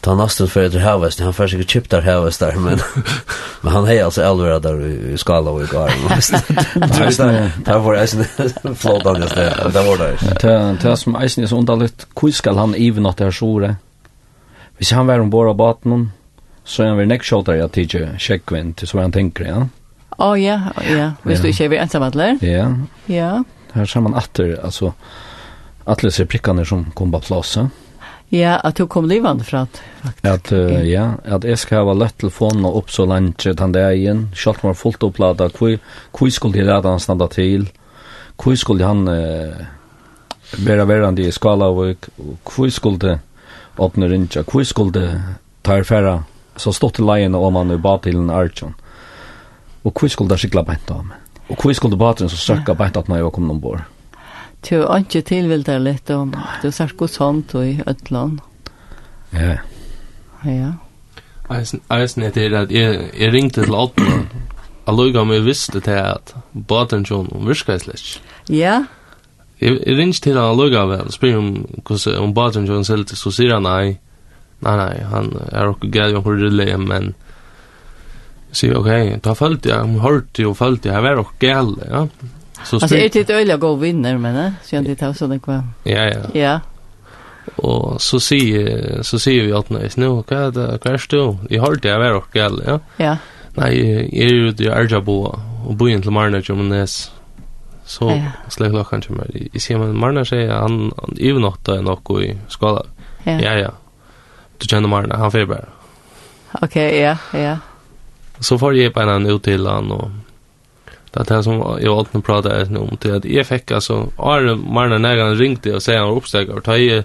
Ta 0.00 0.14
nästan 0.14 0.48
för 0.48 0.68
det 0.68 0.78
här 0.78 0.98
väst, 0.98 1.20
han 1.20 1.34
försöker 1.34 1.64
chip 1.64 1.90
där 1.90 2.00
här 2.00 2.20
väst 2.20 2.40
där 2.40 2.56
men 2.56 2.78
men 3.60 3.72
han 3.72 3.88
är 3.88 4.04
alltså 4.04 4.22
äldre 4.22 4.58
där 4.58 4.86
i 4.86 5.18
skala 5.18 5.50
och 5.50 5.60
går. 5.60 5.92
Det 7.64 7.78
var 7.78 7.94
alltså 7.94 8.24
flotande 8.74 9.20
just 9.20 9.34
det. 9.34 9.70
Det 9.72 9.82
var 9.82 9.98
det. 9.98 10.82
Det 10.82 10.96
som 10.96 11.22
isen 11.22 11.44
är 11.44 11.48
så 11.48 11.58
underligt. 11.58 12.06
Hur 12.20 12.32
ska 12.32 12.52
han 12.52 12.74
even 12.74 13.06
att 13.06 13.16
det 13.16 13.24
är 13.24 13.30
så 13.30 13.74
Hvis 14.80 14.94
han 14.96 15.10
var 15.10 15.20
ombord 15.20 15.50
av 15.50 15.58
baten, 15.60 16.06
så 16.64 16.82
er 16.82 16.94
han 16.94 17.00
vel 17.02 17.10
nekkskjoltar 17.10 17.58
jeg 17.58 17.72
tidsi 17.74 18.00
sjekkvinn 18.16 18.72
til 18.78 18.88
så 18.88 19.02
han 19.02 19.12
tenker, 19.12 19.44
ja? 19.44 19.58
Å, 20.16 20.30
ja, 20.40 20.56
ja. 20.88 21.10
Hvis 21.24 21.42
du 21.44 21.50
ikke 21.50 21.66
er 21.66 21.72
vi 21.74 21.80
ensamhandler? 21.82 22.40
Ja. 22.44 22.64
Ja. 23.12 23.30
Her 23.74 23.86
ser 23.88 24.04
man 24.04 24.16
atter, 24.16 24.54
altså, 24.64 24.94
atle 25.84 26.12
ser 26.12 26.28
prikkene 26.32 26.64
som 26.64 26.88
kom 26.96 27.12
på 27.12 27.20
plass, 27.28 27.58
Ja, 28.30 28.60
at 28.62 28.78
du 28.78 28.86
kom 28.86 29.08
livande 29.10 29.42
fra 29.42 29.64
at, 29.66 29.80
At, 30.22 30.52
uh, 30.54 30.80
ja, 30.86 31.16
at 31.24 31.44
jeg 31.44 31.58
skal 31.58 31.88
ha 31.88 31.94
lett 31.98 32.14
telefonen 32.22 32.64
og 32.64 32.76
opp 32.78 32.92
så 32.94 33.04
langt 33.04 33.42
den 33.44 33.72
dagen, 33.74 34.28
selv 34.32 34.62
om 34.62 34.70
jeg 34.70 34.76
var 34.76 34.80
fullt 34.80 35.06
opplada, 35.08 35.48
hvor 35.50 36.30
skulle 36.30 36.60
jeg 36.60 36.68
lade 36.68 36.88
han 36.88 37.02
standa 37.02 37.26
til, 37.28 37.66
hvor 38.38 38.54
skulle 38.56 38.86
han 38.86 39.08
uh, 39.08 39.66
være 40.62 40.86
verande 40.86 41.26
i 41.26 41.34
Skalavik, 41.34 42.08
og 42.22 42.54
hvor 42.54 42.70
skulle 42.70 43.18
åpne 43.80 44.08
rinja. 44.10 44.44
Hvor 44.44 44.64
skulle 44.68 45.08
ta 45.62 45.78
er 45.78 45.86
færa 45.88 46.20
så 46.60 46.72
stått 46.72 46.98
til 46.98 47.08
leien 47.08 47.34
om 47.34 47.56
han 47.56 47.72
i 47.72 47.78
batilen 47.80 48.30
Arjun. 48.30 48.74
Og 49.84 49.94
hvor 49.94 50.12
skulle 50.12 50.32
det 50.32 50.40
skikla 50.42 50.64
beint 50.66 50.92
av 50.92 51.06
meg? 51.06 51.16
Og 51.48 51.56
hvor 51.56 51.74
skulle 51.74 51.98
batilen 52.00 52.30
så 52.30 52.38
søkka 52.40 52.76
beint 52.78 52.98
at 53.00 53.08
når 53.08 53.20
jeg 53.20 53.28
var 53.28 53.34
kommet 53.36 53.56
ombord? 53.56 53.86
Du 54.68 54.74
har 54.82 55.00
ikke 55.00 55.24
tilvilt 55.24 55.70
deg 55.70 55.80
litt 55.80 56.10
om 56.12 56.34
du 56.34 56.68
har 56.68 56.76
sagt 56.76 56.98
god 57.00 57.12
sånt 57.12 57.54
i 57.56 57.80
Øtland. 57.88 58.42
Ja. 59.32 59.56
Ja. 60.44 60.74
Eisen 61.50 62.22
er 62.22 62.34
til 62.34 62.54
at 62.54 62.70
jeg 62.70 63.32
ringte 63.32 63.64
til 63.64 63.74
Altman. 63.74 64.28
Jeg 64.86 64.96
lukket 64.96 65.20
om 65.20 65.32
jeg 65.32 65.44
visste 65.46 65.80
til 65.80 65.98
at 66.02 66.34
batilen 66.52 67.06
virka 67.06 67.78
virket. 67.78 68.20
Ja, 68.48 68.54
ja. 68.56 68.78
Jeg 69.60 69.96
ringer 69.96 70.22
til 70.24 70.38
han 70.40 70.56
lukka 70.56 70.86
vel, 70.88 71.10
spyr 71.12 71.36
om 71.36 71.48
om 72.16 72.34
badren 72.34 72.68
jo 72.68 72.78
han 72.78 72.86
selv 72.88 73.10
til, 73.10 73.18
så 73.20 73.32
sier 73.34 73.52
han 73.58 73.66
nei, 73.68 73.98
nei, 74.64 74.76
nei, 74.78 74.94
han 75.10 75.28
er 75.50 75.74
okkur 75.74 75.92
gæd, 75.92 76.16
han 76.16 76.24
er 76.24 76.40
rille, 76.46 76.76
men 76.80 77.10
sier 78.56 78.78
ok, 78.78 79.20
ta 79.22 79.34
følt 79.36 79.68
jeg, 79.68 79.76
han 79.76 80.00
hørte 80.00 80.46
jo 80.46 80.54
følt 80.56 80.88
jeg, 80.88 80.96
han 80.96 81.04
var 81.04 81.20
okkur 81.20 81.44
gæd, 81.44 81.74
ja. 81.90 82.06
Så 82.60 82.76
altså, 82.76 82.96
er 82.96 83.08
det 83.08 83.22
et 83.22 83.30
øyla 83.30 83.56
god 83.56 83.78
vinner, 83.80 84.18
men 84.20 84.36
det, 84.36 84.48
skjønner 84.68 84.92
de 84.92 84.96
tar 85.00 85.14
sånn 85.16 85.36
ekva. 85.38 85.62
Ja, 85.88 86.08
ja. 86.10 86.24
Ja. 86.36 86.56
Og 87.64 88.00
så 88.04 88.20
sier, 88.20 89.00
så 89.04 89.20
sier 89.20 89.46
vi 89.46 89.54
at 89.56 89.70
nei, 89.72 89.86
nå, 90.00 90.10
hva 90.28 90.42
er 90.48 90.56
det, 90.56 90.66
hva 90.80 90.96
er 90.96 91.06
det, 91.12 91.22
jeg 91.52 91.64
hørte 91.64 91.92
jeg 91.92 92.02
var 92.04 92.18
okkur 92.18 92.40
gæd, 92.40 92.60
ja. 92.64 92.80
Ja. 93.00 93.14
Nei, 93.60 93.70
jeg 93.76 94.28
er 94.30 94.36
jo 94.36 94.52
i 94.56 94.68
Arjaboa, 94.72 95.32
og 95.68 95.76
bojen 95.76 96.04
til 96.04 96.14
Marna 96.16 96.40
Jomanes, 96.40 97.10
Så 97.90 98.10
ja. 98.10 98.48
släck 98.48 98.72
lock 98.72 98.90
kanske 98.90 99.12
mer. 99.12 99.30
I 99.52 99.60
ser 99.60 99.78
man 99.78 99.98
Marna 99.98 100.24
säger 100.24 100.52
han 100.52 100.92
han 100.96 101.16
övernatta 101.20 101.78
en 101.78 101.88
och 101.88 102.22
i 102.22 102.38
skala. 102.48 102.82
Ja 103.24 103.32
ja. 103.32 103.54
ja. 103.54 103.70
Du 104.58 104.66
känner 104.66 104.88
Marna 104.88 105.16
han 105.16 105.32
får 105.32 105.46
bara. 105.46 105.64
Okej, 106.62 107.00
ja, 107.00 107.16
ja. 107.32 107.56
Så 108.40 108.58
får 108.58 108.76
jag 108.76 108.94
på 108.94 109.00
en 109.00 109.26
ut 109.26 109.42
till 109.42 109.66
han 109.66 109.92
och 109.92 110.10
det 111.12 111.20
er 111.20 111.36
det 111.36 111.44
som 111.44 111.78
jeg 111.80 111.90
alltid 111.90 112.22
prater 112.22 112.78
om 112.78 112.96
til 112.96 113.10
at 113.10 113.24
jeg 113.24 113.46
fikk, 113.46 113.70
altså, 113.70 114.12
Arne 114.18 114.54
Marna 114.54 114.98
när 114.98 115.18
han 115.18 115.38
ringde 115.38 115.74
och 115.74 115.82
säger 115.82 116.00
han 116.00 116.16
uppstäcker 116.16 116.54
og 116.54 116.64
tar 116.64 116.74
jeg 116.74 117.04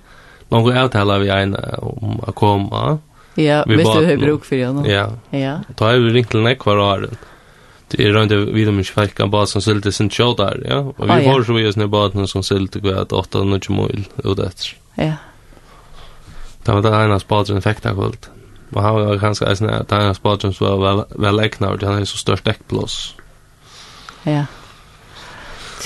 noen 0.52 0.78
avtaler 0.78 1.20
vi 1.20 1.30
en 1.30 1.56
om 1.82 2.20
å 2.28 2.32
komme. 2.32 3.00
Ja, 3.36 3.64
hvis 3.66 3.88
du 3.88 3.90
har 3.90 4.04
hur 4.04 4.18
bruk 4.18 4.46
för 4.46 4.66
honom. 4.66 4.86
Ja. 4.86 5.12
Ja. 5.30 5.60
Då 5.78 5.86
har 5.86 5.94
vi 5.94 6.10
ringt 6.10 6.30
till 6.30 6.40
Nekvar 6.40 6.78
och 6.78 6.94
Arne. 6.94 7.08
Ja 7.12 7.18
det 7.88 8.04
är 8.04 8.12
runt 8.12 8.32
vid 8.32 8.68
dem 8.68 8.84
folk 8.84 9.16
kan 9.16 9.30
bara 9.30 9.46
som 9.46 9.62
sylte 9.62 9.92
sin 9.92 10.10
show 10.10 10.36
där 10.36 10.66
ja. 10.70 10.94
Och 10.98 11.10
vi 11.10 11.26
får 11.26 11.44
så 11.44 11.54
vi 11.54 11.68
är 11.68 11.88
bara 11.88 12.08
någon 12.08 12.28
som 12.28 12.44
sylte 12.44 12.80
går 12.80 12.94
att 12.94 13.12
8 13.12 13.40
och 13.40 13.64
20 13.64 13.74
mil 13.74 14.08
och 14.24 14.36
det 14.36 14.52
ja. 14.96 15.14
Det 16.64 16.72
var 16.72 16.82
det 16.82 16.90
ena 16.90 17.62
fikk 17.62 17.84
det 17.84 17.94
kvöld 17.94 18.28
Og 18.76 18.84
han 18.84 18.96
var 18.96 19.18
ganske 19.18 19.46
eisen 19.46 19.70
at 19.70 19.90
det 19.90 19.96
ena 19.96 20.14
spatsen 20.14 20.54
som 20.54 20.68
var 20.68 20.78
vel 20.78 21.04
väl 21.22 21.40
äknar 21.40 21.78
det 21.78 21.88
han 21.88 22.02
er 22.02 22.06
så 22.06 22.18
størst 22.18 22.48
äckplås. 22.48 23.16
Ja. 24.24 24.46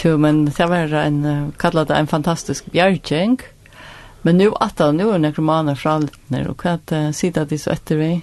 Jo, 0.04 0.18
men 0.18 0.46
det 0.46 0.66
var 0.70 0.94
en, 0.94 1.54
kallar 1.58 1.86
det 1.86 1.96
en 1.96 2.08
fantastisk 2.08 2.66
bjergjeng. 2.72 3.40
Men 4.22 4.38
nu 4.38 4.52
att 4.60 4.80
nu 4.80 5.10
är 5.10 5.18
nekromaner 5.18 5.76
fralitner 5.76 6.48
och 6.48 6.60
kan 6.60 6.74
inte 6.74 7.14
sitta 7.14 7.46
det 7.46 7.60
så 7.60 7.70
efter 7.70 7.96
vi. 7.96 8.22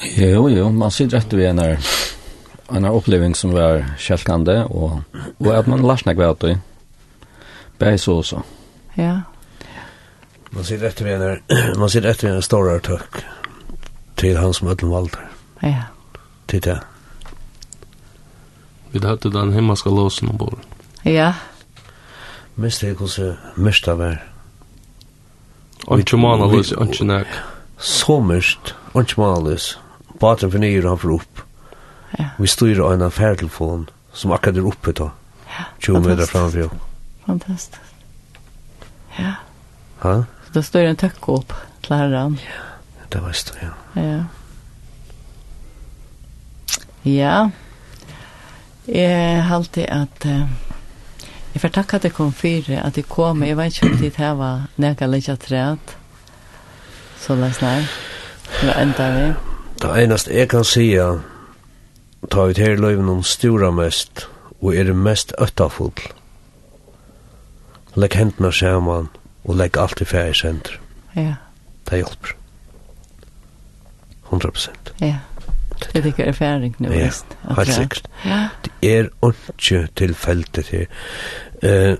Jo, 0.00 0.48
jo, 0.48 0.70
man 0.72 0.90
sitter 0.90 1.18
rett 1.18 1.32
ved 1.32 1.50
en 1.50 1.78
en 2.70 2.84
oppleving 2.84 3.34
som 3.36 3.52
var 3.52 3.84
kjelkande, 3.98 4.64
og, 4.70 5.02
og 5.40 5.50
at 5.54 5.66
man 5.66 5.82
lærte 5.82 6.12
ikke 6.12 6.22
vært 6.22 6.44
det. 6.44 6.56
Bare 7.80 7.98
så 7.98 8.20
også. 8.20 8.42
Ja. 8.96 9.20
Man 10.50 10.64
sitter 10.64 10.86
rett 10.86 11.04
ved 11.04 11.26
en, 11.26 11.42
man 11.80 11.90
sitter 11.90 12.10
rett 12.10 12.24
ved 12.24 12.36
en 12.36 12.42
stor 12.42 12.70
tøkk 12.78 13.22
til 14.20 14.38
han 14.38 14.54
som 14.54 14.68
ødelen 14.68 14.92
valgte. 14.92 15.26
Ja. 15.62 15.90
Til 16.48 16.64
det. 16.64 16.78
Vi 18.92 18.98
hadde 19.02 19.32
den 19.32 19.52
himmelske 19.52 19.90
låsen 19.90 20.28
ombord. 20.28 20.58
Ja. 21.04 21.32
Mest 22.56 22.80
det 22.80 22.96
hvordan 22.98 23.36
mest 23.56 23.86
det 23.86 24.18
Og 25.86 25.98
Ikke 25.98 26.16
manalys, 26.16 26.72
ikke 26.72 27.04
nek. 27.04 27.26
Så 27.78 28.20
mest, 28.20 28.74
ikke 28.94 29.20
manalys. 29.20 29.78
Ja. 29.78 29.89
Baten 30.20 30.50
for 30.52 30.58
nyer, 30.62 30.88
han 30.88 30.98
for 31.00 31.16
opp. 31.16 31.42
Ja. 32.18 32.28
Vi 32.38 32.46
styrer 32.50 32.92
en 32.94 33.02
affærtelefon 33.06 33.88
som 34.12 34.32
akkurat 34.34 34.58
er 34.60 34.66
oppe 34.68 34.92
da. 34.96 35.10
Ja, 35.50 35.64
20 35.86 36.00
meter 36.06 36.26
framfra. 36.26 36.68
Fantastisk. 37.26 37.80
Ja. 39.18 39.32
Ha? 40.02 40.14
Så 40.46 40.54
da 40.56 40.62
styrer 40.66 40.90
en 40.92 41.00
tøkk 41.00 41.28
opp 41.28 41.54
til 41.86 41.96
herren. 41.96 42.38
Ja, 42.44 43.06
det 43.12 43.22
var 43.22 43.36
styr, 43.38 43.62
ja. 43.62 43.72
Ja. 44.02 44.20
Ja. 47.04 47.36
Jeg 48.86 49.42
har 49.44 49.56
alltid 49.56 49.86
at... 49.88 50.26
Uh, 50.26 50.70
Jeg 51.50 51.60
får 51.64 51.72
takk 51.74 51.94
at 51.94 52.04
jeg 52.06 52.12
kom 52.14 52.32
fire, 52.32 52.76
at 52.86 52.96
jeg 52.96 53.08
kom, 53.10 53.42
jeg 53.42 53.56
vet 53.58 53.74
ikke 53.74 53.88
om 53.90 53.96
det 53.98 54.16
her 54.16 54.34
var, 54.38 54.68
når 54.76 54.88
litt 54.92 54.98
kan 55.00 55.10
lage 55.10 55.34
træt. 55.36 55.94
Så 57.18 57.34
la 57.34 57.48
oss 57.50 57.58
nær. 57.60 57.88
Nå 58.62 58.76
enda 58.78 59.08
vi. 59.16 59.49
Det 59.80 60.02
eneste 60.02 60.34
jeg 60.34 60.48
kan 60.52 60.64
si 60.64 60.90
er, 60.92 61.22
ta 62.30 62.48
ut 62.50 62.58
her 62.58 62.76
løyven 62.76 63.08
om 63.08 63.22
stora 63.24 63.70
mest, 63.72 64.26
og 64.60 64.76
er 64.76 64.90
det 64.90 64.96
mest 64.96 65.32
øttafull. 65.40 65.96
Legg 67.96 68.14
hendene 68.14 68.52
sammen, 68.52 69.08
og 69.44 69.56
legg 69.56 69.78
alt 69.80 70.00
i 70.00 70.04
ferie 70.04 70.34
senter. 70.36 70.76
Ja. 71.16 71.34
Det 71.88 72.02
hjelper. 72.02 72.36
100 74.28 74.52
prosent. 74.52 74.92
Ja. 75.00 75.16
Det 75.80 76.02
er 76.02 76.06
ikke 76.06 76.24
erfaring 76.24 76.74
nå, 76.78 76.90
ja, 76.92 77.04
visst. 77.04 77.26
Ja, 77.48 77.54
helt 77.54 77.72
sikkert. 77.72 78.08
Ja. 78.24 78.48
Det 78.64 78.72
er 78.82 79.08
ikke 79.24 79.88
tilfeldet 79.96 80.68
her. 80.72 80.86
Uh, 81.64 81.96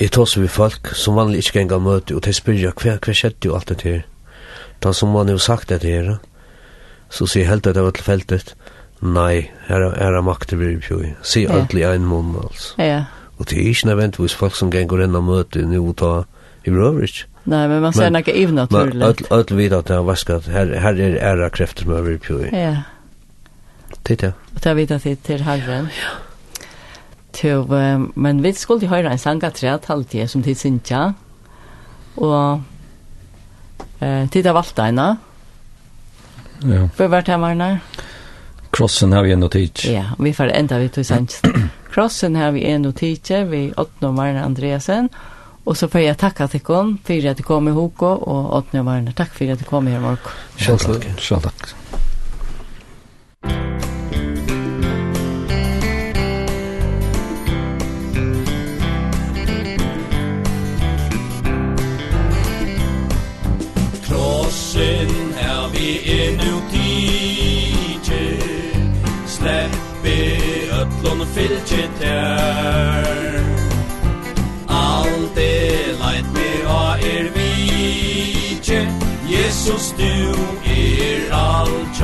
jeg 0.00 0.10
tar 0.12 0.24
seg 0.24 0.42
ved 0.42 0.48
folk 0.48 0.94
som 0.96 1.20
vanlig 1.20 1.44
ikke 1.44 1.60
engang 1.60 1.84
møter, 1.84 2.16
og 2.16 2.24
de 2.24 2.32
jeg 2.32 2.72
hva, 2.72 2.96
hva 2.96 3.12
skjedde 3.12 3.46
jo 3.46 3.54
alt 3.54 3.68
det 3.68 3.82
her. 3.82 4.00
Da 4.82 4.92
som 4.92 5.12
man 5.14 5.30
jo 5.30 5.38
sagt 5.38 5.70
det 5.70 5.82
her, 5.86 6.16
så 7.12 7.26
sier 7.28 7.48
helt 7.48 7.66
at 7.66 7.76
det 7.76 7.84
var 7.84 7.94
tilfeltet, 7.96 8.54
nei, 9.02 9.50
her 9.68 9.88
er 9.92 10.20
makter 10.24 10.58
vi 10.58 10.74
i. 10.76 11.10
Si 11.22 11.44
ja. 11.44 11.58
alt 11.58 11.74
i 11.74 11.84
en 11.86 12.06
måned, 12.08 12.40
altså. 12.42 12.74
Ja. 12.82 13.02
Og 13.38 13.48
det 13.50 13.58
er 13.58 13.68
ikke 13.72 13.86
nødvendigvis 13.90 14.34
folk 14.34 14.56
som 14.56 14.70
ganger 14.70 15.04
inn 15.04 15.18
og 15.18 15.24
møter 15.26 15.66
nå 15.66 15.82
og 15.82 15.96
ta 15.98 16.12
i 16.64 16.70
brøvrigt. 16.70 17.26
Nei, 17.44 17.64
men 17.66 17.80
man 17.82 17.94
ser 17.94 18.12
noe 18.14 18.34
ivn 18.38 18.54
naturlig. 18.60 18.94
Men 18.94 19.06
alt, 19.08 19.22
alt 19.34 19.50
vet 19.58 19.72
at 19.74 19.88
det 19.88 19.96
er 19.96 20.04
vasket, 20.06 20.46
her, 20.52 20.74
her 20.78 21.00
er 21.08 21.16
æra 21.32 21.48
krefter 21.50 21.88
med 21.90 22.06
vi 22.06 22.18
i. 22.46 22.50
Ja. 22.54 22.84
Titt, 24.06 24.22
ja. 24.22 24.30
Og 24.54 24.62
det 24.62 24.70
er 24.70 24.78
vidt 24.78 24.94
at 24.94 25.04
det 25.04 25.34
er 25.38 25.42
herren. 25.46 25.88
Ja. 25.98 26.12
Til, 27.32 27.66
men 28.14 28.42
vi 28.44 28.52
skulle 28.52 28.88
høre 28.88 29.10
en 29.10 29.18
sangatræt 29.18 29.88
halvtid 29.90 30.28
som 30.28 30.42
til 30.42 30.56
Sintja. 30.56 31.12
Og 32.16 32.62
Eh, 34.02 34.28
tid 34.28 34.46
av. 34.46 35.16
Ja. 36.62 36.88
För 36.96 37.08
vart 37.08 37.28
här 37.28 37.38
var 37.38 37.78
Krossen 38.70 39.12
har 39.12 39.22
vi 39.22 39.32
en 39.32 39.40
tid. 39.40 39.92
Ja, 39.94 40.04
vi 40.18 40.34
får 40.34 40.48
ända 40.48 40.78
vi 40.78 40.88
till 40.88 41.04
sent. 41.04 41.42
Krossen 41.92 42.36
har 42.36 42.52
vi 42.52 42.64
en 42.64 42.82
notit 42.82 43.30
vi 43.30 43.72
Otto 43.76 44.12
Marna 44.12 44.44
Andreasen. 44.44 45.08
Och 45.64 45.76
så 45.76 45.88
får 45.88 46.00
jag 46.00 46.18
tacka 46.18 46.48
till 46.48 46.60
kon 46.60 46.98
för 47.04 47.26
att 47.26 47.36
du 47.36 47.42
kom 47.42 47.68
ihop 47.68 48.02
och 48.02 48.56
Otto 48.58 48.82
Marna 48.82 49.12
tack 49.12 49.34
för 49.34 49.52
att 49.52 49.58
du 49.58 49.64
kom 49.64 49.86
här 49.86 50.00
Mark. 50.00 50.20
Själv 50.56 50.78
tack. 50.78 51.20
Själv 51.20 51.40
tack. 51.40 51.74
nu 66.30 66.52
tige 66.70 68.24
Sleppi 69.26 70.18
ötlun 70.80 71.26
fylgje 71.34 71.84
tær. 72.00 73.42
Alt 74.68 75.36
er 75.36 75.92
leit 76.02 76.28
me 76.34 76.48
a 76.68 76.84
er 77.12 77.26
vitje 77.36 78.80
Jesus 79.28 79.94
du 79.98 80.14
er 80.64 81.32
alt 81.32 82.02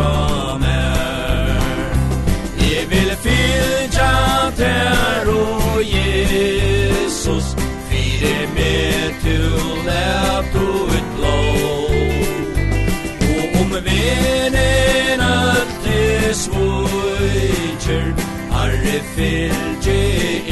Herre 18.68 19.00
fylgje 19.14 20.00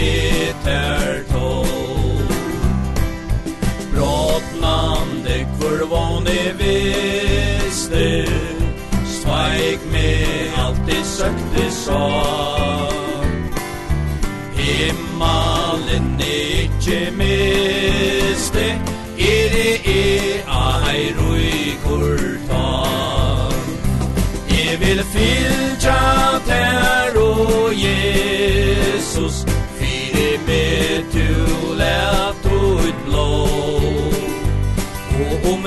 etter 0.05 1.25
tål. 1.29 2.29
Brottnande 3.93 5.37
kurvåne 5.61 6.39
visste 6.61 8.25
Sveik 9.05 9.85
med 9.93 10.57
alt 10.57 10.81
det 10.87 11.05
søkte 11.05 11.71
sak 11.71 12.95
Himmelen 14.57 16.09
er 16.21 16.65
ikke 16.65 17.13
med 17.17 17.86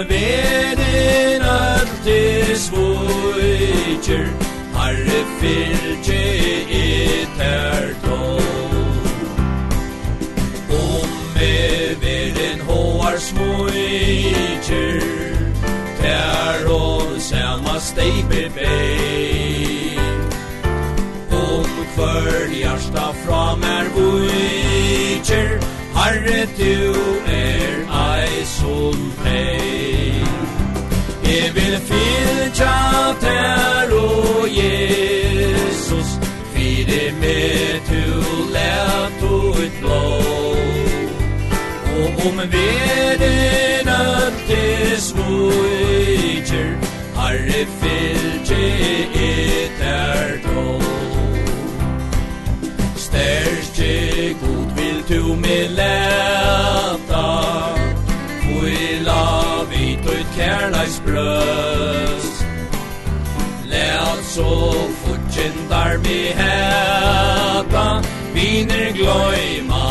veden 0.07 1.41
øttes 1.41 2.71
vujtjer 2.71 4.27
Harre 4.73 5.21
fyrtje 5.39 6.21
etter 6.79 7.89
tål 8.03 8.41
Om 10.77 11.09
me 11.35 11.55
veden 12.03 12.61
hoar 12.69 13.17
smujtjer 13.17 15.03
Ter 15.99 16.69
og 16.71 17.19
sama 17.19 17.79
steiper 17.79 18.47
bei 18.55 19.97
Om 21.31 21.69
kvör 21.95 22.47
hjärsta 22.53 23.11
fram 23.25 23.63
er 23.63 23.91
vujtjer 23.95 25.59
Harre 25.93 26.45
du 26.57 26.95
er 27.27 27.75
ei 27.91 28.45
som 28.45 29.11
Tja 32.59 33.15
ter 33.21 33.93
o 33.93 34.45
Jesus 34.45 36.09
Fide 36.53 37.13
me 37.21 37.79
tu 37.87 38.03
let 38.55 39.23
ut 39.23 39.71
blå 39.79 40.07
Og 41.99 42.25
om 42.27 42.37
veden 42.55 43.87
at 43.87 44.33
det 44.49 44.99
svoiger 44.99 46.75
Harre 47.15 47.63
fylgje 47.79 48.67
et 49.15 49.79
er 49.79 50.35
då 50.43 50.81
Stærkje 52.95 54.35
god 54.43 54.67
vil 54.75 55.03
tu 55.07 55.35
me 55.35 55.57
leta 55.79 57.25
Og 58.51 58.69
i 58.69 58.99
la 59.07 59.25
vit 59.71 60.05
ut 60.15 60.27
kærleis 60.35 61.01
brød 61.05 62.08
Så 64.29 64.73
fortjentar 65.03 65.97
vi 65.97 66.33
heta 66.37 68.01
Viner 68.33 68.91
gløyma 68.93 69.85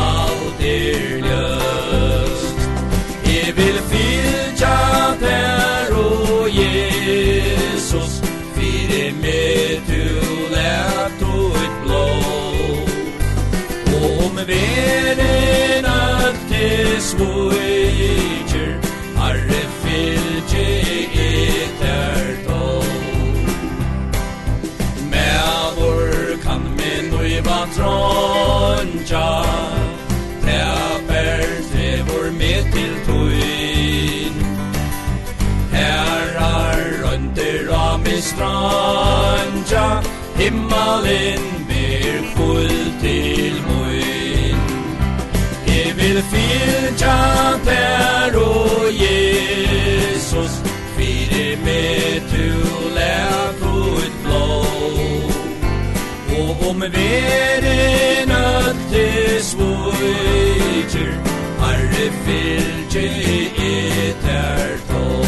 alt 0.00 0.60
er 0.60 1.22
løst 1.24 2.58
Jeg 3.24 3.54
vil 3.56 3.78
fylja 3.92 4.74
der 5.20 5.96
og 5.96 6.50
Jesus 6.52 8.20
Fyre 8.58 9.06
med 9.22 9.80
du 9.88 10.04
lett 10.52 11.24
o 11.24 11.48
et 11.64 11.80
blå 11.86 12.04
om 14.02 14.44
veren 14.52 15.88
at 15.94 16.44
det 16.52 17.00
anja 38.58 39.88
himmelen 40.36 41.42
blir 41.68 42.20
full 42.36 42.78
til 43.02 43.54
mun. 43.68 44.60
Jeg 45.66 45.96
vil 45.96 46.22
fylja 46.32 47.16
der 47.64 48.38
og 48.38 48.84
Jesus 48.92 50.52
Fyre 50.96 51.56
med 51.64 52.20
tu 52.30 52.48
lær 52.94 53.52
ut 53.62 54.12
blå 54.24 54.64
Og 56.38 56.68
om 56.70 56.80
veren 56.80 58.30
at 58.30 58.76
det 58.90 59.44
svoiger 59.44 61.12
Arre 61.62 62.08
fylje 62.24 63.06
etter 63.70 64.76
tål 64.88 65.26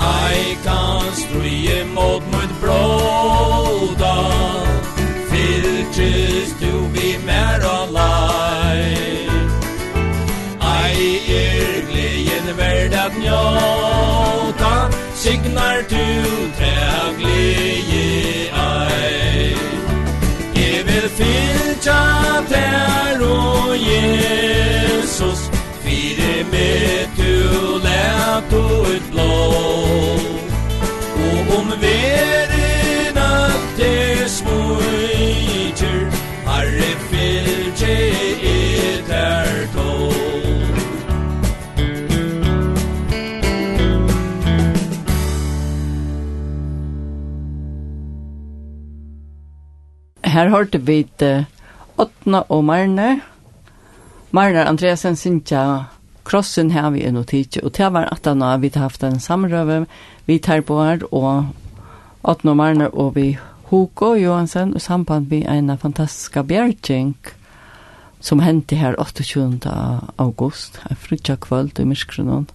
I 0.00 0.56
kan 0.64 0.83
imot 1.80 2.22
mot 2.32 2.50
bråda. 2.60 4.16
Fyrtist 5.30 6.60
du 6.60 6.72
vi 6.94 7.18
mer 7.26 7.64
og 7.76 7.92
lei 7.92 9.26
Ei 10.60 11.08
er 11.36 11.80
gleden 11.90 12.56
verd 12.58 12.94
at 13.04 13.18
njóta 13.18 14.74
Signar 15.14 15.82
du 15.90 16.06
trea 16.58 17.02
glede 17.18 18.06
ei. 18.64 19.56
Jeg 20.56 20.86
vil 20.86 21.08
fylja 21.18 22.02
ter 22.48 23.24
og 23.28 23.76
Jesus 23.90 25.50
Fyre 25.84 26.44
med 26.52 27.08
du 27.16 27.78
let 27.86 28.52
ut 28.52 29.10
blå 29.12 29.83
her 50.34 50.50
hørte 50.50 50.80
vi 50.82 51.04
uh, 51.22 51.46
Åtna 51.98 52.42
og 52.50 52.64
Marne. 52.66 53.20
Marne 54.34 54.64
Andreasen 54.66 55.16
synkja 55.16 55.62
krossen 56.26 56.72
her 56.74 56.90
vi 56.90 57.04
er 57.06 57.14
noe 57.14 57.28
tidsi, 57.28 57.62
og 57.62 57.74
det 57.76 57.90
var 57.94 58.08
at 58.10 58.26
han 58.26 58.42
har 58.42 58.58
vi 58.58 58.72
haft 58.74 59.04
en 59.04 59.20
samrøve, 59.20 59.84
vi 60.26 60.38
tar 60.38 60.64
på 60.66 60.80
her, 60.82 61.04
og 61.12 61.52
Åtna 62.24 62.54
og 62.54 62.56
Marne 62.56 62.88
og 62.90 63.14
vi 63.14 63.34
Hugo 63.70 64.14
Johansen, 64.14 64.74
og 64.74 64.80
samband 64.80 65.28
vi 65.30 65.44
en 65.46 65.70
fantastisk 65.78 66.40
bjergjeng 66.48 67.14
som 68.24 68.40
hendte 68.40 68.76
her 68.80 68.96
28. 68.98 69.70
august, 70.16 70.80
en 70.90 70.96
frutja 70.96 71.36
kvöld 71.36 71.80
i 71.80 71.84
Myskronon. 71.84 72.46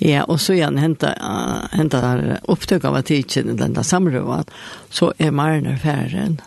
Ja, 0.00 0.24
og 0.24 0.40
så 0.40 0.54
igjen 0.56 0.78
hämta 0.80 1.12
uh, 1.20 1.66
hämta 1.76 2.00
opptøk 2.48 2.84
av 2.88 3.02
tiden 3.04 3.52
i 3.52 3.58
denne 3.58 3.84
samrøven, 3.84 4.48
så 4.88 5.12
er 5.18 5.30
Marner 5.30 5.76
færen 5.76 6.38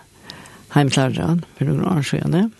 hemklarran 0.73 1.43
for 1.57 1.69
noen 1.69 1.85
år 1.85 2.01
siden. 2.01 2.51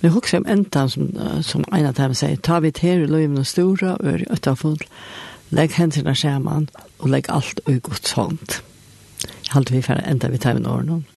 Men 0.00 0.16
också 0.16 0.36
om 0.36 0.46
äntan 0.46 0.90
som, 0.90 1.12
som 1.42 1.64
en 1.72 1.86
av 1.86 1.94
dem 1.94 2.14
sier, 2.14 2.36
ta 2.36 2.60
vi 2.60 2.72
til 2.72 3.02
og 3.02 3.10
löven 3.10 3.38
och 3.38 3.46
stora 3.46 3.96
ör 4.00 4.24
øtterfull, 4.32 4.80
legg 5.48 5.72
hendene 5.76 6.14
samman 6.14 6.68
og 6.98 7.08
legg 7.08 7.28
alt 7.28 7.60
i 7.68 7.78
godt 7.78 8.08
sånt. 8.08 8.62
Jeg 9.44 9.52
halte 9.52 9.74
vi 9.74 9.82
færen 9.82 10.08
enda 10.08 10.28
vi 10.28 10.38
tar 10.38 10.54
med 10.54 10.66
årene. 10.66 11.02